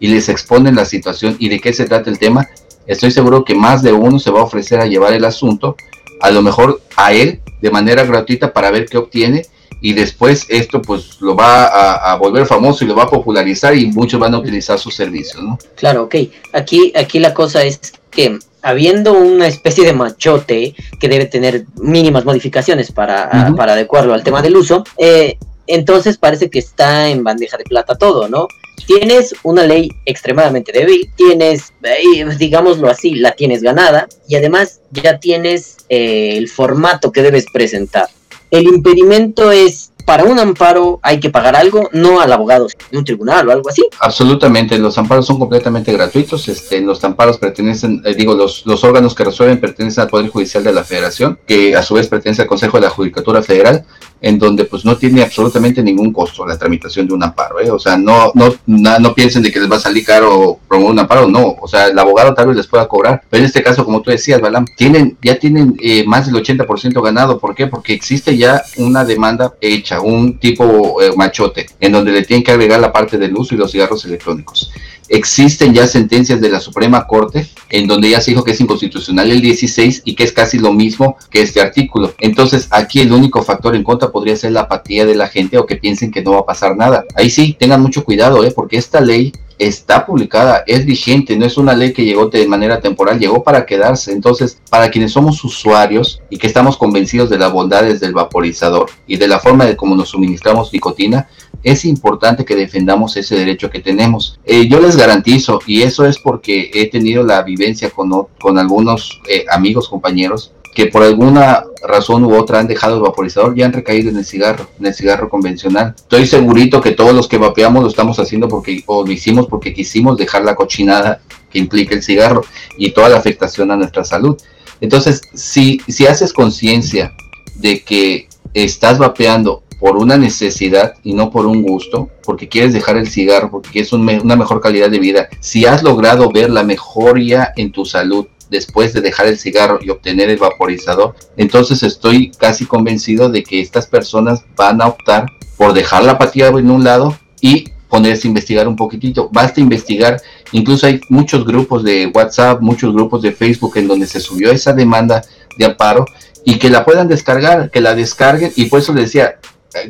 y 0.00 0.08
les 0.08 0.28
exponen 0.28 0.76
la 0.76 0.84
situación 0.84 1.36
y 1.38 1.48
de 1.48 1.60
qué 1.60 1.72
se 1.72 1.86
trata 1.86 2.08
el 2.08 2.18
tema, 2.18 2.48
estoy 2.86 3.10
seguro 3.10 3.44
que 3.44 3.54
más 3.54 3.82
de 3.82 3.92
uno 3.92 4.18
se 4.18 4.30
va 4.30 4.40
a 4.40 4.44
ofrecer 4.44 4.80
a 4.80 4.86
llevar 4.86 5.12
el 5.12 5.24
asunto, 5.24 5.76
a 6.20 6.30
lo 6.30 6.42
mejor 6.42 6.80
a 6.96 7.12
él 7.12 7.40
de 7.60 7.70
manera 7.70 8.04
gratuita 8.04 8.52
para 8.52 8.70
ver 8.70 8.86
qué 8.86 8.98
obtiene 8.98 9.42
y 9.80 9.92
después 9.92 10.46
esto 10.48 10.82
pues 10.82 11.20
lo 11.20 11.36
va 11.36 11.66
a, 12.12 12.16
volver 12.16 12.46
famoso 12.46 12.84
y 12.84 12.88
lo 12.88 12.96
va 12.96 13.04
a 13.04 13.08
popularizar 13.08 13.76
y 13.76 13.86
muchos 13.86 14.18
van 14.18 14.34
a 14.34 14.38
utilizar 14.38 14.78
sus 14.78 14.94
servicios, 14.94 15.42
¿no? 15.42 15.58
Claro, 15.76 16.04
ok. 16.04 16.16
Aquí, 16.52 16.92
aquí 16.96 17.18
la 17.20 17.32
cosa 17.32 17.62
es 17.62 17.92
que 18.10 18.38
habiendo 18.62 19.12
una 19.12 19.46
especie 19.46 19.84
de 19.84 19.92
machote 19.92 20.74
que 21.00 21.08
debe 21.08 21.26
tener 21.26 21.66
mínimas 21.76 22.24
modificaciones 22.24 22.92
para, 22.92 23.52
para 23.56 23.72
adecuarlo 23.72 24.14
al 24.14 24.24
tema 24.24 24.42
del 24.42 24.56
uso, 24.56 24.84
eh, 24.96 25.38
entonces 25.66 26.16
parece 26.16 26.50
que 26.50 26.58
está 26.58 27.08
en 27.08 27.22
bandeja 27.22 27.56
de 27.56 27.64
plata 27.64 27.94
todo, 27.94 28.28
¿no? 28.28 28.48
Tienes 28.86 29.34
una 29.42 29.64
ley 29.64 29.90
extremadamente 30.06 30.72
débil, 30.72 31.10
tienes, 31.14 31.74
eh, 31.82 32.24
digámoslo 32.38 32.88
así, 32.88 33.14
la 33.16 33.32
tienes 33.32 33.62
ganada 33.62 34.08
y 34.26 34.36
además 34.36 34.80
ya 34.90 35.18
tienes 35.18 35.76
eh, 35.88 36.36
el 36.36 36.48
formato 36.48 37.12
que 37.12 37.22
debes 37.22 37.44
presentar. 37.52 38.08
El 38.50 38.64
impedimento 38.64 39.52
es 39.52 39.92
para 40.08 40.24
un 40.24 40.38
amparo 40.38 41.00
hay 41.02 41.20
que 41.20 41.28
pagar 41.28 41.54
algo, 41.54 41.90
no 41.92 42.22
al 42.22 42.32
abogado 42.32 42.66
de 42.90 42.96
un 42.96 43.04
tribunal 43.04 43.46
o 43.46 43.52
algo 43.52 43.68
así. 43.68 43.82
Absolutamente, 44.00 44.78
los 44.78 44.96
amparos 44.96 45.26
son 45.26 45.38
completamente 45.38 45.92
gratuitos. 45.92 46.48
Este, 46.48 46.80
los 46.80 47.04
amparos 47.04 47.36
pertenecen, 47.36 48.00
eh, 48.06 48.14
digo, 48.14 48.32
los, 48.32 48.64
los 48.64 48.84
órganos 48.84 49.14
que 49.14 49.24
resuelven 49.24 49.60
pertenecen 49.60 50.04
al 50.04 50.08
Poder 50.08 50.30
Judicial 50.30 50.64
de 50.64 50.72
la 50.72 50.82
Federación, 50.82 51.38
que 51.46 51.76
a 51.76 51.82
su 51.82 51.92
vez 51.92 52.08
pertenece 52.08 52.40
al 52.40 52.48
Consejo 52.48 52.78
de 52.78 52.84
la 52.84 52.90
Judicatura 52.90 53.42
Federal, 53.42 53.84
en 54.20 54.38
donde 54.38 54.64
pues 54.64 54.84
no 54.84 54.96
tiene 54.96 55.22
absolutamente 55.22 55.82
ningún 55.82 56.12
costo 56.12 56.46
la 56.46 56.58
tramitación 56.58 57.06
de 57.06 57.14
un 57.14 57.22
amparo. 57.22 57.60
¿eh? 57.60 57.70
O 57.70 57.78
sea, 57.78 57.96
no, 57.96 58.32
no, 58.34 58.54
no, 58.66 59.14
piensen 59.14 59.42
de 59.42 59.52
que 59.52 59.60
les 59.60 59.70
va 59.70 59.76
a 59.76 59.80
salir 59.80 60.04
caro 60.04 60.58
promover 60.68 60.92
un 60.92 60.98
amparo, 60.98 61.28
no. 61.28 61.56
O 61.60 61.68
sea, 61.68 61.86
el 61.86 61.98
abogado 61.98 62.34
tal 62.34 62.48
vez 62.48 62.56
les 62.56 62.66
pueda 62.66 62.88
cobrar. 62.88 63.22
Pero 63.28 63.40
en 63.40 63.46
este 63.46 63.62
caso, 63.62 63.84
como 63.84 64.02
tú 64.02 64.10
decías, 64.10 64.40
Balam, 64.40 64.64
tienen, 64.76 65.16
ya 65.22 65.38
tienen 65.38 65.76
eh, 65.80 66.04
más 66.06 66.26
del 66.26 66.42
80% 66.42 67.02
ganado. 67.02 67.38
¿Por 67.38 67.54
qué? 67.54 67.66
Porque 67.66 67.92
existe 67.92 68.36
ya 68.36 68.62
una 68.76 69.04
demanda 69.04 69.54
hecha 69.60 70.00
un 70.00 70.38
tipo 70.38 71.00
eh, 71.02 71.12
machote, 71.16 71.66
en 71.80 71.92
donde 71.92 72.12
le 72.12 72.22
tienen 72.22 72.44
que 72.44 72.52
agregar 72.52 72.80
la 72.80 72.92
parte 72.92 73.18
del 73.18 73.36
uso 73.36 73.54
y 73.54 73.58
los 73.58 73.70
cigarros 73.70 74.04
electrónicos. 74.04 74.72
Existen 75.08 75.74
ya 75.74 75.86
sentencias 75.86 76.40
de 76.40 76.48
la 76.48 76.60
Suprema 76.60 77.06
Corte 77.06 77.48
en 77.70 77.86
donde 77.86 78.10
ya 78.10 78.20
se 78.20 78.30
dijo 78.30 78.44
que 78.44 78.52
es 78.52 78.60
inconstitucional 78.60 79.30
el 79.30 79.40
16 79.40 80.02
y 80.04 80.14
que 80.14 80.24
es 80.24 80.32
casi 80.32 80.58
lo 80.58 80.72
mismo 80.72 81.16
que 81.30 81.42
este 81.42 81.60
artículo. 81.60 82.14
Entonces 82.18 82.68
aquí 82.70 83.00
el 83.00 83.12
único 83.12 83.42
factor 83.42 83.74
en 83.74 83.84
contra 83.84 84.10
podría 84.10 84.36
ser 84.36 84.52
la 84.52 84.62
apatía 84.62 85.06
de 85.06 85.14
la 85.14 85.28
gente 85.28 85.58
o 85.58 85.66
que 85.66 85.76
piensen 85.76 86.10
que 86.10 86.22
no 86.22 86.32
va 86.32 86.40
a 86.40 86.46
pasar 86.46 86.76
nada. 86.76 87.04
Ahí 87.14 87.30
sí, 87.30 87.56
tengan 87.58 87.82
mucho 87.82 88.04
cuidado, 88.04 88.44
¿eh? 88.44 88.52
porque 88.54 88.76
esta 88.76 89.00
ley 89.00 89.32
está 89.58 90.06
publicada, 90.06 90.62
es 90.66 90.86
vigente, 90.86 91.36
no 91.36 91.44
es 91.44 91.56
una 91.56 91.74
ley 91.74 91.92
que 91.92 92.04
llegó 92.04 92.26
de 92.26 92.46
manera 92.46 92.80
temporal, 92.80 93.18
llegó 93.18 93.42
para 93.42 93.66
quedarse. 93.66 94.12
Entonces, 94.12 94.58
para 94.70 94.90
quienes 94.90 95.12
somos 95.12 95.42
usuarios 95.44 96.22
y 96.30 96.38
que 96.38 96.46
estamos 96.46 96.76
convencidos 96.76 97.28
de 97.28 97.38
las 97.38 97.52
bondades 97.52 98.00
del 98.00 98.12
vaporizador 98.12 98.90
y 99.06 99.16
de 99.16 99.28
la 99.28 99.40
forma 99.40 99.66
de 99.66 99.76
cómo 99.76 99.96
nos 99.96 100.10
suministramos 100.10 100.72
nicotina, 100.72 101.28
es 101.62 101.84
importante 101.84 102.44
que 102.44 102.56
defendamos 102.56 103.16
ese 103.16 103.36
derecho 103.36 103.70
que 103.70 103.80
tenemos. 103.80 104.38
Eh, 104.44 104.68
yo 104.68 104.80
les 104.80 104.96
garantizo, 104.96 105.60
y 105.66 105.82
eso 105.82 106.06
es 106.06 106.18
porque 106.18 106.70
he 106.72 106.88
tenido 106.88 107.22
la 107.24 107.42
vivencia 107.42 107.90
con, 107.90 108.10
con 108.40 108.58
algunos 108.58 109.20
eh, 109.28 109.44
amigos, 109.50 109.88
compañeros, 109.88 110.52
que 110.74 110.86
por 110.86 111.02
alguna 111.02 111.64
razón 111.82 112.24
u 112.24 112.36
otra 112.36 112.60
han 112.60 112.68
dejado 112.68 112.96
el 112.96 113.02
vaporizador 113.02 113.58
y 113.58 113.62
han 113.62 113.72
recaído 113.72 114.10
en 114.10 114.16
el 114.16 114.24
cigarro, 114.24 114.68
en 114.78 114.86
el 114.86 114.94
cigarro 114.94 115.28
convencional. 115.28 115.94
Estoy 115.96 116.26
segurito 116.26 116.80
que 116.80 116.92
todos 116.92 117.12
los 117.12 117.26
que 117.26 117.38
vapeamos 117.38 117.82
lo 117.82 117.88
estamos 117.88 118.18
haciendo 118.20 118.48
porque, 118.48 118.84
o 118.86 119.04
lo 119.04 119.10
hicimos 119.10 119.48
porque 119.48 119.74
quisimos 119.74 120.16
dejar 120.16 120.44
la 120.44 120.54
cochinada 120.54 121.20
que 121.50 121.58
implica 121.58 121.96
el 121.96 122.02
cigarro 122.02 122.44
y 122.76 122.90
toda 122.90 123.08
la 123.08 123.16
afectación 123.16 123.72
a 123.72 123.76
nuestra 123.76 124.04
salud. 124.04 124.36
Entonces, 124.80 125.20
si, 125.34 125.80
si 125.88 126.06
haces 126.06 126.32
conciencia 126.32 127.12
de 127.56 127.82
que 127.82 128.28
estás 128.54 128.98
vapeando 128.98 129.64
por 129.78 129.96
una 129.96 130.16
necesidad 130.16 130.94
y 131.02 131.14
no 131.14 131.30
por 131.30 131.46
un 131.46 131.62
gusto, 131.62 132.10
porque 132.24 132.48
quieres 132.48 132.72
dejar 132.72 132.96
el 132.96 133.08
cigarro, 133.08 133.50
porque 133.50 133.70
quieres 133.70 133.92
una 133.92 134.36
mejor 134.36 134.60
calidad 134.60 134.90
de 134.90 134.98
vida, 134.98 135.28
si 135.40 135.66
has 135.66 135.82
logrado 135.82 136.30
ver 136.30 136.50
la 136.50 136.64
mejoría 136.64 137.52
en 137.56 137.72
tu 137.72 137.84
salud 137.84 138.26
después 138.50 138.92
de 138.92 139.00
dejar 139.00 139.26
el 139.26 139.38
cigarro 139.38 139.78
y 139.80 139.90
obtener 139.90 140.30
el 140.30 140.38
vaporizador, 140.38 141.14
entonces 141.36 141.82
estoy 141.82 142.30
casi 142.30 142.64
convencido 142.64 143.28
de 143.28 143.42
que 143.42 143.60
estas 143.60 143.86
personas 143.86 144.42
van 144.56 144.80
a 144.80 144.86
optar 144.86 145.26
por 145.56 145.72
dejar 145.74 146.04
la 146.04 146.12
apatía 146.12 146.48
en 146.48 146.70
un 146.70 146.84
lado 146.84 147.16
y 147.40 147.70
ponerse 147.88 148.26
a 148.26 148.30
investigar 148.30 148.68
un 148.68 148.76
poquitito. 148.76 149.28
Basta 149.32 149.60
investigar, 149.60 150.20
incluso 150.52 150.86
hay 150.86 151.00
muchos 151.08 151.44
grupos 151.44 151.84
de 151.84 152.10
WhatsApp, 152.14 152.60
muchos 152.60 152.92
grupos 152.92 153.22
de 153.22 153.32
Facebook 153.32 153.76
en 153.76 153.88
donde 153.88 154.06
se 154.06 154.20
subió 154.20 154.50
esa 154.50 154.72
demanda 154.72 155.22
de 155.56 155.64
amparo 155.64 156.04
y 156.44 156.58
que 156.58 156.70
la 156.70 156.84
puedan 156.84 157.08
descargar, 157.08 157.70
que 157.70 157.80
la 157.80 157.94
descarguen 157.94 158.52
y 158.56 158.66
por 158.66 158.80
eso 158.80 158.92
les 158.92 159.06
decía, 159.06 159.38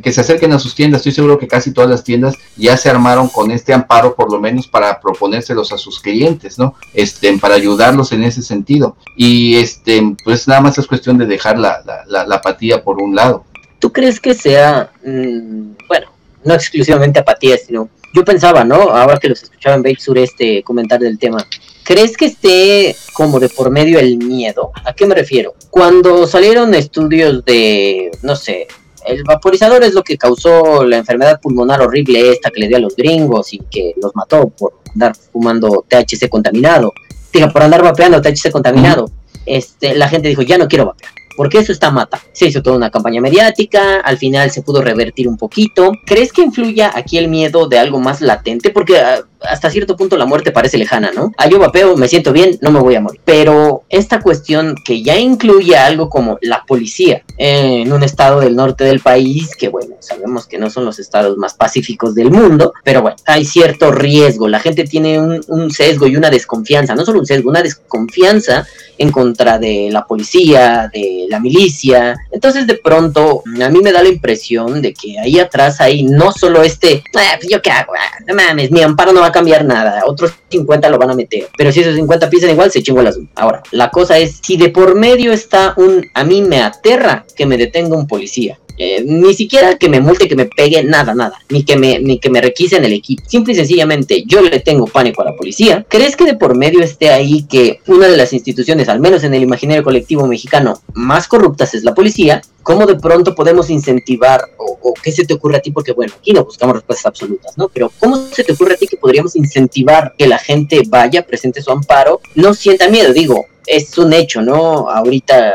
que 0.03 0.13
se 0.13 0.21
acerquen 0.21 0.53
a 0.53 0.59
sus 0.59 0.75
tiendas. 0.75 1.01
Estoy 1.01 1.13
seguro 1.13 1.39
que 1.39 1.49
casi 1.49 1.73
todas 1.73 1.89
las 1.89 2.05
tiendas 2.05 2.35
ya 2.57 2.77
se 2.77 2.91
armaron 2.91 3.29
con 3.29 3.51
este 3.51 3.73
amparo, 3.73 4.15
por 4.15 4.33
lo 4.33 4.41
menos 4.41 4.67
para 4.67 5.01
proponérselos 5.01 5.73
a 5.73 5.79
sus 5.79 6.01
clientes, 6.01 6.59
¿no? 6.59 6.75
Este, 6.95 7.37
para 7.39 7.55
ayudarlos 7.55 8.13
en 8.13 8.25
ese 8.25 8.43
sentido. 8.43 8.97
Y 9.17 9.57
este, 9.57 10.17
pues 10.25 10.49
nada 10.49 10.61
más 10.61 10.79
es 10.79 10.87
cuestión 10.87 11.19
de 11.19 11.27
dejar 11.27 11.59
la, 11.59 11.83
la, 12.07 12.35
apatía 12.35 12.83
por 12.83 13.01
un 13.03 13.15
lado. 13.15 13.45
¿Tú 13.79 13.93
crees 13.93 14.21
que 14.21 14.35
sea, 14.35 14.91
mm, 15.05 15.73
bueno, 15.87 16.09
no 16.45 16.55
exclusivamente 16.55 17.21
apatía, 17.21 17.57
sino 17.57 17.89
yo 18.15 18.25
pensaba, 18.25 18.65
¿no? 18.65 18.91
Ahora 18.91 19.19
que 19.19 19.29
los 19.29 19.43
escuchaba 19.43 19.77
en 19.77 19.83
Bait 19.83 19.99
Sureste 19.99 20.63
comentar 20.63 20.99
del 20.99 21.19
tema, 21.19 21.47
¿crees 21.85 22.17
que 22.17 22.27
esté 22.27 22.97
como 23.13 23.39
de 23.39 23.49
por 23.49 23.71
medio 23.71 23.99
el 23.99 24.17
miedo? 24.17 24.73
¿A 24.85 24.93
qué 24.95 25.07
me 25.07 25.15
refiero? 25.15 25.55
Cuando 25.71 26.27
salieron 26.27 26.75
estudios 26.75 27.45
de, 27.45 28.11
no 28.23 28.35
sé, 28.35 28.67
el 29.09 29.25
vaporizador 29.25 29.83
es 29.83 29.95
lo 29.95 30.03
que 30.03 30.17
causó 30.17 30.85
la 30.85 30.99
enfermedad 30.99 31.41
pulmonar 31.41 31.81
horrible 31.81 32.31
esta 32.31 32.51
que 32.51 32.61
le 32.61 32.69
dio 32.69 32.77
a 32.77 32.81
los 32.81 32.95
gringos 32.95 33.53
y 33.53 33.59
que 33.71 33.95
los 34.01 34.15
mató 34.15 34.49
por 34.49 34.75
andar 34.93 35.15
fumando 35.15 35.85
THC 35.89 36.29
contaminado. 36.29 36.93
Diga, 37.33 37.51
por 37.51 37.63
andar 37.63 37.83
vapeando 37.83 38.21
THC 38.21 38.51
contaminado. 38.51 39.11
Este, 39.47 39.95
la 39.95 40.09
gente 40.09 40.29
dijo, 40.29 40.43
ya 40.43 40.59
no 40.59 40.69
quiero 40.69 40.87
vapear 40.87 41.13
porque 41.39 41.59
eso 41.59 41.71
está 41.71 41.93
mata. 41.93 42.21
Se 42.33 42.49
hizo 42.49 42.65
toda 42.65 42.77
una 42.77 42.91
campaña 42.91 43.21
mediática, 43.21 44.01
al 44.01 44.19
final 44.19 44.51
se 44.51 44.63
pudo 44.63 44.83
revertir 44.83 45.29
un 45.29 45.37
poquito. 45.37 45.93
¿Crees 46.05 46.33
que 46.33 46.43
influya 46.43 46.91
aquí 46.93 47.17
el 47.17 47.29
miedo 47.29 47.69
de 47.69 47.79
algo 47.79 48.01
más 48.01 48.21
latente? 48.21 48.71
Porque 48.71 48.99
ah, 48.99 49.21
hasta 49.43 49.71
cierto 49.71 49.97
punto 49.97 50.17
la 50.17 50.27
muerte 50.27 50.53
parece 50.53 50.79
lejana, 50.79 51.13
¿no? 51.15 51.33
Ah, 51.37 51.49
yo 51.49 51.59
vapeo, 51.59 51.97
me 51.97 52.09
siento 52.09 52.33
bien, 52.33 52.59
no 52.61 52.71
me 52.71 52.81
voy 52.81 52.95
a 52.95 53.01
morir. 53.01 53.21
Pero 53.25 53.85
esta 53.89 54.21
cuestión 54.21 54.75
que 54.85 55.03
ya 55.03 55.19
incluye 55.19 55.77
algo 55.77 56.09
como 56.09 56.39
la 56.41 56.65
policía 56.67 57.23
en 57.37 57.93
un 57.93 58.03
estado 58.03 58.41
del 58.41 58.57
norte 58.57 58.85
del 58.85 59.01
país, 59.01 59.55
que 59.57 59.69
bueno, 59.69 59.97
sabemos 60.01 60.47
que 60.47 60.59
no 60.59 60.71
son 60.71 60.85
los 60.85 60.99
estados 60.99 61.37
más 61.37 61.55
pacíficos 61.55 62.15
del 62.15 62.31
mundo, 62.31 62.73
pero 62.85 63.03
bueno, 63.03 63.17
hay 63.27 63.45
cierto 63.45 63.91
riesgo. 63.91 64.49
La 64.49 64.61
gente 64.61 64.85
tiene 64.85 65.21
un, 65.21 65.41
un 65.49 65.71
sesgo 65.71 66.07
y 66.07 66.17
una 66.17 66.31
desconfianza, 66.31 66.95
no 66.95 67.05
solo 67.05 67.21
un 67.21 67.27
sesgo, 67.27 67.51
una 67.51 67.63
desconfianza 67.63 68.67
en 68.99 69.11
contra 69.13 69.59
de 69.59 69.89
la 69.91 70.05
policía, 70.05 70.91
de 70.93 71.27
la 71.29 71.41
milicia. 71.41 72.17
Entonces 72.31 72.67
de 72.67 72.75
pronto 72.75 73.43
a 73.63 73.69
mí 73.69 73.81
me 73.81 73.93
da 73.93 74.03
la 74.03 74.09
impresión 74.09 74.83
de 74.83 74.93
que 74.93 75.19
ahí 75.19 75.39
atrás 75.39 75.81
hay 75.81 76.03
no 76.03 76.33
solo 76.33 76.63
este, 76.63 77.03
ah, 77.17 77.37
pues 77.39 77.51
yo 77.51 77.63
qué 77.63 77.71
hago, 77.71 77.93
ah, 77.95 78.25
no 78.27 78.35
mames, 78.35 78.71
mi 78.71 78.83
amparo 78.83 79.13
no 79.13 79.21
va 79.21 79.28
a 79.29 79.33
cambiar 79.33 79.65
nada, 79.65 80.03
otros 80.07 80.33
50 80.51 80.89
lo 80.91 80.99
van 80.99 81.11
a 81.11 81.15
meter, 81.15 81.49
pero 81.57 81.73
si 81.73 81.81
esos 81.81 81.95
50 81.95 82.29
piensan 82.31 82.51
igual, 82.51 82.71
se 82.71 82.83
chingo 82.83 83.03
las... 83.03 83.19
Ahora, 83.35 83.63
la 83.71 83.91
cosa 83.91 84.19
es, 84.19 84.41
si 84.43 84.57
de 84.57 84.69
por 84.71 84.95
medio 84.95 85.33
está 85.33 85.75
un, 85.77 86.05
a 86.15 86.25
mí 86.25 86.43
me 86.43 86.61
aterra 86.61 87.25
que 87.37 87.47
me 87.47 87.57
detenga 87.57 87.97
un 87.97 88.07
policía. 88.07 88.59
Eh, 88.79 89.03
ni 89.05 89.35
siquiera 89.35 89.77
que 89.77 89.89
me 89.89 90.01
multe, 90.01 90.29
que 90.29 90.37
me 90.37 90.47
pegue, 90.47 90.85
nada, 90.85 91.13
nada, 91.15 91.41
ni 91.51 91.65
que 91.65 91.77
me, 91.77 91.99
ni 91.99 92.21
que 92.21 92.31
me 92.31 92.41
requisen 92.41 92.85
el 92.85 92.93
equipo. 92.93 93.23
Simple 93.27 93.53
y 93.53 93.57
sencillamente 93.57 94.23
yo 94.25 94.41
le 94.41 94.61
tengo 94.61 94.87
pánico 94.87 95.23
a 95.23 95.27
la 95.27 95.37
policía. 95.37 95.85
¿Crees 95.89 96.15
que 96.15 96.25
de 96.25 96.37
por 96.37 96.57
medio 96.57 96.81
esté 96.81 97.11
ahí 97.11 97.43
que 97.43 97.81
una 97.89 98.07
de 98.07 98.17
las 98.17 98.33
instituciones, 98.33 98.89
al 98.89 99.01
menos 99.01 99.25
en 99.25 99.35
el 99.35 99.43
imaginario 99.43 99.83
colectivo 99.83 100.27
mexicano, 100.27 100.81
más 100.95 101.27
corruptas 101.27 101.75
es 101.75 101.83
la 101.83 101.95
policía? 101.95 102.41
¿Cómo 102.63 102.87
de 102.87 102.97
pronto 102.97 103.35
podemos 103.35 103.71
incentivar 103.71 104.43
o, 104.59 104.79
o, 104.83 104.95
qué 104.95 105.11
se 105.11 105.25
te 105.25 105.35
ocurre 105.35 105.57
a 105.57 105.61
ti? 105.61 105.71
Porque 105.71 105.93
bueno, 105.93 106.13
aquí 106.17 106.33
no 106.33 106.45
buscamos 106.45 106.77
respuestas 106.77 107.07
absolutas, 107.07 107.57
¿no? 107.57 107.69
Pero 107.69 107.91
¿cómo 107.99 108.17
se 108.31 108.45
te 108.45 108.53
ocurre 108.53 108.75
a 108.75 108.77
ti 108.77 108.87
que 108.87 108.97
podríamos 108.97 109.35
incentivar 109.37 110.15
que 110.17 110.29
la 110.29 110.39
gente 110.39 110.83
vaya, 110.87 111.27
presente 111.27 111.63
su 111.63 111.71
amparo, 111.71 112.21
no 112.35 112.55
sienta 112.55 112.89
miedo? 112.89 113.13
Digo, 113.13 113.47
es 113.69 113.97
un 113.99 114.13
hecho, 114.13 114.41
¿no? 114.43 114.91
Ahorita 114.91 115.55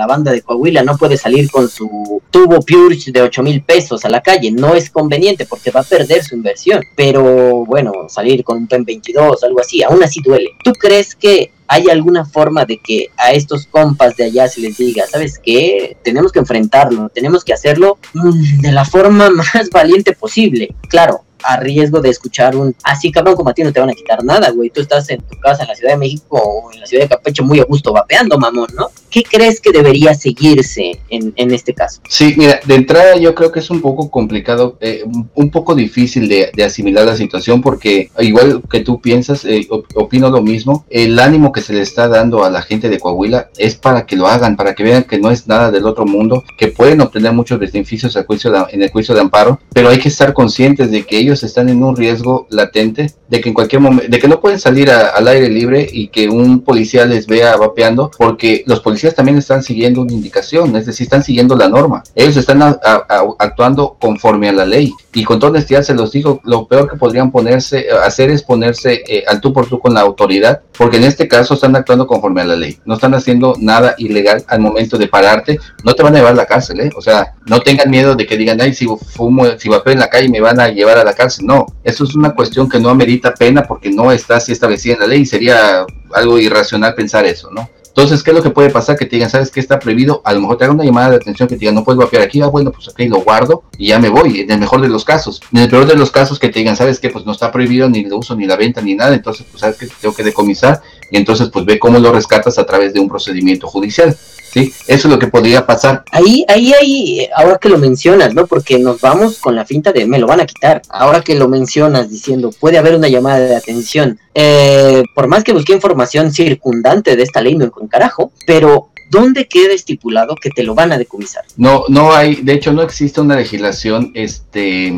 la 0.00 0.06
banda 0.06 0.32
de 0.32 0.40
Coahuila 0.40 0.82
no 0.82 0.96
puede 0.96 1.18
salir 1.18 1.50
con 1.50 1.68
su 1.68 2.22
tubo 2.30 2.60
Purge 2.62 3.12
de 3.12 3.20
8 3.20 3.42
mil 3.42 3.62
pesos 3.62 4.02
a 4.06 4.08
la 4.08 4.22
calle, 4.22 4.50
no 4.50 4.74
es 4.74 4.88
conveniente 4.88 5.44
porque 5.44 5.70
va 5.70 5.80
a 5.80 5.82
perder 5.84 6.24
su 6.24 6.36
inversión, 6.36 6.82
pero 6.96 7.66
bueno, 7.66 7.92
salir 8.08 8.42
con 8.42 8.56
un 8.56 8.66
PEN 8.66 8.86
22, 8.86 9.44
algo 9.44 9.60
así, 9.60 9.82
aún 9.82 10.02
así 10.02 10.22
duele. 10.24 10.48
¿Tú 10.64 10.72
crees 10.72 11.14
que 11.14 11.52
hay 11.68 11.90
alguna 11.90 12.24
forma 12.24 12.64
de 12.64 12.78
que 12.78 13.10
a 13.18 13.32
estos 13.32 13.66
compas 13.66 14.16
de 14.16 14.24
allá 14.24 14.48
se 14.48 14.62
les 14.62 14.78
diga, 14.78 15.06
¿sabes 15.06 15.38
qué? 15.38 15.98
Tenemos 16.02 16.32
que 16.32 16.38
enfrentarlo, 16.38 17.10
tenemos 17.10 17.44
que 17.44 17.52
hacerlo 17.52 17.98
mm, 18.14 18.60
de 18.62 18.72
la 18.72 18.86
forma 18.86 19.28
más 19.54 19.68
valiente 19.70 20.14
posible. 20.14 20.74
Claro, 20.88 21.24
a 21.42 21.58
riesgo 21.58 22.00
de 22.00 22.10
escuchar 22.10 22.56
un 22.56 22.74
así 22.82 23.10
cabrón 23.10 23.36
como 23.36 23.50
a 23.50 23.54
ti 23.54 23.62
no 23.62 23.72
te 23.72 23.80
van 23.80 23.90
a 23.90 23.94
quitar 23.94 24.24
nada, 24.24 24.50
güey. 24.50 24.70
Tú 24.70 24.80
estás 24.80 25.08
en 25.10 25.20
tu 25.20 25.38
casa 25.38 25.62
en 25.62 25.68
la 25.68 25.74
Ciudad 25.74 25.92
de 25.92 25.98
México 25.98 26.38
o 26.38 26.72
en 26.72 26.80
la 26.80 26.86
Ciudad 26.86 27.04
de 27.04 27.08
Campeche 27.08 27.42
muy 27.42 27.60
a 27.60 27.64
gusto 27.64 27.92
vapeando, 27.92 28.38
mamón, 28.38 28.68
¿no? 28.76 28.88
¿Qué 29.10 29.24
crees 29.24 29.60
que 29.60 29.72
debería 29.72 30.14
seguirse 30.14 31.00
en, 31.08 31.32
en 31.36 31.52
este 31.52 31.74
caso? 31.74 32.00
Sí, 32.08 32.34
mira, 32.36 32.60
de 32.64 32.74
entrada 32.74 33.16
yo 33.16 33.34
creo 33.34 33.50
que 33.50 33.58
es 33.58 33.70
un 33.70 33.80
poco 33.80 34.10
complicado, 34.10 34.76
eh, 34.80 35.04
un 35.34 35.50
poco 35.50 35.74
difícil 35.74 36.28
de, 36.28 36.50
de, 36.54 36.64
asimilar 36.64 37.06
la 37.06 37.16
situación 37.16 37.60
porque 37.60 38.10
igual 38.20 38.62
que 38.70 38.80
tú 38.80 39.00
piensas, 39.00 39.44
eh, 39.44 39.66
opino 39.94 40.30
lo 40.30 40.42
mismo, 40.42 40.84
el 40.90 41.18
ánimo 41.18 41.50
que 41.50 41.60
se 41.60 41.72
le 41.72 41.80
está 41.80 42.06
dando 42.06 42.44
a 42.44 42.50
la 42.50 42.62
gente 42.62 42.88
de 42.88 43.00
Coahuila 43.00 43.50
es 43.58 43.74
para 43.74 44.06
que 44.06 44.16
lo 44.16 44.28
hagan, 44.28 44.56
para 44.56 44.74
que 44.74 44.84
vean 44.84 45.02
que 45.02 45.18
no 45.18 45.30
es 45.30 45.48
nada 45.48 45.70
del 45.72 45.86
otro 45.86 46.06
mundo, 46.06 46.44
que 46.56 46.68
pueden 46.68 47.00
obtener 47.00 47.32
muchos 47.32 47.58
beneficios 47.58 48.16
juicio 48.26 48.68
en 48.70 48.82
el 48.82 48.90
juicio 48.90 49.14
de 49.14 49.20
amparo, 49.20 49.60
pero 49.72 49.88
hay 49.88 49.98
que 49.98 50.08
estar 50.08 50.32
conscientes 50.32 50.90
de 50.90 51.04
que 51.04 51.18
ellos 51.18 51.29
están 51.32 51.68
en 51.68 51.82
un 51.82 51.96
riesgo 51.96 52.46
latente 52.50 53.12
de 53.28 53.40
que 53.40 53.48
en 53.48 53.54
cualquier 53.54 53.80
momento, 53.80 54.10
de 54.10 54.18
que 54.18 54.28
no 54.28 54.40
pueden 54.40 54.58
salir 54.58 54.90
al 54.90 55.28
aire 55.28 55.48
libre 55.48 55.88
y 55.90 56.08
que 56.08 56.28
un 56.28 56.60
policía 56.60 57.06
les 57.06 57.26
vea 57.26 57.56
vapeando, 57.56 58.10
porque 58.18 58.64
los 58.66 58.80
policías 58.80 59.14
también 59.14 59.38
están 59.38 59.62
siguiendo 59.62 60.02
una 60.02 60.12
indicación, 60.12 60.74
es 60.76 60.86
decir, 60.86 61.04
están 61.04 61.22
siguiendo 61.22 61.54
la 61.54 61.68
norma. 61.68 62.02
Ellos 62.14 62.36
están 62.36 62.60
actuando 62.62 63.96
conforme 64.00 64.48
a 64.48 64.52
la 64.52 64.66
ley. 64.66 64.92
Y 65.12 65.24
con 65.24 65.38
toda 65.38 65.50
honestidad 65.50 65.82
se 65.82 65.94
los 65.94 66.12
digo, 66.12 66.40
lo 66.44 66.66
peor 66.66 66.88
que 66.88 66.96
podrían 66.96 67.30
ponerse, 67.30 67.86
hacer 68.04 68.30
es 68.30 68.42
ponerse 68.42 69.02
eh, 69.08 69.24
al 69.26 69.40
tú 69.40 69.52
por 69.52 69.66
tú 69.66 69.78
con 69.80 69.94
la 69.94 70.00
autoridad, 70.00 70.60
porque 70.76 70.98
en 70.98 71.04
este 71.04 71.26
caso 71.26 71.54
están 71.54 71.74
actuando 71.74 72.06
conforme 72.06 72.42
a 72.42 72.44
la 72.44 72.56
ley. 72.56 72.78
No 72.84 72.94
están 72.94 73.14
haciendo 73.14 73.54
nada 73.58 73.94
ilegal 73.98 74.44
al 74.48 74.60
momento 74.60 74.98
de 74.98 75.08
pararte. 75.08 75.58
No 75.84 75.94
te 75.94 76.02
van 76.02 76.14
a 76.14 76.18
llevar 76.18 76.32
a 76.32 76.36
la 76.36 76.46
cárcel, 76.46 76.80
¿eh? 76.80 76.90
O 76.96 77.00
sea, 77.00 77.34
no 77.46 77.60
tengan 77.60 77.90
miedo 77.90 78.14
de 78.14 78.26
que 78.26 78.36
digan, 78.36 78.60
ay, 78.60 78.74
si 78.74 78.86
fumo, 78.86 79.46
si 79.58 79.68
vapeo 79.68 79.92
en 79.92 80.00
la 80.00 80.08
calle 80.08 80.28
me 80.28 80.40
van 80.40 80.60
a 80.60 80.68
llevar 80.68 80.98
a 80.98 81.04
la 81.04 81.12
cárcel 81.12 81.19
no, 81.42 81.66
eso 81.84 82.04
es 82.04 82.14
una 82.14 82.34
cuestión 82.34 82.68
que 82.68 82.80
no 82.80 82.88
amerita 82.88 83.34
pena 83.34 83.62
porque 83.62 83.90
no 83.90 84.12
está 84.12 84.36
así 84.36 84.52
establecida 84.52 84.94
en 84.94 85.00
la 85.00 85.06
ley 85.06 85.20
y 85.22 85.26
sería 85.26 85.84
algo 86.12 86.38
irracional 86.38 86.94
pensar 86.94 87.24
eso, 87.24 87.50
¿no? 87.50 87.68
Entonces, 87.90 88.22
¿qué 88.22 88.30
es 88.30 88.36
lo 88.36 88.42
que 88.42 88.50
puede 88.50 88.70
pasar? 88.70 88.96
Que 88.96 89.04
te 89.04 89.16
digan, 89.16 89.28
¿sabes 89.28 89.50
qué 89.50 89.58
está 89.58 89.80
prohibido? 89.80 90.22
A 90.24 90.32
lo 90.32 90.40
mejor 90.40 90.56
te 90.56 90.64
haga 90.64 90.72
una 90.72 90.84
llamada 90.84 91.10
de 91.10 91.16
atención 91.16 91.48
que 91.48 91.56
te 91.56 91.60
digan, 91.60 91.74
no 91.74 91.82
puedes 91.82 91.98
vapear 91.98 92.22
aquí. 92.22 92.40
Ah, 92.40 92.46
bueno, 92.46 92.70
pues 92.70 92.88
aquí 92.88 93.08
lo 93.08 93.20
guardo 93.20 93.64
y 93.76 93.88
ya 93.88 93.98
me 93.98 94.08
voy. 94.08 94.40
En 94.40 94.50
el 94.50 94.60
mejor 94.60 94.80
de 94.80 94.88
los 94.88 95.04
casos. 95.04 95.40
En 95.52 95.58
el 95.58 95.68
peor 95.68 95.86
de 95.86 95.96
los 95.96 96.10
casos, 96.12 96.38
que 96.38 96.48
te 96.48 96.60
digan, 96.60 96.76
¿sabes 96.76 97.00
qué? 97.00 97.10
Pues 97.10 97.26
no 97.26 97.32
está 97.32 97.50
prohibido 97.50 97.88
ni 97.88 98.00
el 98.00 98.12
uso, 98.12 98.36
ni 98.36 98.46
la 98.46 98.56
venta, 98.56 98.80
ni 98.80 98.94
nada. 98.94 99.14
Entonces, 99.14 99.44
pues, 99.50 99.60
¿sabes 99.60 99.76
qué? 99.76 99.88
Tengo 100.00 100.14
que 100.14 100.22
decomisar. 100.22 100.80
Y 101.10 101.16
entonces, 101.16 101.48
pues 101.48 101.64
ve 101.64 101.78
cómo 101.78 101.98
lo 101.98 102.12
rescatas 102.12 102.58
a 102.58 102.66
través 102.66 102.94
de 102.94 103.00
un 103.00 103.08
procedimiento 103.08 103.66
judicial. 103.66 104.16
¿sí? 104.52 104.72
Eso 104.86 105.08
es 105.08 105.12
lo 105.12 105.18
que 105.18 105.28
podría 105.28 105.66
pasar. 105.66 106.04
Ahí, 106.12 106.44
ahí, 106.48 106.72
ahí, 106.72 107.28
ahora 107.34 107.58
que 107.58 107.68
lo 107.68 107.78
mencionas, 107.78 108.34
¿no? 108.34 108.46
Porque 108.46 108.78
nos 108.78 109.00
vamos 109.00 109.38
con 109.38 109.54
la 109.54 109.64
finta 109.64 109.92
de 109.92 110.06
me 110.06 110.18
lo 110.18 110.26
van 110.26 110.40
a 110.40 110.46
quitar. 110.46 110.82
Ahora 110.88 111.22
que 111.22 111.34
lo 111.34 111.48
mencionas 111.48 112.10
diciendo, 112.10 112.50
puede 112.58 112.78
haber 112.78 112.94
una 112.94 113.08
llamada 113.08 113.40
de 113.40 113.56
atención. 113.56 114.18
Eh, 114.34 115.02
por 115.14 115.28
más 115.28 115.44
que 115.44 115.52
busqué 115.52 115.72
información 115.72 116.32
circundante 116.32 117.16
de 117.16 117.22
esta 117.22 117.40
ley, 117.40 117.54
no 117.56 117.70
con 117.70 117.88
carajo, 117.88 118.32
pero 118.46 118.90
¿dónde 119.10 119.46
queda 119.46 119.74
estipulado 119.74 120.36
que 120.36 120.50
te 120.50 120.62
lo 120.62 120.74
van 120.74 120.92
a 120.92 120.98
decomisar? 120.98 121.44
No, 121.56 121.84
no 121.88 122.12
hay, 122.12 122.36
de 122.36 122.54
hecho 122.54 122.72
no 122.72 122.82
existe 122.82 123.20
una 123.20 123.36
legislación 123.36 124.12
este, 124.14 124.92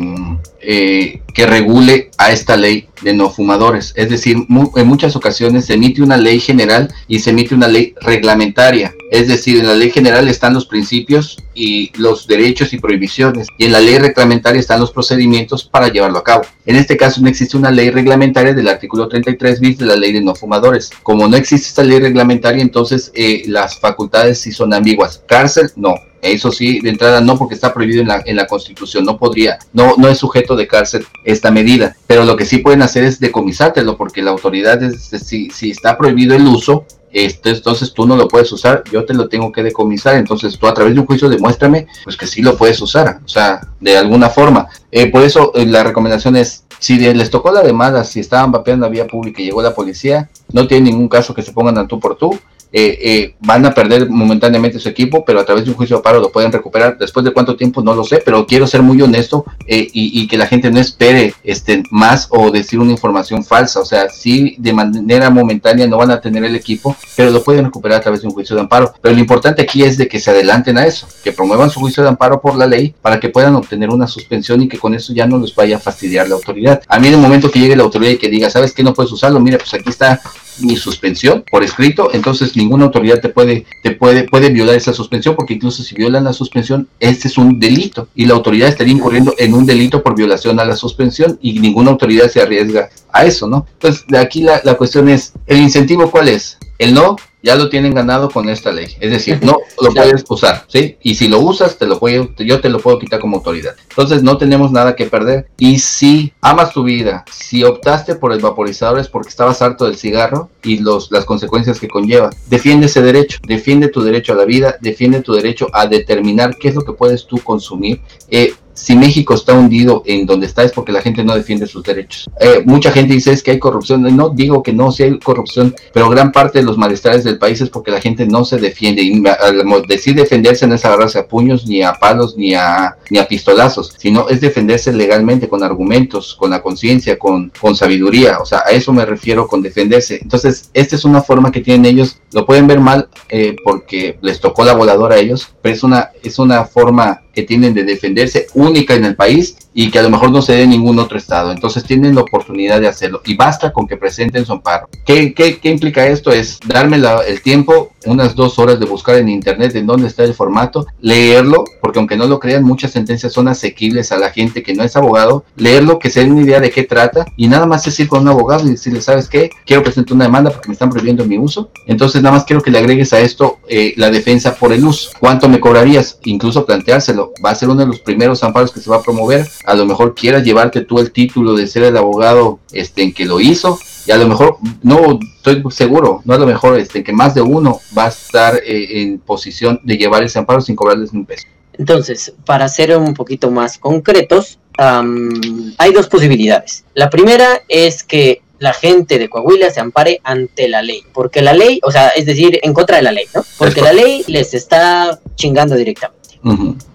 eh, 0.61 1.21
que 1.33 1.45
regule 1.45 2.11
a 2.17 2.31
esta 2.31 2.55
ley 2.55 2.87
de 3.03 3.13
no 3.13 3.29
fumadores. 3.29 3.93
Es 3.95 4.09
decir, 4.09 4.37
en 4.47 4.87
muchas 4.87 5.15
ocasiones 5.15 5.65
se 5.65 5.73
emite 5.73 6.01
una 6.01 6.17
ley 6.17 6.39
general 6.39 6.93
y 7.07 7.19
se 7.19 7.31
emite 7.31 7.53
una 7.53 7.67
ley 7.67 7.93
reglamentaria. 8.01 8.93
Es 9.11 9.27
decir, 9.27 9.59
en 9.59 9.67
la 9.67 9.75
ley 9.75 9.91
general 9.91 10.27
están 10.27 10.53
los 10.53 10.65
principios 10.65 11.37
y 11.53 11.91
los 11.99 12.25
derechos 12.25 12.73
y 12.73 12.79
prohibiciones 12.79 13.47
y 13.57 13.65
en 13.65 13.71
la 13.73 13.79
ley 13.79 13.99
reglamentaria 13.99 14.59
están 14.59 14.79
los 14.79 14.91
procedimientos 14.91 15.63
para 15.63 15.89
llevarlo 15.89 16.19
a 16.19 16.23
cabo. 16.23 16.43
En 16.65 16.75
este 16.75 16.97
caso 16.97 17.21
no 17.21 17.29
existe 17.29 17.57
una 17.57 17.71
ley 17.71 17.89
reglamentaria 17.89 18.53
del 18.53 18.67
artículo 18.67 19.07
33 19.07 19.59
bis 19.59 19.77
de 19.77 19.85
la 19.85 19.95
ley 19.95 20.13
de 20.13 20.21
no 20.21 20.33
fumadores. 20.33 20.89
Como 21.03 21.27
no 21.27 21.37
existe 21.37 21.67
esta 21.67 21.83
ley 21.83 21.99
reglamentaria, 21.99 22.61
entonces 22.61 23.11
eh, 23.13 23.43
las 23.47 23.79
facultades 23.79 24.39
sí 24.39 24.51
son 24.51 24.73
ambiguas. 24.73 25.21
Cárcel, 25.27 25.71
no. 25.75 25.95
Eso 26.23 26.51
sí, 26.51 26.79
de 26.79 26.89
entrada 26.89 27.21
no, 27.21 27.37
porque 27.37 27.53
está 27.53 27.73
prohibido 27.73 28.01
en 28.01 28.07
la, 28.07 28.23
en 28.25 28.37
la 28.37 28.47
Constitución, 28.47 29.03
no 29.03 29.17
podría, 29.17 29.59
no, 29.73 29.95
no 29.97 30.07
es 30.07 30.17
sujeto 30.17 30.55
de 30.55 30.67
cárcel 30.67 31.05
esta 31.25 31.51
medida. 31.51 31.95
Pero 32.07 32.23
lo 32.23 32.37
que 32.37 32.45
sí 32.45 32.59
pueden 32.59 32.81
hacer 32.81 33.03
es 33.03 33.19
decomisártelo, 33.19 33.97
porque 33.97 34.21
la 34.21 34.31
autoridad, 34.31 34.81
es, 34.81 35.11
si, 35.25 35.49
si 35.49 35.71
está 35.71 35.97
prohibido 35.97 36.33
el 36.33 36.47
uso, 36.47 36.85
este, 37.13 37.51
entonces 37.51 37.93
tú 37.93 38.07
no 38.07 38.15
lo 38.15 38.27
puedes 38.27 38.51
usar, 38.51 38.83
yo 38.91 39.05
te 39.05 39.13
lo 39.13 39.29
tengo 39.29 39.51
que 39.51 39.61
decomisar, 39.61 40.15
entonces 40.15 40.57
tú 40.57 40.65
a 40.65 40.73
través 40.73 40.95
de 40.95 40.99
un 40.99 41.05
juicio 41.05 41.29
demuéstrame 41.29 41.85
pues 42.03 42.17
que 42.17 42.25
sí 42.25 42.41
lo 42.41 42.57
puedes 42.57 42.81
usar, 42.81 43.19
o 43.23 43.27
sea, 43.27 43.61
de 43.79 43.97
alguna 43.97 44.29
forma. 44.29 44.67
Eh, 44.91 45.11
por 45.11 45.21
eso 45.21 45.51
eh, 45.53 45.65
la 45.67 45.83
recomendación 45.83 46.35
es, 46.35 46.65
si 46.79 46.97
les 46.97 47.29
tocó 47.29 47.51
la 47.51 47.61
demanda, 47.61 48.03
si 48.03 48.19
estaban 48.19 48.51
vapeando 48.51 48.87
la 48.87 48.91
vía 48.91 49.07
pública 49.07 49.41
y 49.41 49.45
llegó 49.45 49.61
la 49.61 49.75
policía, 49.75 50.29
no 50.51 50.67
tiene 50.67 50.89
ningún 50.89 51.07
caso 51.07 51.35
que 51.35 51.43
se 51.43 51.51
pongan 51.51 51.77
a 51.77 51.87
tú 51.87 51.99
por 51.99 52.17
tú, 52.17 52.37
eh, 52.75 52.97
eh, 53.01 53.35
van 53.39 53.63
a 53.67 53.73
perder 53.73 54.09
momentáneamente 54.09 54.79
su 54.79 54.89
equipo, 54.89 55.23
pero 55.23 55.39
a 55.39 55.45
través 55.45 55.63
de 55.63 55.69
un 55.69 55.77
juicio 55.77 55.97
de 55.97 56.01
paro 56.01 56.19
lo 56.19 56.31
pueden 56.31 56.51
recuperar. 56.51 56.97
Después 56.97 57.23
de 57.23 57.31
cuánto 57.31 57.55
tiempo 57.55 57.83
no 57.83 57.93
lo 57.93 58.03
sé, 58.03 58.23
pero 58.25 58.47
quiero 58.47 58.65
ser 58.65 58.81
muy 58.81 58.99
honesto 58.99 59.45
y, 59.67 59.89
y, 59.93 60.27
que 60.27 60.37
la 60.37 60.47
gente 60.47 60.71
no 60.71 60.79
espere 60.79 61.35
este, 61.43 61.83
más 61.91 62.27
o 62.31 62.49
decir 62.49 62.79
una 62.79 62.91
información 62.91 63.45
falsa. 63.45 63.79
O 63.79 63.85
sea, 63.85 64.09
sí, 64.09 64.55
de 64.57 64.73
manera 64.73 65.29
momentánea 65.29 65.85
no 65.85 65.97
van 65.97 66.09
a 66.09 66.19
tener 66.19 66.43
el 66.43 66.55
equipo, 66.55 66.95
pero 67.15 67.29
lo 67.29 67.43
pueden 67.43 67.65
recuperar 67.65 67.99
a 67.99 68.01
través 68.01 68.21
de 68.21 68.27
un 68.27 68.33
juicio 68.33 68.55
de 68.55 68.63
amparo. 68.63 68.91
Pero 69.01 69.13
lo 69.13 69.21
importante 69.21 69.61
aquí 69.61 69.83
es 69.83 69.97
de 69.97 70.07
que 70.07 70.19
se 70.19 70.31
adelanten 70.31 70.77
a 70.79 70.87
eso, 70.87 71.07
que 71.23 71.31
promuevan 71.31 71.69
su 71.69 71.79
juicio 71.79 72.01
de 72.01 72.09
amparo 72.09 72.41
por 72.41 72.55
la 72.55 72.65
ley 72.65 72.95
para 73.01 73.19
que 73.19 73.29
puedan 73.29 73.55
obtener 73.55 73.89
una 73.89 74.07
suspensión 74.07 74.63
y 74.63 74.67
que 74.67 74.79
con 74.79 74.95
eso 74.95 75.13
ya 75.13 75.27
no 75.27 75.37
les 75.37 75.53
vaya 75.53 75.77
a 75.77 75.79
fastidiar 75.79 76.27
la 76.27 76.35
autoridad. 76.35 76.81
A 76.87 76.99
mí 76.99 77.07
en 77.07 77.13
el 77.13 77.19
momento 77.19 77.51
que 77.51 77.59
llegue 77.59 77.75
la 77.75 77.83
autoridad 77.83 78.13
y 78.13 78.17
que 78.17 78.29
diga, 78.29 78.49
¿sabes 78.49 78.73
qué? 78.73 78.83
No 78.83 78.93
puedes 78.93 79.11
usarlo, 79.11 79.39
mira, 79.39 79.57
pues 79.57 79.73
aquí 79.73 79.89
está 79.89 80.19
mi 80.59 80.75
suspensión 80.75 81.43
por 81.49 81.63
escrito, 81.63 82.09
entonces 82.13 82.55
ninguna 82.55 82.85
autoridad 82.85 83.19
te 83.19 83.29
puede, 83.29 83.65
te 83.81 83.91
puede, 83.91 84.23
puede 84.23 84.49
violar 84.49 84.75
esa 84.75 84.93
suspensión, 84.93 85.35
porque 85.35 85.53
incluso 85.53 85.83
si 85.83 85.95
violan 85.95 86.23
la 86.23 86.33
suspensión, 86.33 86.87
este 86.99 87.27
es 87.27 87.37
un 87.37 87.59
delito 87.59 88.07
y 88.15 88.25
la 88.25 88.33
autoridad 88.33 88.69
estaría 88.69 88.93
incurriendo 88.93 89.33
en 89.37 89.53
un 89.53 89.65
delito 89.65 90.03
por 90.03 90.15
violación 90.15 90.59
a 90.59 90.65
la 90.65 90.75
suspensión 90.75 91.37
y 91.41 91.59
ninguna 91.59 91.91
autoridad 91.91 92.29
se 92.29 92.41
arriesga 92.41 92.89
a 93.11 93.25
eso, 93.25 93.47
¿no? 93.47 93.65
Entonces, 93.73 94.05
aquí 94.17 94.41
la, 94.41 94.61
la 94.63 94.75
cuestión 94.75 95.09
es, 95.09 95.33
¿el 95.47 95.59
incentivo 95.59 96.09
cuál 96.09 96.29
es? 96.29 96.57
El 96.77 96.93
no 96.93 97.15
ya 97.43 97.55
lo 97.57 97.69
tienen 97.69 97.93
ganado 97.93 98.29
con 98.29 98.49
esta 98.49 98.71
ley. 98.71 98.87
Es 98.99 99.11
decir, 99.11 99.39
no 99.43 99.57
lo 99.81 99.93
puedes 99.93 100.23
usar, 100.29 100.63
¿sí? 100.67 100.97
Y 101.03 101.15
si 101.15 101.27
lo 101.27 101.39
usas, 101.39 101.77
te 101.77 101.85
lo 101.85 101.99
puedo, 101.99 102.29
yo 102.37 102.61
te 102.61 102.69
lo 102.69 102.79
puedo 102.79 102.97
quitar 102.97 103.19
como 103.19 103.37
autoridad. 103.37 103.75
Entonces 103.89 104.23
no 104.23 104.37
tenemos 104.37 104.71
nada 104.71 104.95
que 104.95 105.05
perder. 105.05 105.47
Y 105.57 105.79
si 105.79 106.31
amas 106.41 106.71
tu 106.73 106.83
vida, 106.83 107.25
si 107.31 107.63
optaste 107.63 108.15
por 108.15 108.31
el 108.31 108.39
vaporizador 108.39 108.99
es 108.99 109.09
porque 109.09 109.29
estabas 109.29 109.61
harto 109.61 109.85
del 109.85 109.97
cigarro 109.97 110.49
y 110.63 110.79
los, 110.79 111.11
las 111.11 111.25
consecuencias 111.25 111.79
que 111.79 111.89
conlleva, 111.89 112.29
defiende 112.47 112.85
ese 112.85 113.01
derecho, 113.01 113.39
defiende 113.45 113.89
tu 113.89 114.01
derecho 114.01 114.31
a 114.31 114.37
la 114.37 114.45
vida, 114.45 114.77
defiende 114.79 115.21
tu 115.21 115.33
derecho 115.33 115.67
a 115.73 115.85
determinar 115.87 116.55
qué 116.57 116.69
es 116.69 116.75
lo 116.75 116.85
que 116.85 116.93
puedes 116.93 117.27
tú 117.27 117.39
consumir. 117.39 117.99
Eh, 118.29 118.53
si 118.73 118.95
México 118.95 119.33
está 119.33 119.53
hundido 119.53 120.03
en 120.05 120.25
donde 120.25 120.47
está 120.47 120.63
es 120.63 120.71
porque 120.71 120.91
la 120.91 121.01
gente 121.01 121.23
no 121.23 121.35
defiende 121.35 121.67
sus 121.67 121.83
derechos. 121.83 122.29
Eh, 122.39 122.63
mucha 122.65 122.91
gente 122.91 123.13
dice 123.13 123.31
es 123.31 123.43
que 123.43 123.51
hay 123.51 123.59
corrupción. 123.59 124.03
No 124.15 124.29
digo 124.29 124.63
que 124.63 124.73
no, 124.73 124.91
si 124.91 125.03
hay 125.03 125.19
corrupción, 125.19 125.75
pero 125.93 126.09
gran 126.09 126.31
parte 126.31 126.59
de 126.59 126.65
los 126.65 126.77
malestares 126.77 127.23
del 127.23 127.37
país 127.37 127.61
es 127.61 127.69
porque 127.69 127.91
la 127.91 128.01
gente 128.01 128.25
no 128.25 128.45
se 128.45 128.57
defiende. 128.57 129.01
Y 129.01 129.23
al 129.27 129.83
decir 129.87 130.15
defenderse 130.15 130.67
no 130.67 130.75
es 130.75 130.85
agarrarse 130.85 131.19
a 131.19 131.27
puños, 131.27 131.67
ni 131.67 131.81
a 131.81 131.93
palos, 131.93 132.35
ni 132.35 132.53
a, 132.53 132.97
ni 133.09 133.19
a 133.19 133.27
pistolazos, 133.27 133.93
sino 133.97 134.27
es 134.29 134.41
defenderse 134.41 134.91
legalmente, 134.93 135.47
con 135.47 135.63
argumentos, 135.63 136.35
con 136.35 136.49
la 136.49 136.61
conciencia, 136.61 137.17
con, 137.17 137.51
con 137.59 137.75
sabiduría. 137.75 138.39
O 138.39 138.45
sea, 138.45 138.63
a 138.65 138.71
eso 138.71 138.93
me 138.93 139.05
refiero 139.05 139.47
con 139.47 139.61
defenderse. 139.61 140.19
Entonces, 140.21 140.69
esta 140.73 140.95
es 140.95 141.05
una 141.05 141.21
forma 141.21 141.51
que 141.51 141.61
tienen 141.61 141.85
ellos. 141.85 142.17
Lo 142.31 142.45
pueden 142.45 142.67
ver 142.67 142.79
mal 142.79 143.09
eh, 143.29 143.55
porque 143.63 144.17
les 144.21 144.39
tocó 144.39 144.65
la 144.65 144.73
voladora 144.73 145.15
a 145.15 145.19
ellos, 145.19 145.49
pero 145.61 145.75
es 145.75 145.83
una, 145.83 146.09
es 146.23 146.39
una 146.39 146.65
forma 146.65 147.22
que 147.33 147.43
tienen 147.43 147.73
de 147.73 147.83
defenderse 147.83 148.47
única 148.53 148.93
en 148.93 149.05
el 149.05 149.15
país 149.15 149.55
y 149.73 149.91
que 149.91 149.99
a 149.99 150.03
lo 150.03 150.09
mejor 150.09 150.31
no 150.31 150.41
se 150.41 150.53
dé 150.53 150.63
en 150.63 150.69
ningún 150.69 150.99
otro 150.99 151.17
estado. 151.17 151.51
Entonces 151.51 151.83
tienen 151.83 152.15
la 152.15 152.21
oportunidad 152.21 152.79
de 152.79 152.87
hacerlo 152.87 153.21
y 153.25 153.35
basta 153.35 153.71
con 153.71 153.87
que 153.87 153.97
presenten 153.97 154.45
su 154.45 154.53
amparo. 154.53 154.87
¿Qué, 155.05 155.33
qué, 155.33 155.57
qué 155.57 155.69
implica 155.69 156.07
esto? 156.07 156.31
Es 156.31 156.59
darme 156.65 157.01
el 157.27 157.41
tiempo, 157.41 157.91
unas 158.05 158.35
dos 158.35 158.59
horas 158.59 158.79
de 158.79 158.85
buscar 158.85 159.15
en 159.15 159.29
internet 159.29 159.75
en 159.75 159.87
dónde 159.87 160.07
está 160.07 160.23
el 160.23 160.33
formato, 160.33 160.85
leerlo, 161.01 161.63
porque 161.81 161.99
aunque 161.99 162.17
no 162.17 162.27
lo 162.27 162.39
crean, 162.39 162.63
muchas 162.63 162.91
sentencias 162.91 163.33
son 163.33 163.47
asequibles 163.47 164.11
a 164.11 164.17
la 164.17 164.31
gente 164.31 164.63
que 164.63 164.73
no 164.73 164.83
es 164.83 164.95
abogado, 164.95 165.45
leerlo, 165.55 165.99
que 165.99 166.09
se 166.09 166.21
den 166.21 166.33
una 166.33 166.41
idea 166.41 166.59
de 166.59 166.71
qué 166.71 166.83
trata 166.83 167.25
y 167.37 167.47
nada 167.47 167.65
más 167.65 167.87
es 167.87 167.99
ir 167.99 168.07
con 168.07 168.21
un 168.21 168.29
abogado 168.29 168.67
y 168.67 168.71
decirle, 168.71 169.01
¿sabes 169.01 169.27
qué? 169.27 169.49
Quiero 169.65 169.83
presentar 169.83 170.15
una 170.15 170.25
demanda 170.25 170.51
porque 170.51 170.69
me 170.69 170.73
están 170.73 170.89
prohibiendo 170.89 171.25
mi 171.25 171.37
uso. 171.37 171.69
Entonces 171.87 172.21
nada 172.21 172.35
más 172.35 172.45
quiero 172.45 172.61
que 172.61 172.71
le 172.71 172.79
agregues 172.79 173.13
a 173.13 173.19
esto 173.19 173.59
eh, 173.67 173.93
la 173.97 174.11
defensa 174.11 174.55
por 174.55 174.73
el 174.73 174.85
uso. 174.85 175.11
¿Cuánto 175.19 175.49
me 175.49 175.59
cobrarías? 175.59 176.19
Incluso 176.23 176.65
planteárselo. 176.65 177.33
Va 177.43 177.51
a 177.51 177.55
ser 177.55 177.69
uno 177.69 177.81
de 177.81 177.87
los 177.87 177.99
primeros 177.99 178.43
amparos 178.43 178.71
que 178.71 178.79
se 178.79 178.89
va 178.89 178.97
a 178.97 179.01
promover 179.01 179.47
a 179.65 179.73
lo 179.75 179.85
mejor 179.85 180.15
quieras 180.15 180.43
llevarte 180.43 180.81
tú 180.81 180.99
el 180.99 181.11
título 181.11 181.55
de 181.55 181.67
ser 181.67 181.83
el 181.83 181.97
abogado 181.97 182.59
este, 182.71 183.03
en 183.03 183.13
que 183.13 183.25
lo 183.25 183.39
hizo, 183.39 183.79
y 184.05 184.11
a 184.11 184.17
lo 184.17 184.27
mejor, 184.27 184.57
no 184.81 185.19
estoy 185.37 185.63
seguro, 185.71 186.21
no 186.25 186.33
a 186.33 186.37
lo 186.37 186.45
mejor 186.45 186.77
este, 186.77 187.03
que 187.03 187.13
más 187.13 187.33
de 187.33 187.41
uno 187.41 187.79
va 187.97 188.05
a 188.05 188.09
estar 188.09 188.55
eh, 188.55 189.01
en 189.01 189.19
posición 189.19 189.79
de 189.83 189.97
llevar 189.97 190.23
ese 190.23 190.39
amparo 190.39 190.61
sin 190.61 190.75
cobrarles 190.75 191.11
un 191.13 191.25
peso. 191.25 191.47
Entonces, 191.77 192.33
para 192.45 192.67
ser 192.67 192.95
un 192.97 193.13
poquito 193.13 193.49
más 193.49 193.77
concretos, 193.77 194.59
hay 194.77 195.93
dos 195.93 196.07
posibilidades. 196.07 196.83
La 196.93 197.09
primera 197.09 197.61
es 197.67 198.03
que 198.03 198.41
la 198.59 198.73
gente 198.73 199.19
de 199.19 199.29
Coahuila 199.29 199.69
se 199.69 199.79
ampare 199.79 200.21
ante 200.23 200.67
la 200.67 200.81
ley, 200.81 201.03
porque 201.13 201.41
la 201.41 201.53
ley, 201.53 201.79
o 201.83 201.91
sea, 201.91 202.09
es 202.09 202.25
decir, 202.25 202.59
en 202.63 202.73
contra 202.73 202.97
de 202.97 203.03
la 203.03 203.11
ley, 203.11 203.25
¿no? 203.33 203.43
Porque 203.57 203.81
la 203.81 203.91
ley 203.91 204.23
les 204.27 204.53
está 204.53 205.19
chingando 205.35 205.75
directamente. 205.75 206.22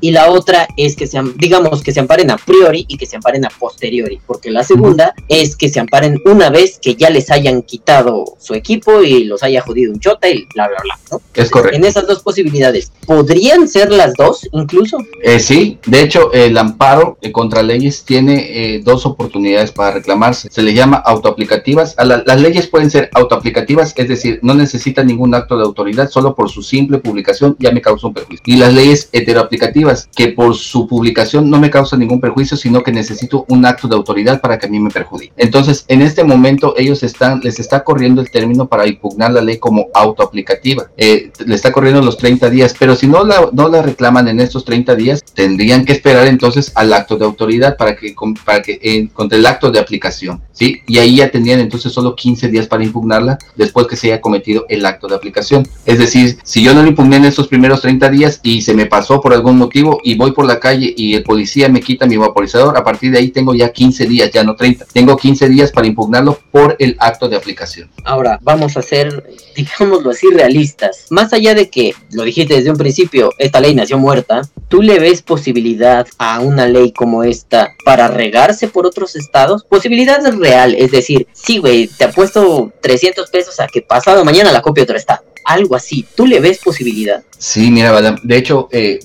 Y 0.00 0.10
la 0.10 0.30
otra 0.30 0.68
es 0.76 0.94
que 0.94 1.06
sean, 1.06 1.34
digamos, 1.36 1.82
que 1.82 1.92
se 1.92 2.00
amparen 2.00 2.30
a 2.30 2.36
priori 2.36 2.84
y 2.88 2.96
que 2.96 3.06
se 3.06 3.16
amparen 3.16 3.44
a 3.44 3.50
posteriori, 3.50 4.20
porque 4.26 4.50
la 4.50 4.62
segunda 4.62 5.14
es 5.28 5.56
que 5.56 5.68
se 5.68 5.80
amparen 5.80 6.20
una 6.24 6.50
vez 6.50 6.78
que 6.80 6.94
ya 6.94 7.10
les 7.10 7.30
hayan 7.30 7.62
quitado 7.62 8.24
su 8.38 8.54
equipo 8.54 9.02
y 9.02 9.24
los 9.24 9.42
haya 9.42 9.62
jodido 9.62 9.92
un 9.92 10.00
chota 10.00 10.28
y 10.28 10.46
bla, 10.54 10.68
bla, 10.68 10.78
bla, 10.82 10.98
¿no? 11.10 11.20
Es 11.34 11.50
correcto. 11.50 11.76
En 11.76 11.84
esas 11.84 12.06
dos 12.06 12.22
posibilidades, 12.22 12.92
¿podrían 13.06 13.68
ser 13.68 13.90
las 13.90 14.14
dos 14.14 14.48
incluso? 14.52 14.98
Eh, 15.22 15.40
sí, 15.40 15.78
de 15.86 16.02
hecho, 16.02 16.32
el 16.32 16.56
amparo 16.58 17.18
eh, 17.22 17.32
contra 17.32 17.62
leyes 17.62 18.04
tiene 18.04 18.74
eh, 18.74 18.82
dos 18.84 19.06
oportunidades 19.06 19.72
para 19.72 19.92
reclamarse. 19.92 20.48
Se 20.50 20.62
le 20.62 20.74
llama 20.74 20.96
autoaplicativas. 20.96 21.94
A 21.98 22.04
las 22.04 22.40
leyes 22.40 22.66
pueden 22.66 22.90
ser 22.90 23.10
autoaplicativas, 23.14 23.94
es 23.96 24.08
decir, 24.08 24.40
no 24.42 24.54
necesitan 24.54 25.06
ningún 25.06 25.34
acto 25.34 25.56
de 25.56 25.64
autoridad, 25.64 26.10
solo 26.10 26.34
por 26.34 26.50
su 26.50 26.62
simple 26.62 26.98
publicación 26.98 27.56
ya 27.58 27.70
me 27.70 27.80
causó 27.80 28.08
un 28.08 28.14
perjuicio. 28.14 28.42
Y 28.46 28.56
las 28.56 28.74
leyes 28.74 29.08
hetero 29.38 29.42
aplicativas, 29.42 30.08
que 30.14 30.28
por 30.28 30.54
su 30.54 30.86
publicación 30.86 31.48
no 31.50 31.58
me 31.58 31.70
causa 31.70 31.96
ningún 31.96 32.20
perjuicio, 32.20 32.56
sino 32.56 32.82
que 32.82 32.92
necesito 32.92 33.44
un 33.48 33.64
acto 33.64 33.88
de 33.88 33.96
autoridad 33.96 34.40
para 34.40 34.58
que 34.58 34.66
a 34.66 34.68
mí 34.68 34.78
me 34.78 34.90
perjudique. 34.90 35.32
Entonces, 35.36 35.84
en 35.88 36.02
este 36.02 36.24
momento 36.24 36.74
ellos 36.76 37.02
están, 37.02 37.40
les 37.42 37.58
está 37.58 37.84
corriendo 37.84 38.20
el 38.20 38.30
término 38.30 38.66
para 38.66 38.86
impugnar 38.86 39.32
la 39.32 39.40
ley 39.40 39.58
como 39.58 39.88
autoaplicativa. 39.94 40.90
Eh, 40.96 41.30
le 41.44 41.54
está 41.54 41.72
corriendo 41.72 42.02
los 42.02 42.16
30 42.16 42.50
días, 42.50 42.74
pero 42.78 42.94
si 42.94 43.06
no 43.06 43.24
la, 43.24 43.48
no 43.52 43.68
la 43.68 43.82
reclaman 43.82 44.28
en 44.28 44.40
estos 44.40 44.64
30 44.64 44.94
días, 44.94 45.24
tendrían 45.34 45.84
que 45.84 45.92
esperar 45.92 46.26
entonces 46.26 46.72
al 46.74 46.92
acto 46.92 47.16
de 47.16 47.24
autoridad 47.24 47.76
para 47.76 47.96
que, 47.96 48.14
para 48.44 48.62
que 48.62 48.78
eh, 48.82 49.08
contra 49.12 49.38
el 49.38 49.46
acto 49.46 49.70
de 49.70 49.78
aplicación, 49.78 50.42
¿sí? 50.52 50.82
Y 50.86 50.98
ahí 50.98 51.16
ya 51.16 51.30
tendrían 51.30 51.60
entonces 51.60 51.92
solo 51.92 52.14
15 52.14 52.48
días 52.48 52.66
para 52.66 52.84
impugnarla 52.84 53.38
después 53.56 53.86
que 53.86 53.96
se 53.96 54.08
haya 54.08 54.20
cometido 54.20 54.66
el 54.68 54.84
acto 54.84 55.06
de 55.06 55.14
aplicación. 55.14 55.66
Es 55.84 55.98
decir, 55.98 56.38
si 56.42 56.62
yo 56.62 56.74
no 56.74 56.82
lo 56.82 56.88
impugné 56.88 57.16
en 57.16 57.24
estos 57.24 57.48
primeros 57.48 57.80
30 57.80 58.10
días 58.10 58.40
y 58.42 58.62
se 58.62 58.74
me 58.74 58.86
pasó 58.86 59.20
por 59.20 59.27
por 59.28 59.34
algún 59.34 59.58
motivo 59.58 60.00
y 60.02 60.16
voy 60.16 60.32
por 60.32 60.46
la 60.46 60.58
calle 60.58 60.94
y 60.96 61.14
el 61.14 61.22
policía 61.22 61.68
me 61.68 61.82
quita 61.82 62.06
mi 62.06 62.16
vaporizador, 62.16 62.78
a 62.78 62.82
partir 62.82 63.12
de 63.12 63.18
ahí 63.18 63.28
tengo 63.28 63.54
ya 63.54 63.70
15 63.70 64.06
días, 64.06 64.30
ya 64.30 64.42
no 64.42 64.56
30. 64.56 64.86
Tengo 64.90 65.18
15 65.18 65.50
días 65.50 65.70
para 65.70 65.86
impugnarlo 65.86 66.38
por 66.50 66.76
el 66.78 66.96
acto 66.98 67.28
de 67.28 67.36
aplicación. 67.36 67.90
Ahora, 68.04 68.38
vamos 68.40 68.78
a 68.78 68.80
ser, 68.80 69.28
digámoslo 69.54 70.12
así, 70.12 70.28
realistas. 70.30 71.08
Más 71.10 71.34
allá 71.34 71.52
de 71.52 71.68
que, 71.68 71.92
lo 72.12 72.22
dijiste 72.22 72.54
desde 72.54 72.70
un 72.70 72.78
principio, 72.78 73.30
esta 73.36 73.60
ley 73.60 73.74
nació 73.74 73.98
muerta, 73.98 74.40
¿tú 74.68 74.80
le 74.80 74.98
ves 74.98 75.20
posibilidad 75.20 76.06
a 76.16 76.40
una 76.40 76.66
ley 76.66 76.92
como 76.92 77.22
esta 77.22 77.74
para 77.84 78.08
regarse 78.08 78.66
por 78.68 78.86
otros 78.86 79.14
estados? 79.14 79.62
Posibilidad 79.62 80.24
real, 80.38 80.74
es 80.74 80.90
decir, 80.90 81.26
sí, 81.34 81.58
güey, 81.58 81.86
te 81.86 82.04
apuesto 82.04 82.72
300 82.80 83.28
pesos 83.28 83.60
a 83.60 83.66
que 83.66 83.82
pasado 83.82 84.24
mañana 84.24 84.52
la 84.52 84.62
copia 84.62 84.84
otro 84.84 84.96
estado. 84.96 85.20
Algo 85.44 85.76
así, 85.76 86.06
¿tú 86.14 86.26
le 86.26 86.40
ves 86.40 86.60
posibilidad? 86.64 87.22
Sí, 87.36 87.70
mira, 87.70 88.16
de 88.22 88.36
hecho, 88.36 88.68
eh, 88.72 89.00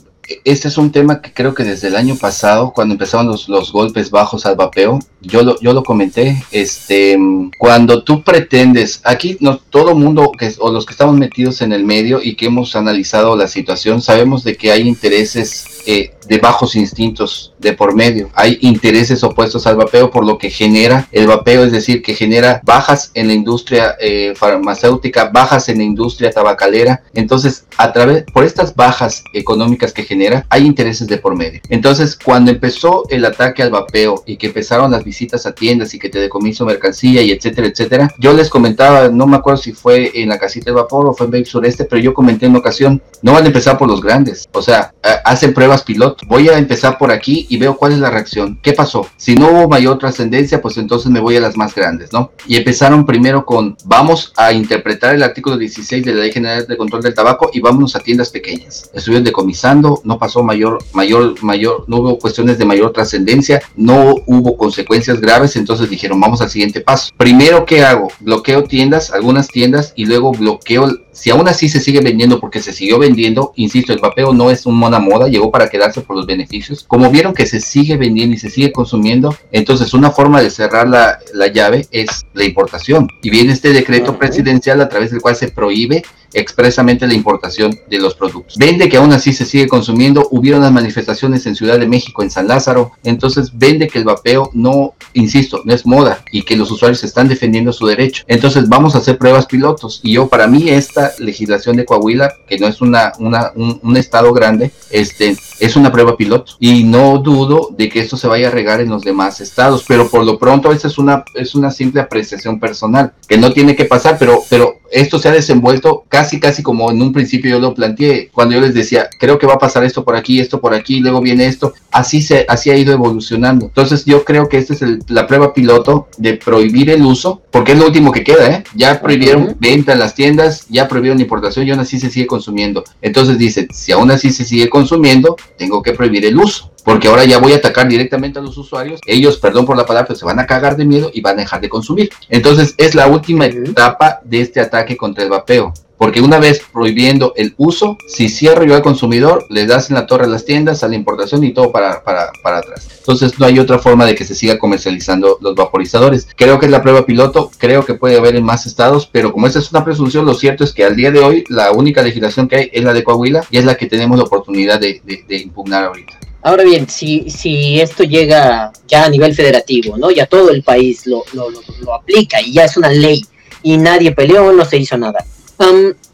este 0.45 0.67
es 0.67 0.77
un 0.77 0.91
tema 0.91 1.21
que 1.21 1.33
creo 1.33 1.53
que 1.53 1.63
desde 1.63 1.87
el 1.87 1.95
año 1.95 2.15
pasado, 2.15 2.71
cuando 2.73 2.93
empezaron 2.93 3.27
los, 3.27 3.49
los, 3.49 3.71
golpes 3.71 4.09
bajos 4.09 4.45
al 4.45 4.55
vapeo, 4.55 4.99
yo 5.21 5.43
lo, 5.43 5.59
yo 5.59 5.73
lo 5.73 5.83
comenté, 5.83 6.43
este, 6.51 7.17
cuando 7.57 8.03
tú 8.03 8.23
pretendes, 8.23 9.01
aquí 9.03 9.37
no, 9.39 9.57
todo 9.57 9.95
mundo, 9.95 10.31
que, 10.37 10.53
o 10.59 10.71
los 10.71 10.85
que 10.85 10.93
estamos 10.93 11.15
metidos 11.17 11.61
en 11.61 11.73
el 11.73 11.83
medio 11.83 12.21
y 12.21 12.35
que 12.35 12.45
hemos 12.47 12.75
analizado 12.75 13.35
la 13.35 13.47
situación, 13.47 14.01
sabemos 14.01 14.43
de 14.43 14.55
que 14.55 14.71
hay 14.71 14.87
intereses 14.87 15.65
eh, 15.85 16.13
de 16.27 16.37
bajos 16.37 16.75
instintos 16.75 17.53
de 17.59 17.73
por 17.73 17.95
medio. 17.95 18.29
Hay 18.33 18.57
intereses 18.61 19.23
opuestos 19.23 19.67
al 19.67 19.75
vapeo, 19.75 20.11
por 20.11 20.25
lo 20.25 20.37
que 20.37 20.49
genera 20.49 21.07
el 21.11 21.27
vapeo, 21.27 21.63
es 21.63 21.71
decir, 21.71 22.01
que 22.01 22.13
genera 22.13 22.61
bajas 22.63 23.11
en 23.13 23.27
la 23.27 23.33
industria 23.33 23.95
eh, 23.99 24.33
farmacéutica, 24.35 25.29
bajas 25.29 25.69
en 25.69 25.77
la 25.77 25.83
industria 25.83 26.31
tabacalera. 26.31 27.03
Entonces, 27.13 27.65
a 27.77 27.91
través, 27.91 28.23
por 28.33 28.43
estas 28.43 28.75
bajas 28.75 29.23
económicas 29.33 29.93
que 29.93 30.03
genera, 30.03 30.45
hay 30.49 30.65
intereses 30.65 31.07
de 31.07 31.17
por 31.17 31.35
medio. 31.35 31.61
Entonces, 31.69 32.17
cuando 32.23 32.51
empezó 32.51 33.05
el 33.09 33.25
ataque 33.25 33.63
al 33.63 33.71
vapeo 33.71 34.23
y 34.25 34.37
que 34.37 34.47
empezaron 34.47 34.91
las 34.91 35.03
visitas 35.03 35.45
a 35.45 35.53
tiendas 35.53 35.93
y 35.93 35.99
que 35.99 36.09
te 36.09 36.19
decomiso 36.19 36.65
mercancía 36.65 37.21
y 37.21 37.31
etcétera, 37.31 37.67
etcétera, 37.67 38.13
yo 38.19 38.33
les 38.33 38.49
comentaba, 38.49 39.09
no 39.09 39.27
me 39.27 39.37
acuerdo 39.37 39.61
si 39.61 39.73
fue 39.73 40.11
en 40.15 40.29
la 40.29 40.39
casita 40.39 40.65
de 40.65 40.75
vapor 40.75 41.07
o 41.07 41.13
fue 41.13 41.25
en 41.25 41.31
Babe 41.31 41.45
Sureste, 41.45 41.85
pero 41.85 42.01
yo 42.01 42.13
comenté 42.13 42.45
en 42.45 42.51
una 42.51 42.59
ocasión, 42.59 43.01
no 43.21 43.33
van 43.33 43.43
a 43.43 43.47
empezar 43.47 43.77
por 43.77 43.87
los 43.87 44.01
grandes, 44.01 44.47
o 44.51 44.61
sea, 44.61 44.93
hacen 45.23 45.53
pruebas 45.53 45.83
piloto 45.83 46.12
Voy 46.27 46.49
a 46.49 46.57
empezar 46.57 46.97
por 46.97 47.11
aquí 47.11 47.45
y 47.49 47.57
veo 47.57 47.77
cuál 47.77 47.93
es 47.93 47.99
la 47.99 48.09
reacción. 48.09 48.59
¿Qué 48.61 48.73
pasó? 48.73 49.07
Si 49.17 49.35
no 49.35 49.49
hubo 49.49 49.67
mayor 49.67 49.97
trascendencia, 49.97 50.61
pues 50.61 50.77
entonces 50.77 51.11
me 51.11 51.19
voy 51.19 51.37
a 51.37 51.41
las 51.41 51.57
más 51.57 51.75
grandes, 51.75 52.13
¿no? 52.13 52.31
Y 52.47 52.55
empezaron 52.55 53.05
primero 53.05 53.45
con, 53.45 53.77
vamos 53.85 54.33
a 54.37 54.53
interpretar 54.53 55.15
el 55.15 55.23
artículo 55.23 55.57
16 55.57 56.05
de 56.05 56.13
la 56.13 56.21
Ley 56.21 56.31
General 56.31 56.65
de 56.67 56.77
Control 56.77 57.01
del 57.01 57.13
Tabaco 57.13 57.49
y 57.53 57.59
vámonos 57.59 57.95
a 57.95 57.99
tiendas 57.99 58.29
pequeñas. 58.29 58.89
Estuvieron 58.93 59.23
decomisando, 59.23 60.01
no 60.03 60.17
pasó 60.17 60.43
mayor, 60.43 60.79
mayor, 60.93 61.41
mayor, 61.43 61.85
no 61.87 61.97
hubo 61.97 62.19
cuestiones 62.19 62.57
de 62.57 62.65
mayor 62.65 62.91
trascendencia, 62.93 63.61
no 63.75 64.15
hubo 64.25 64.57
consecuencias 64.57 65.19
graves, 65.19 65.55
entonces 65.55 65.89
dijeron, 65.89 66.19
vamos 66.19 66.41
al 66.41 66.49
siguiente 66.49 66.81
paso. 66.81 67.11
Primero, 67.17 67.65
¿qué 67.65 67.83
hago? 67.83 68.09
Bloqueo 68.19 68.63
tiendas, 68.63 69.11
algunas 69.11 69.47
tiendas, 69.47 69.93
y 69.95 70.05
luego 70.05 70.31
bloqueo 70.31 70.87
si 71.13 71.29
aún 71.29 71.47
así 71.47 71.69
se 71.69 71.79
sigue 71.79 72.01
vendiendo 72.01 72.39
porque 72.39 72.61
se 72.61 72.73
siguió 72.73 72.99
vendiendo, 72.99 73.53
insisto, 73.55 73.93
el 73.93 73.99
vapeo 73.99 74.33
no 74.33 74.49
es 74.49 74.65
una 74.65 74.99
moda, 74.99 75.27
llegó 75.27 75.51
para 75.51 75.69
quedarse 75.69 76.01
por 76.03 76.15
los 76.15 76.25
beneficios. 76.25 76.83
Como 76.83 77.09
vieron 77.09 77.33
que 77.33 77.45
se 77.45 77.59
sigue 77.59 77.97
vendiendo 77.97 78.35
y 78.35 78.39
se 78.39 78.49
sigue 78.49 78.71
consumiendo, 78.71 79.35
entonces 79.51 79.93
una 79.93 80.11
forma 80.11 80.41
de 80.41 80.49
cerrar 80.49 80.87
la, 80.87 81.19
la 81.33 81.47
llave 81.47 81.87
es 81.91 82.25
la 82.33 82.43
importación. 82.45 83.07
Y 83.21 83.29
viene 83.29 83.53
este 83.53 83.73
decreto 83.73 84.17
presidencial 84.17 84.81
a 84.81 84.89
través 84.89 85.11
del 85.11 85.21
cual 85.21 85.35
se 85.35 85.49
prohíbe 85.49 86.03
expresamente 86.33 87.07
la 87.07 87.13
importación 87.13 87.79
de 87.89 87.99
los 87.99 88.15
productos. 88.15 88.57
Vende 88.57 88.89
que 88.89 88.97
aún 88.97 89.13
así 89.13 89.33
se 89.33 89.45
sigue 89.45 89.67
consumiendo, 89.67 90.27
hubieron 90.31 90.61
las 90.61 90.71
manifestaciones 90.71 91.45
en 91.45 91.55
Ciudad 91.55 91.79
de 91.79 91.87
México, 91.87 92.23
en 92.23 92.31
San 92.31 92.47
Lázaro, 92.47 92.91
entonces 93.03 93.51
vende 93.53 93.87
que 93.87 93.99
el 93.99 94.05
vapeo 94.05 94.49
no, 94.53 94.95
insisto, 95.13 95.61
no 95.65 95.73
es 95.73 95.85
moda 95.85 96.23
y 96.31 96.43
que 96.43 96.57
los 96.57 96.71
usuarios 96.71 97.03
están 97.03 97.27
defendiendo 97.27 97.71
su 97.71 97.85
derecho. 97.85 98.23
Entonces 98.27 98.67
vamos 98.67 98.95
a 98.95 98.99
hacer 98.99 99.17
pruebas 99.17 99.45
pilotos 99.45 100.01
y 100.03 100.13
yo 100.13 100.27
para 100.27 100.47
mí 100.47 100.69
esta 100.69 101.11
legislación 101.19 101.75
de 101.75 101.85
Coahuila, 101.85 102.33
que 102.47 102.57
no 102.57 102.67
es 102.67 102.81
una, 102.81 103.13
una 103.19 103.51
un, 103.55 103.93
estado 103.97 104.33
grande, 104.33 104.71
este, 104.89 105.37
es 105.59 105.75
una 105.75 105.91
prueba 105.91 106.17
piloto 106.17 106.53
y 106.59 106.83
no 106.83 107.17
dudo 107.17 107.69
de 107.77 107.89
que 107.89 107.99
esto 107.99 108.17
se 108.17 108.27
vaya 108.27 108.47
a 108.47 108.51
regar 108.51 108.81
en 108.81 108.89
los 108.89 109.03
demás 109.03 109.41
estados, 109.41 109.83
pero 109.87 110.09
por 110.09 110.25
lo 110.25 110.37
pronto 110.37 110.71
esta 110.71 110.87
es 110.87 110.97
una, 110.97 111.23
es 111.35 111.55
una 111.55 111.71
simple 111.71 112.01
apreciación 112.01 112.59
personal 112.59 113.13
que 113.27 113.37
no 113.37 113.51
tiene 113.51 113.75
que 113.75 113.85
pasar, 113.85 114.17
pero, 114.19 114.43
pero 114.49 114.79
esto 114.93 115.19
se 115.19 115.29
ha 115.29 115.31
desenvuelto 115.31 116.05
casi, 116.07 116.39
casi 116.39 116.61
como 116.61 116.91
en 116.91 117.01
un 117.01 117.11
principio 117.11 117.51
yo 117.51 117.59
lo 117.59 117.73
planteé, 117.73 118.29
cuando 118.31 118.55
yo 118.55 118.61
les 118.61 118.73
decía, 118.73 119.09
creo 119.19 119.39
que 119.39 119.47
va 119.47 119.55
a 119.55 119.59
pasar 119.59 119.83
esto 119.83 120.03
por 120.03 120.15
aquí, 120.15 120.39
esto 120.39 120.61
por 120.61 120.73
aquí, 120.73 120.99
luego 120.99 121.19
viene 121.19 121.47
esto, 121.47 121.73
así, 121.91 122.21
se, 122.21 122.45
así 122.47 122.69
ha 122.69 122.77
ido 122.77 122.93
evolucionando. 122.93 123.65
Entonces 123.65 124.05
yo 124.05 124.23
creo 124.23 124.47
que 124.47 124.57
esta 124.57 124.73
es 124.73 124.83
la 125.07 125.27
prueba 125.27 125.53
piloto 125.53 126.07
de 126.17 126.33
prohibir 126.35 126.89
el 126.91 127.01
uso, 127.01 127.41
porque 127.51 127.73
es 127.73 127.79
lo 127.79 127.87
último 127.87 128.11
que 128.11 128.23
queda, 128.23 128.47
¿eh? 128.49 128.63
Ya 128.75 129.01
prohibieron 129.01 129.55
venta 129.59 129.93
en 129.93 129.99
las 129.99 130.13
tiendas, 130.15 130.67
ya 130.69 130.87
prohibieron 130.87 131.19
importación 131.19 131.67
y 131.67 131.71
aún 131.71 131.79
así 131.79 131.99
se 131.99 132.09
sigue 132.09 132.27
consumiendo. 132.27 132.83
Entonces 133.01 133.37
dice, 133.37 133.67
si 133.71 133.91
aún 133.91 134.11
así 134.11 134.31
se 134.31 134.45
sigue 134.45 134.69
consumiendo, 134.69 135.35
tengo 135.57 135.81
que 135.81 135.93
prohibir 135.93 136.25
el 136.25 136.37
uso 136.37 136.73
porque 136.83 137.07
ahora 137.07 137.25
ya 137.25 137.37
voy 137.37 137.53
a 137.53 137.57
atacar 137.57 137.87
directamente 137.87 138.39
a 138.39 138.41
los 138.41 138.57
usuarios. 138.57 138.99
Ellos, 139.05 139.37
perdón 139.37 139.65
por 139.65 139.77
la 139.77 139.85
palabra, 139.85 140.07
pero 140.07 140.19
se 140.19 140.25
van 140.25 140.39
a 140.39 140.45
cagar 140.45 140.75
de 140.75 140.85
miedo 140.85 141.09
y 141.13 141.21
van 141.21 141.37
a 141.37 141.43
dejar 141.43 141.61
de 141.61 141.69
consumir. 141.69 142.09
Entonces 142.29 142.75
es 142.77 142.93
la 142.95 143.07
última 143.07 143.45
etapa 143.45 144.19
de 144.23 144.41
este 144.41 144.59
ataque 144.59 144.97
contra 144.97 145.23
el 145.23 145.29
vapeo. 145.29 145.73
Porque 146.03 146.19
una 146.19 146.37
vez 146.37 146.61
prohibiendo 146.73 147.31
el 147.37 147.53
uso, 147.55 147.97
si 148.09 148.27
cierro 148.27 148.65
yo 148.65 148.75
al 148.75 148.81
consumidor, 148.81 149.45
le 149.49 149.65
das 149.65 149.89
en 149.89 149.95
la 149.95 150.05
torre 150.05 150.25
a 150.25 150.27
las 150.27 150.43
tiendas, 150.43 150.83
a 150.83 150.89
la 150.89 150.95
importación 150.95 151.45
y 151.45 151.53
todo 151.53 151.71
para, 151.71 152.03
para, 152.03 152.29
para 152.43 152.57
atrás. 152.57 152.89
Entonces 152.97 153.39
no 153.39 153.45
hay 153.45 153.57
otra 153.57 153.79
forma 153.79 154.05
de 154.05 154.13
que 154.13 154.25
se 154.25 154.35
siga 154.35 154.59
comercializando 154.59 155.37
los 155.39 155.55
vaporizadores. 155.55 156.27
Creo 156.35 156.59
que 156.59 156.65
es 156.65 156.73
la 156.73 156.81
prueba 156.81 157.05
piloto, 157.05 157.49
creo 157.57 157.85
que 157.85 157.93
puede 157.93 158.17
haber 158.17 158.35
en 158.35 158.43
más 158.43 158.65
estados, 158.65 159.07
pero 159.09 159.31
como 159.31 159.47
esta 159.47 159.59
es 159.59 159.71
una 159.71 159.85
presunción, 159.85 160.25
lo 160.25 160.33
cierto 160.33 160.65
es 160.65 160.73
que 160.73 160.83
al 160.83 160.97
día 160.97 161.09
de 161.09 161.19
hoy 161.19 161.45
la 161.47 161.71
única 161.71 162.01
legislación 162.01 162.49
que 162.49 162.57
hay 162.57 162.69
es 162.73 162.83
la 162.83 162.91
de 162.91 163.05
Coahuila 163.05 163.45
y 163.49 163.59
es 163.59 163.63
la 163.63 163.75
que 163.75 163.85
tenemos 163.85 164.17
la 164.17 164.25
oportunidad 164.25 164.81
de, 164.81 165.01
de 165.05 165.37
impugnar 165.37 165.85
ahorita. 165.85 166.19
Ahora 166.41 166.65
bien, 166.65 166.89
si, 166.89 167.29
si 167.29 167.79
esto 167.79 168.03
llega 168.03 168.73
ya 168.89 169.05
a 169.05 169.09
nivel 169.09 169.33
federativo, 169.33 169.97
¿no? 169.97 170.11
Ya 170.11 170.25
todo 170.25 170.49
el 170.49 170.63
país 170.63 171.07
lo, 171.07 171.23
lo, 171.31 171.49
lo, 171.49 171.93
aplica 171.93 172.41
y 172.41 172.51
ya 172.51 172.65
es 172.65 172.75
una 172.75 172.89
ley 172.89 173.25
y 173.61 173.77
nadie 173.77 174.11
peleó, 174.11 174.51
no 174.51 174.65
se 174.65 174.75
hizo 174.75 174.97
nada. 174.97 175.25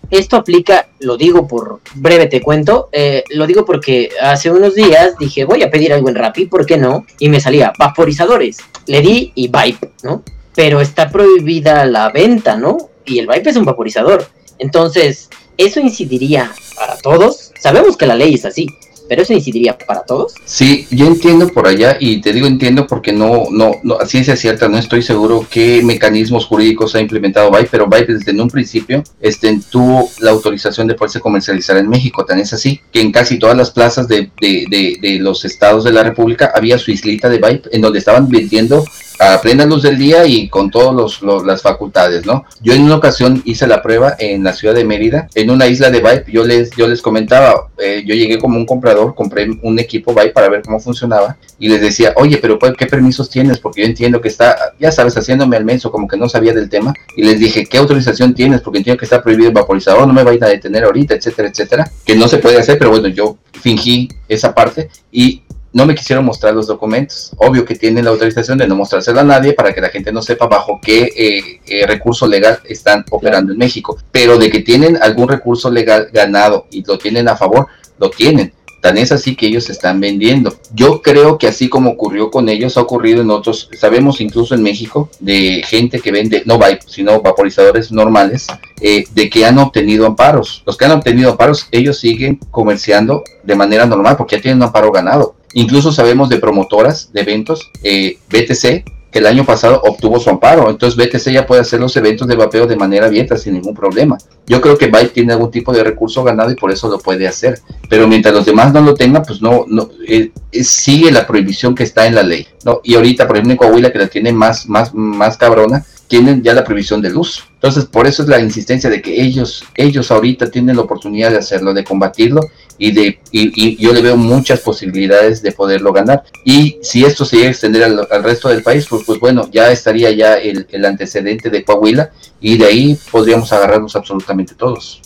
Esto 0.10 0.38
aplica, 0.38 0.90
lo 1.00 1.18
digo 1.18 1.48
por 1.48 1.82
breve 1.96 2.28
te 2.28 2.42
cuento, 2.42 2.90
eh, 2.92 3.24
lo 3.30 3.46
digo 3.46 3.66
porque 3.66 4.10
hace 4.22 4.52
unos 4.52 4.76
días 4.76 5.18
dije 5.20 5.46
voy 5.46 5.64
a 5.64 5.70
pedir 5.70 5.94
algo 5.94 6.10
en 6.10 6.16
Rappi, 6.16 6.46
¿por 6.46 6.66
qué 6.66 6.78
no? 6.78 7.06
Y 7.20 7.30
me 7.30 7.40
salía 7.40 7.74
vaporizadores, 7.78 8.58
le 8.88 9.02
di 9.02 9.32
y 9.36 9.48
Vipe, 9.48 9.92
¿no? 10.04 10.24
Pero 10.56 10.82
está 10.82 11.10
prohibida 11.10 11.86
la 11.86 12.10
venta, 12.10 12.56
¿no? 12.56 12.90
Y 13.06 13.20
el 13.20 13.28
Vipe 13.28 13.50
es 13.50 13.56
un 13.56 13.66
vaporizador. 13.66 14.28
Entonces, 14.58 15.30
¿eso 15.58 15.80
incidiría 15.80 16.52
para 16.76 16.98
todos? 16.98 17.52
Sabemos 17.60 17.96
que 17.96 18.06
la 18.06 18.16
ley 18.16 18.34
es 18.34 18.46
así, 18.46 18.68
pero 19.10 19.24
eso 19.24 19.34
incidiría 19.34 19.78
para 19.78 20.03
todos. 20.03 20.36
Sí, 20.45 20.88
yo 20.91 21.07
entiendo 21.07 21.47
por 21.49 21.68
allá 21.68 21.97
y 21.99 22.22
te 22.22 22.32
digo 22.32 22.47
entiendo 22.47 22.88
porque 22.88 23.12
no, 23.12 23.45
no, 23.51 23.72
no, 23.84 23.95
a 23.95 24.05
ciencia 24.05 24.36
cierta 24.36 24.70
no 24.70 24.78
estoy 24.78 25.01
seguro 25.01 25.45
qué 25.49 25.82
mecanismos 25.84 26.45
jurídicos 26.45 26.95
ha 26.95 27.01
implementado 27.01 27.49
Vibe, 27.49 27.68
pero 27.72 27.88
Vibe 27.88 28.14
desde 28.14 28.39
un 28.39 28.49
principio 28.49 29.03
este, 29.20 29.60
tuvo 29.70 30.10
la 30.20 30.32
autorización 30.32 30.88
de 30.88 30.93
poderse 30.93 31.20
comercializar 31.20 31.78
en 31.78 31.89
México. 31.89 32.24
Tan 32.24 32.39
es 32.39 32.53
así 32.53 32.80
que 32.91 33.01
en 33.01 33.12
casi 33.12 33.39
todas 33.39 33.57
las 33.57 33.72
plazas 33.72 34.07
de, 34.07 34.30
de, 34.39 34.66
de, 34.70 34.97
de 35.01 35.20
los 35.20 35.43
estados 35.43 35.84
de 35.84 35.91
la 35.91 36.03
República 36.03 36.51
había 36.55 36.78
su 36.78 36.91
islita 36.91 37.28
de 37.28 37.38
Vibe 37.38 37.64
en 37.72 37.82
donde 37.82 37.99
estaban 37.99 38.30
vendiendo 38.30 38.86
a 39.20 39.41
plena 39.41 39.65
luz 39.65 39.84
del 39.84 39.97
día 39.97 40.26
y 40.26 40.47
con 40.47 40.72
todas 40.72 41.22
las 41.45 41.61
facultades, 41.61 42.26
¿no? 42.26 42.45
Yo 42.61 42.74
en 42.74 42.84
una 42.84 42.95
ocasión 42.95 43.41
hice 43.45 43.67
la 43.67 43.82
prueba 43.82 44.15
en 44.17 44.43
la 44.43 44.53
ciudad 44.53 44.74
de 44.74 44.86
Mérida, 44.86 45.28
en 45.36 45.49
una 45.49 45.67
isla 45.67 45.89
de 45.89 45.99
Vibe, 45.99 46.26
yo 46.32 46.45
les, 46.45 46.72
yo 46.72 46.88
les 46.88 47.01
comentaba, 47.01 47.67
eh, 47.78 48.03
yo 48.05 48.15
llegué 48.15 48.39
como 48.39 48.57
un 48.57 48.65
comprador, 48.65 49.13
compré 49.15 49.47
un 49.61 49.78
equipo 49.78 50.13
Vibe 50.13 50.32
para 50.32 50.49
ver 50.49 50.61
cómo 50.61 50.80
funcionaba 50.80 51.38
y 51.59 51.67
les 51.67 51.82
decía, 51.82 52.13
oye, 52.15 52.38
pero 52.38 52.57
¿qué 52.57 52.86
permisos 52.86 53.30
tienes? 53.30 53.59
Porque 53.59 53.82
yo 53.82 53.88
entiendo 53.88 54.22
que 54.22 54.30
está, 54.30 54.74
ya 54.80 54.91
sabes, 54.91 55.17
haciéndome 55.17 55.57
al 55.57 55.65
menso, 55.65 55.91
como 55.91 56.07
que 56.07 56.15
no 56.15 56.30
sabía 56.30 56.53
del 56.53 56.70
tema, 56.70 56.93
y 57.15 57.24
les 57.24 57.39
dije, 57.39 57.65
¿qué 57.65 57.78
autorización 57.78 58.34
tienes? 58.34 58.61
Porque 58.61 58.80
entiendo 58.80 58.97
que 58.97 59.05
está 59.05 59.22
prohibido 59.22 59.49
el 59.49 59.55
vaporizador, 59.55 60.07
no 60.07 60.13
me 60.13 60.24
vayan 60.24 60.45
a 60.45 60.47
detener 60.47 60.86
ahorita, 60.86 61.15
etcétera, 61.15 61.49
etcétera, 61.49 61.91
que 62.05 62.15
no 62.15 62.28
se 62.30 62.38
puede 62.38 62.57
hacer, 62.57 62.78
pero 62.78 62.91
bueno, 62.91 63.09
yo 63.09 63.38
fingí 63.51 64.07
esa 64.30 64.55
parte 64.55 64.89
y 65.11 65.43
no 65.72 65.86
me 65.86 65.95
quisieron 65.95 66.26
mostrar 66.26 66.53
los 66.53 66.67
documentos. 66.67 67.32
Obvio 67.38 67.65
que 67.65 67.76
tienen 67.76 68.05
la 68.05 68.11
autorización 68.11 68.57
de 68.57 68.67
no 68.67 68.76
mostrárselo 68.76 69.20
a 69.20 69.24
nadie 69.24 69.53
para 69.53 69.74
que 69.74 69.82
la 69.82 69.89
gente 69.89 70.11
no 70.11 70.22
sepa 70.22 70.47
bajo 70.47 70.80
qué 70.82 71.11
eh, 71.15 71.61
eh, 71.67 71.86
recurso 71.86 72.28
legal 72.28 72.59
están 72.65 73.05
operando 73.11 73.51
en 73.51 73.57
México. 73.57 73.97
Pero 74.11 74.38
de 74.38 74.49
que 74.49 74.59
tienen 74.59 74.97
algún 75.01 75.28
recurso 75.28 75.70
legal 75.70 76.09
ganado 76.11 76.67
y 76.72 76.84
lo 76.84 76.97
tienen 76.97 77.28
a 77.28 77.36
favor, 77.36 77.67
lo 77.99 78.09
tienen. 78.09 78.53
Tan 78.82 78.97
es 78.97 79.11
así 79.11 79.36
que 79.36 79.47
ellos 79.47 79.70
están 79.70 79.99
vendiendo. 79.99 80.57
Yo 80.74 81.01
creo 81.01 81.38
que 81.38 81.47
así 81.47 81.67
como 81.67 81.91
ocurrió 81.91 82.32
con 82.32 82.47
ellos, 82.47 82.78
ha 82.78 82.82
ocurrido 82.82 83.22
en 83.22 83.30
otros, 83.30 83.70
sabemos 83.78 84.22
incluso 84.22 84.55
en 84.55 84.63
México, 84.63 85.09
de 85.20 85.61
gente 85.65 85.99
que 85.99 86.11
vende, 86.11 86.43
no 86.45 86.57
vape, 86.57 86.80
sino 86.88 87.22
vaporizadores 87.22 87.91
normales, 87.91 88.47
eh, 88.80 89.03
de 89.11 89.30
que 89.30 89.45
han 89.45 89.57
obtenido 89.57 90.05
amparos. 90.05 90.63
Los 90.65 90.78
que 90.78 90.86
han 90.86 90.91
obtenido 90.91 91.32
amparos, 91.32 91.67
ellos 91.72 91.99
siguen 91.99 92.39
comerciando 92.51 93.24
de 93.43 93.55
manera 93.55 93.86
normal 93.86 94.15
porque 94.15 94.38
ya 94.38 94.41
tienen 94.41 94.59
un 94.59 94.63
amparo 94.63 94.91
ganado. 94.91 95.36
Incluso 95.54 95.91
sabemos 95.91 96.30
de 96.30 96.38
promotoras 96.38 97.12
de 97.12 97.22
eventos, 97.22 97.72
eh, 97.84 98.18
BTC, 98.30 98.84
que 99.12 99.20
el 99.20 99.26
año 99.26 99.45
pasado 99.45 99.82
obtuvo 99.84 100.20
su 100.20 100.30
amparo. 100.30 100.70
Entonces 100.70 100.95
BTC 100.95 101.32
ya 101.32 101.47
puede 101.47 101.62
hacer 101.62 101.80
los 101.80 101.95
eventos 101.97 102.28
de 102.28 102.36
vapeo 102.36 102.68
de 102.68 102.76
manera 102.76 103.08
abierta 103.08 103.38
sin 103.38 103.54
ningún 103.54 103.74
problema. 103.74 104.18
Yo 104.45 104.62
creo 104.62 104.78
que 104.78 104.88
Byte 104.88 105.14
tiene 105.14 105.34
algún 105.34 105.52
tipo 105.52 105.74
de 105.74 105.84
recurso 105.84 106.24
ganado 106.24 106.52
y 106.52 106.56
por 106.56 106.72
eso 106.72 106.88
lo 106.89 107.00
puede 107.00 107.28
hacer. 107.28 107.60
Pero 107.89 108.08
mientras 108.08 108.34
los 108.34 108.45
demás 108.45 108.72
no 108.72 108.82
lo 108.82 108.93
tengan, 108.93 109.24
pues 109.24 109.41
no, 109.41 109.66
no 109.68 109.89
eh, 110.08 110.32
eh, 110.52 110.64
sigue 110.64 111.12
la 111.12 111.26
prohibición 111.26 111.74
que 111.74 111.84
está 111.84 112.06
en 112.06 112.16
la 112.16 112.24
ley. 112.24 112.47
¿no? 112.66 112.82
Y 112.84 112.95
ahorita, 112.95 113.28
por 113.28 113.38
ejemplo, 113.38 113.54
en 113.54 113.58
Coahuila, 113.58 113.91
que 113.91 114.00
la 114.00 114.08
tiene 114.08 114.32
más, 114.32 114.68
más, 114.68 114.93
más 114.93 115.38
cabrona, 115.38 115.84
tienen 116.08 116.41
ya 116.41 116.54
la 116.54 116.64
prohibición 116.64 117.02
del 117.02 117.18
uso. 117.18 117.43
Entonces, 117.54 117.86
por 117.86 118.08
eso 118.08 118.24
es 118.24 118.30
la 118.30 118.39
insistencia 118.39 118.89
de 118.89 119.02
que 119.02 119.22
ellos, 119.22 119.64
ellos 119.76 120.10
ahorita 120.12 120.50
tienen 120.50 120.76
la 120.76 120.82
oportunidad 120.82 121.30
de 121.30 121.38
hacerlo, 121.38 121.74
de 121.74 121.84
combatirlo 121.84 122.41
y 122.80 122.91
de 122.91 123.19
y, 123.32 123.75
yo 123.75 123.93
le 123.93 124.01
veo 124.01 124.17
muchas 124.17 124.61
posibilidades 124.61 125.41
de 125.41 125.51
poderlo 125.51 125.93
ganar. 125.93 126.23
Y 126.45 126.80
si 126.82 127.05
esto 127.05 127.25
se 127.25 127.36
llega 127.36 127.49
a 127.49 127.51
extender 127.51 127.84
al, 127.84 128.23
resto 128.23 128.49
del 128.49 128.63
país, 128.63 128.88
pues, 128.89 129.03
pues 129.05 129.19
bueno, 129.19 129.47
ya 129.51 129.71
estaría 129.71 130.11
ya 130.11 130.36
el, 130.36 130.65
el 130.71 130.86
antecedente 130.86 131.49
de 131.49 131.63
Coahuila 131.63 132.11
y 132.41 132.57
de 132.57 132.65
ahí 132.65 132.97
podríamos 133.11 133.51
agarrarnos 133.53 133.95
absolutamente 133.95 134.55
todos. 134.55 135.01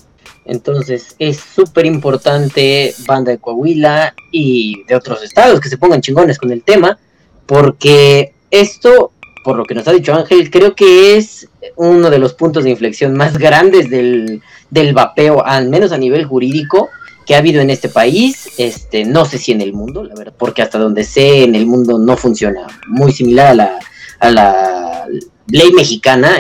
Entonces 0.45 1.15
es 1.19 1.39
súper 1.39 1.85
importante 1.85 2.93
banda 3.07 3.31
de 3.31 3.39
Coahuila 3.39 4.13
y 4.31 4.83
de 4.87 4.95
otros 4.95 5.23
estados 5.23 5.59
que 5.59 5.69
se 5.69 5.77
pongan 5.77 6.01
chingones 6.01 6.37
con 6.37 6.51
el 6.51 6.63
tema, 6.63 6.99
porque 7.45 8.33
esto 8.51 9.11
por 9.43 9.57
lo 9.57 9.65
que 9.65 9.75
nos 9.75 9.87
ha 9.87 9.91
dicho 9.91 10.13
Ángel, 10.13 10.49
creo 10.49 10.73
que 10.73 11.17
es 11.17 11.49
uno 11.75 12.09
de 12.09 12.17
los 12.17 12.33
puntos 12.33 12.63
de 12.63 12.69
inflexión 12.69 13.13
más 13.13 13.37
grandes 13.37 13.89
del, 13.89 14.41
del 14.69 14.93
vapeo, 14.93 15.45
al 15.45 15.69
menos 15.69 15.91
a 15.91 15.97
nivel 15.97 16.25
jurídico, 16.25 16.89
que 17.25 17.35
ha 17.35 17.39
habido 17.39 17.61
en 17.61 17.69
este 17.69 17.89
país, 17.89 18.49
este, 18.57 19.05
no 19.05 19.25
sé 19.25 19.37
si 19.37 19.51
en 19.51 19.61
el 19.61 19.73
mundo, 19.73 20.03
la 20.03 20.15
verdad, 20.15 20.33
porque 20.37 20.61
hasta 20.61 20.77
donde 20.77 21.03
sé 21.03 21.43
en 21.43 21.55
el 21.55 21.65
mundo 21.65 21.97
no 21.97 22.17
funciona, 22.17 22.67
muy 22.87 23.11
similar 23.11 23.47
a 23.47 23.53
la, 23.53 23.79
a 24.19 24.31
la 24.31 25.07
ley 25.47 25.71
mexicana, 25.73 26.37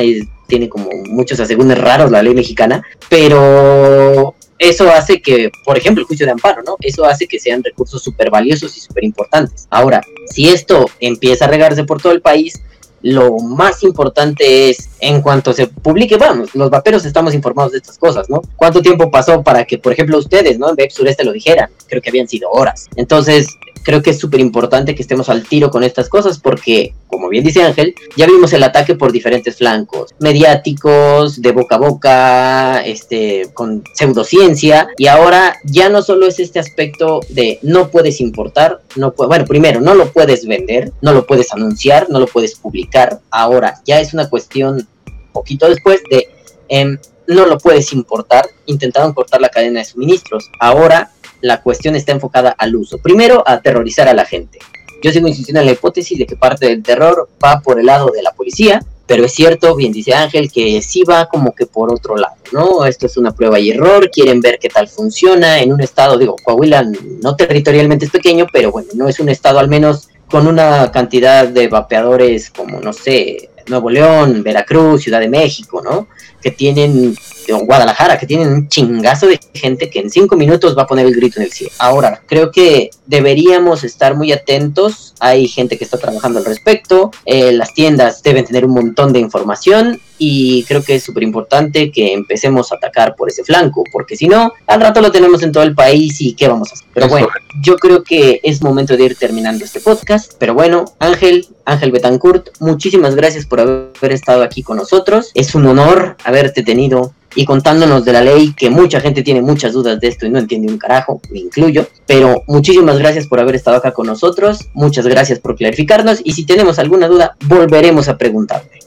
tiene 0.47 0.69
como 0.69 0.89
muchos 1.09 1.39
asegúnes 1.39 1.77
raros 1.77 2.11
la 2.11 2.21
ley 2.21 2.33
mexicana, 2.33 2.83
pero 3.09 4.35
eso 4.59 4.89
hace 4.91 5.21
que, 5.21 5.49
por 5.65 5.77
ejemplo, 5.77 6.01
el 6.01 6.07
juicio 6.07 6.25
de 6.25 6.31
amparo, 6.31 6.63
¿no? 6.63 6.77
Eso 6.79 7.05
hace 7.05 7.27
que 7.27 7.39
sean 7.39 7.63
recursos 7.63 8.01
súper 8.01 8.29
valiosos 8.29 8.77
y 8.77 8.79
súper 8.79 9.03
importantes. 9.03 9.67
Ahora, 9.69 10.01
si 10.29 10.49
esto 10.49 10.85
empieza 10.99 11.45
a 11.45 11.47
regarse 11.49 11.83
por 11.83 12.01
todo 12.01 12.13
el 12.13 12.21
país, 12.21 12.61
lo 13.03 13.37
más 13.37 13.83
importante 13.83 14.69
es, 14.69 14.89
en 14.99 15.21
cuanto 15.21 15.51
se 15.53 15.67
publique, 15.67 16.15
vamos, 16.15 16.55
los 16.55 16.69
vaperos 16.69 17.05
estamos 17.05 17.33
informados 17.33 17.73
de 17.73 17.79
estas 17.79 17.97
cosas, 17.97 18.29
¿no? 18.29 18.41
¿Cuánto 18.55 18.81
tiempo 18.81 19.11
pasó 19.11 19.43
para 19.43 19.65
que, 19.65 19.77
por 19.77 19.91
ejemplo, 19.91 20.17
ustedes, 20.17 20.57
¿no? 20.57 20.69
En 20.69 20.75
Web 20.75 20.89
Sureste 20.89 21.25
lo 21.25 21.33
dijeran? 21.33 21.69
Creo 21.87 22.01
que 22.01 22.09
habían 22.09 22.29
sido 22.29 22.49
horas. 22.49 22.87
Entonces, 22.95 23.47
creo 23.83 24.01
que 24.01 24.11
es 24.11 24.19
súper 24.19 24.39
importante 24.39 24.95
que 24.95 25.01
estemos 25.01 25.29
al 25.29 25.43
tiro 25.43 25.69
con 25.69 25.83
estas 25.83 26.09
cosas 26.09 26.39
porque, 26.39 26.93
como 27.07 27.29
bien 27.29 27.43
dice 27.43 27.61
Ángel, 27.63 27.93
ya 28.15 28.25
vimos 28.25 28.53
el 28.53 28.63
ataque 28.63 28.95
por 28.95 29.11
diferentes 29.11 29.57
flancos, 29.57 30.11
mediáticos, 30.19 31.41
de 31.41 31.51
boca 31.51 31.75
a 31.75 31.79
boca, 31.79 32.81
este, 32.85 33.49
con 33.53 33.83
pseudociencia, 33.93 34.87
y 34.97 35.07
ahora 35.07 35.57
ya 35.63 35.89
no 35.89 36.01
solo 36.01 36.27
es 36.27 36.39
este 36.39 36.59
aspecto 36.59 37.19
de 37.29 37.59
no 37.61 37.89
puedes 37.89 38.21
importar, 38.21 38.81
no 38.95 39.13
bueno, 39.15 39.45
primero, 39.45 39.81
no 39.81 39.93
lo 39.93 40.11
puedes 40.11 40.47
vender, 40.47 40.91
no 41.01 41.13
lo 41.13 41.25
puedes 41.25 41.53
anunciar, 41.53 42.09
no 42.09 42.19
lo 42.19 42.27
puedes 42.27 42.55
publicar, 42.55 43.19
ahora 43.29 43.81
ya 43.85 43.99
es 43.99 44.13
una 44.13 44.29
cuestión 44.29 44.87
poquito 45.31 45.67
después 45.67 46.01
de... 46.09 46.29
Em, 46.69 46.97
no 47.27 47.45
lo 47.45 47.57
puedes 47.57 47.93
importar, 47.93 48.45
intentaron 48.65 49.13
cortar 49.13 49.39
la 49.39 49.47
cadena 49.47 49.79
de 49.79 49.85
suministros. 49.85 50.49
Ahora 50.59 51.11
la 51.43 51.61
cuestión 51.61 51.95
está 51.95 52.13
enfocada 52.13 52.55
al 52.57 52.75
uso. 52.75 52.97
Primero, 52.99 53.43
a 53.45 53.53
aterrorizar 53.53 54.07
a 54.07 54.13
la 54.13 54.25
gente. 54.25 54.59
Yo 55.01 55.11
sigo 55.11 55.27
insistiendo 55.27 55.59
en 55.59 55.65
la 55.65 55.73
hipótesis 55.73 56.17
de 56.17 56.25
que 56.25 56.37
parte 56.37 56.67
del 56.67 56.81
terror 56.81 57.27
va 57.43 57.59
por 57.59 57.79
el 57.79 57.85
lado 57.85 58.09
de 58.11 58.23
la 58.23 58.31
policía, 58.31 58.81
pero 59.05 59.25
es 59.25 59.33
cierto, 59.33 59.75
bien 59.75 59.91
dice 59.91 60.13
Ángel, 60.13 60.49
que 60.49 60.81
sí 60.81 61.03
va 61.03 61.25
como 61.25 61.53
que 61.53 61.65
por 61.65 61.93
otro 61.93 62.15
lado, 62.15 62.35
¿no? 62.53 62.85
Esto 62.85 63.07
es 63.07 63.17
una 63.17 63.35
prueba 63.35 63.59
y 63.59 63.71
error, 63.71 64.09
quieren 64.09 64.39
ver 64.39 64.57
qué 64.57 64.69
tal 64.69 64.87
funciona 64.87 65.59
en 65.59 65.73
un 65.73 65.81
estado, 65.81 66.17
digo, 66.17 66.37
Coahuila 66.41 66.89
no 67.21 67.35
territorialmente 67.35 68.05
es 68.05 68.11
pequeño, 68.11 68.47
pero 68.53 68.71
bueno, 68.71 68.87
no 68.95 69.09
es 69.09 69.19
un 69.19 69.27
estado 69.27 69.59
al 69.59 69.67
menos 69.67 70.07
con 70.27 70.47
una 70.47 70.89
cantidad 70.91 71.45
de 71.45 71.67
vapeadores 71.67 72.49
como, 72.51 72.79
no 72.79 72.93
sé, 72.93 73.49
Nuevo 73.67 73.89
León, 73.89 74.43
Veracruz, 74.43 75.03
Ciudad 75.03 75.19
de 75.19 75.29
México, 75.29 75.81
¿no? 75.83 76.07
Que 76.43 76.51
tienen 76.51 77.15
Guadalajara, 77.47 78.17
que 78.17 78.25
tienen 78.25 78.49
un 78.49 78.69
chingazo 78.69 79.27
de 79.27 79.39
gente 79.53 79.89
que 79.89 79.99
en 79.99 80.09
cinco 80.09 80.35
minutos 80.35 80.77
va 80.77 80.83
a 80.83 80.87
poner 80.87 81.05
el 81.05 81.15
grito 81.15 81.39
en 81.39 81.45
el 81.45 81.51
cielo. 81.51 81.73
Ahora, 81.79 82.21
creo 82.25 82.51
que 82.51 82.89
deberíamos 83.05 83.83
estar 83.83 84.15
muy 84.15 84.31
atentos. 84.31 85.13
Hay 85.19 85.47
gente 85.47 85.77
que 85.77 85.83
está 85.83 85.97
trabajando 85.97 86.39
al 86.39 86.45
respecto. 86.45 87.11
Eh, 87.25 87.51
las 87.51 87.73
tiendas 87.73 88.23
deben 88.23 88.45
tener 88.45 88.65
un 88.65 88.73
montón 88.73 89.13
de 89.13 89.19
información 89.19 89.99
y 90.17 90.63
creo 90.63 90.83
que 90.83 90.95
es 90.95 91.03
súper 91.03 91.23
importante 91.23 91.91
que 91.91 92.13
empecemos 92.13 92.71
a 92.71 92.75
atacar 92.75 93.15
por 93.15 93.29
ese 93.29 93.43
flanco, 93.43 93.83
porque 93.91 94.15
si 94.15 94.27
no, 94.27 94.53
al 94.67 94.79
rato 94.79 95.01
lo 95.01 95.11
tenemos 95.11 95.43
en 95.43 95.51
todo 95.51 95.63
el 95.63 95.75
país 95.75 96.21
y 96.21 96.33
qué 96.33 96.47
vamos 96.47 96.69
a 96.69 96.73
hacer. 96.73 96.87
Pero 96.93 97.07
bueno, 97.09 97.27
yo 97.61 97.75
creo 97.75 98.03
que 98.03 98.39
es 98.43 98.61
momento 98.61 98.95
de 98.95 99.03
ir 99.03 99.15
terminando 99.15 99.65
este 99.65 99.79
podcast. 99.79 100.33
Pero 100.37 100.53
bueno, 100.53 100.85
Ángel, 100.99 101.47
Ángel 101.65 101.91
Betancourt, 101.91 102.49
muchísimas 102.59 103.15
gracias 103.15 103.45
por 103.45 103.59
haber 103.59 104.11
estado 104.11 104.43
aquí 104.43 104.63
con 104.63 104.77
nosotros. 104.77 105.31
Es 105.33 105.55
un 105.55 105.65
honor 105.65 106.15
haberte 106.33 106.63
tenido 106.63 107.13
y 107.35 107.45
contándonos 107.45 108.05
de 108.05 108.13
la 108.13 108.21
ley, 108.21 108.53
que 108.53 108.69
mucha 108.69 108.99
gente 108.99 109.23
tiene 109.23 109.41
muchas 109.41 109.73
dudas 109.73 109.99
de 109.99 110.07
esto 110.07 110.25
y 110.25 110.29
no 110.29 110.39
entiende 110.39 110.71
un 110.71 110.77
carajo, 110.77 111.19
me 111.31 111.39
incluyo. 111.39 111.87
Pero 112.05 112.43
muchísimas 112.47 112.99
gracias 112.99 113.27
por 113.27 113.39
haber 113.39 113.55
estado 113.55 113.77
acá 113.77 113.91
con 113.91 114.07
nosotros, 114.07 114.59
muchas 114.73 115.07
gracias 115.07 115.39
por 115.39 115.55
clarificarnos 115.55 116.19
y 116.23 116.33
si 116.33 116.45
tenemos 116.45 116.77
alguna 116.79 117.07
duda, 117.07 117.35
volveremos 117.45 118.07
a 118.07 118.17
preguntarle. 118.17 118.79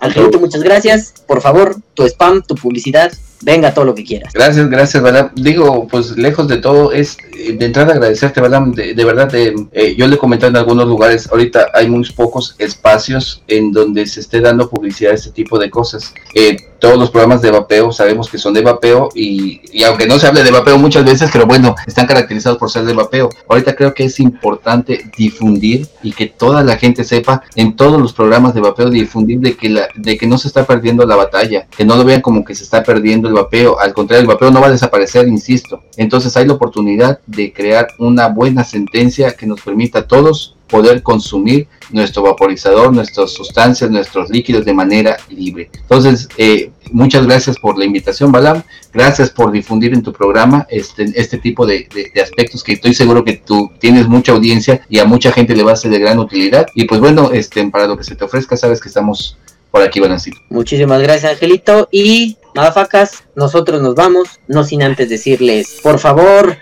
Angelito, 0.00 0.40
muchas 0.40 0.62
gracias. 0.62 1.12
Por 1.26 1.42
favor, 1.42 1.76
tu 1.94 2.04
spam, 2.04 2.42
tu 2.42 2.54
publicidad, 2.54 3.12
venga 3.42 3.72
todo 3.72 3.84
lo 3.84 3.94
que 3.94 4.04
quieras. 4.04 4.32
Gracias, 4.32 4.68
gracias, 4.68 5.02
Balam. 5.02 5.30
Digo, 5.34 5.86
pues 5.88 6.16
lejos 6.16 6.48
de 6.48 6.58
todo, 6.58 6.92
es 6.92 7.16
eh, 7.36 7.52
de 7.52 7.66
entrada 7.66 7.92
agradecerte, 7.92 8.40
Balam. 8.40 8.72
De, 8.72 8.94
de 8.94 9.04
verdad, 9.04 9.30
eh, 9.34 9.94
yo 9.96 10.06
le 10.06 10.14
he 10.14 10.18
comentado 10.18 10.50
en 10.50 10.56
algunos 10.56 10.86
lugares, 10.86 11.28
ahorita 11.30 11.68
hay 11.74 11.88
muy 11.88 12.00
pocos 12.14 12.54
espacios 12.58 13.42
en 13.48 13.72
donde 13.72 14.06
se 14.06 14.20
esté 14.20 14.40
dando 14.40 14.68
publicidad 14.68 15.12
a 15.12 15.14
este 15.14 15.30
tipo 15.30 15.58
de 15.58 15.70
cosas. 15.70 16.14
Eh, 16.34 16.56
todos 16.78 16.98
los 16.98 17.10
programas 17.10 17.42
de 17.42 17.50
vapeo 17.50 17.92
sabemos 17.92 18.30
que 18.30 18.38
son 18.38 18.54
de 18.54 18.62
vapeo 18.62 19.10
y, 19.14 19.60
y, 19.70 19.84
aunque 19.84 20.06
no 20.06 20.18
se 20.18 20.26
hable 20.26 20.42
de 20.42 20.50
vapeo 20.50 20.78
muchas 20.78 21.04
veces, 21.04 21.28
pero 21.30 21.46
bueno, 21.46 21.74
están 21.86 22.06
caracterizados 22.06 22.58
por 22.58 22.70
ser 22.70 22.84
de 22.84 22.94
vapeo. 22.94 23.28
Ahorita 23.48 23.76
creo 23.76 23.92
que 23.92 24.04
es 24.04 24.18
importante 24.18 25.04
difundir 25.16 25.86
y 26.02 26.12
que 26.12 26.26
toda 26.26 26.64
la 26.64 26.78
gente 26.78 27.04
sepa 27.04 27.42
en 27.54 27.76
todos 27.76 28.00
los 28.00 28.14
programas 28.14 28.54
de 28.54 28.62
vapeo 28.62 28.88
difundir 28.88 29.40
de 29.40 29.56
que, 29.56 29.68
la, 29.68 29.88
de 29.94 30.16
que 30.16 30.26
no 30.26 30.38
se 30.38 30.48
está 30.48 30.66
perdiendo 30.66 31.04
la 31.04 31.16
batalla, 31.16 31.66
que 31.66 31.84
no 31.84 31.96
lo 31.96 32.04
vean 32.04 32.22
como 32.22 32.44
que 32.44 32.54
se 32.54 32.64
está 32.64 32.82
perdiendo 32.82 33.29
el 33.30 33.36
vapeo, 33.36 33.80
al 33.80 33.94
contrario, 33.94 34.22
el 34.22 34.28
vapeo 34.28 34.50
no 34.50 34.60
va 34.60 34.66
a 34.66 34.72
desaparecer, 34.72 35.26
insisto. 35.26 35.82
Entonces 35.96 36.36
hay 36.36 36.46
la 36.46 36.54
oportunidad 36.54 37.20
de 37.26 37.52
crear 37.52 37.88
una 37.98 38.28
buena 38.28 38.64
sentencia 38.64 39.32
que 39.32 39.46
nos 39.46 39.60
permita 39.62 40.00
a 40.00 40.06
todos 40.06 40.56
poder 40.70 41.02
consumir 41.02 41.66
nuestro 41.90 42.22
vaporizador, 42.22 42.92
nuestras 42.92 43.32
sustancias, 43.32 43.90
nuestros 43.90 44.30
líquidos 44.30 44.64
de 44.64 44.72
manera 44.72 45.16
libre. 45.28 45.68
Entonces, 45.74 46.28
eh, 46.38 46.70
muchas 46.92 47.26
gracias 47.26 47.58
por 47.58 47.76
la 47.76 47.84
invitación, 47.84 48.30
Balam. 48.30 48.62
Gracias 48.92 49.30
por 49.30 49.50
difundir 49.50 49.92
en 49.92 50.02
tu 50.02 50.12
programa 50.12 50.66
este, 50.70 51.06
este 51.16 51.38
tipo 51.38 51.66
de, 51.66 51.88
aspectos 52.22 52.62
que 52.62 52.74
estoy 52.74 52.94
seguro 52.94 53.24
que 53.24 53.34
tú 53.34 53.70
tienes 53.80 54.06
mucha 54.06 54.32
audiencia 54.32 54.82
y 54.88 55.00
a 55.00 55.04
mucha 55.04 55.32
gente 55.32 55.56
le 55.56 55.64
va 55.64 55.72
a 55.72 55.76
ser 55.76 55.90
de 55.90 55.98
gran 55.98 56.18
utilidad. 56.18 56.66
Y 56.74 56.84
pues 56.84 57.00
bueno, 57.00 57.30
este, 57.32 57.68
para 57.68 57.86
lo 57.86 57.96
que 57.96 58.04
se 58.04 58.14
te 58.14 58.24
ofrezca, 58.24 58.56
sabes 58.56 58.80
que 58.80 58.88
estamos 58.88 59.36
por 59.70 59.82
aquí, 59.82 60.00
Balancito. 60.00 60.38
Muchísimas 60.48 61.00
gracias, 61.02 61.32
Angelito. 61.32 61.88
Y 61.90 62.36
Madafacas, 62.54 63.24
nosotros 63.36 63.80
nos 63.80 63.94
vamos, 63.94 64.28
no 64.48 64.64
sin 64.64 64.82
antes 64.82 65.08
decirles, 65.08 65.78
por 65.82 66.00
favor, 66.00 66.56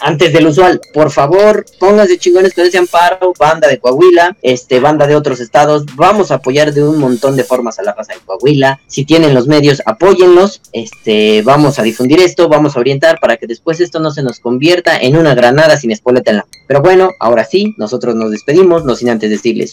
antes 0.00 0.32
del 0.32 0.46
usual, 0.46 0.80
por 0.92 1.10
favor, 1.10 1.64
pónganse 1.80 2.18
chingones 2.18 2.52
con 2.52 2.66
ese 2.66 2.76
amparo, 2.76 3.32
banda 3.38 3.66
de 3.66 3.78
Coahuila, 3.78 4.36
este, 4.42 4.78
banda 4.78 5.06
de 5.06 5.16
otros 5.16 5.40
estados, 5.40 5.86
vamos 5.94 6.30
a 6.30 6.34
apoyar 6.34 6.74
de 6.74 6.82
un 6.82 6.98
montón 6.98 7.34
de 7.34 7.44
formas 7.44 7.78
a 7.78 7.82
la 7.82 7.94
raza 7.94 8.12
de 8.12 8.20
Coahuila, 8.20 8.80
si 8.86 9.06
tienen 9.06 9.32
los 9.32 9.46
medios, 9.46 9.82
apóyenlos, 9.86 10.60
este, 10.72 11.40
vamos 11.42 11.78
a 11.78 11.82
difundir 11.82 12.20
esto, 12.20 12.48
vamos 12.48 12.76
a 12.76 12.80
orientar 12.80 13.18
para 13.18 13.38
que 13.38 13.46
después 13.46 13.80
esto 13.80 14.00
no 14.00 14.10
se 14.10 14.22
nos 14.22 14.38
convierta 14.38 14.98
en 14.98 15.16
una 15.16 15.34
granada 15.34 15.78
sin 15.78 15.92
espoleta 15.92 16.30
en 16.30 16.36
la... 16.38 16.46
Pero 16.66 16.82
bueno, 16.82 17.10
ahora 17.20 17.44
sí, 17.44 17.74
nosotros 17.78 18.14
nos 18.14 18.30
despedimos, 18.30 18.84
no 18.84 18.94
sin 18.94 19.08
antes 19.08 19.30
decirles, 19.30 19.72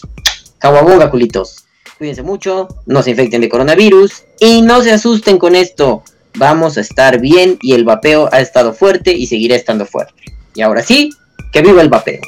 caguabonga, 0.58 1.10
culitos 1.10 1.63
cuídense 1.98 2.22
mucho, 2.22 2.68
no 2.86 3.02
se 3.02 3.10
infecten 3.10 3.40
de 3.40 3.48
coronavirus 3.48 4.24
y 4.40 4.62
no 4.62 4.82
se 4.82 4.92
asusten 4.92 5.38
con 5.38 5.54
esto. 5.54 6.02
Vamos 6.36 6.76
a 6.78 6.80
estar 6.80 7.20
bien 7.20 7.58
y 7.62 7.74
el 7.74 7.84
vapeo 7.84 8.28
ha 8.32 8.40
estado 8.40 8.72
fuerte 8.72 9.12
y 9.12 9.26
seguirá 9.26 9.54
estando 9.54 9.86
fuerte. 9.86 10.24
Y 10.54 10.62
ahora 10.62 10.82
sí, 10.82 11.10
que 11.52 11.62
viva 11.62 11.80
el 11.80 11.88
vapeo. 11.88 12.20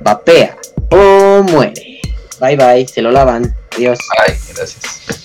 Vapea 0.00 0.56
o 0.90 1.42
muere. 1.42 2.00
Bye 2.40 2.56
bye, 2.56 2.88
se 2.88 3.02
lo 3.02 3.12
lavan. 3.12 3.54
Adiós. 3.76 3.98
Bye, 4.26 4.36
gracias. 4.54 5.22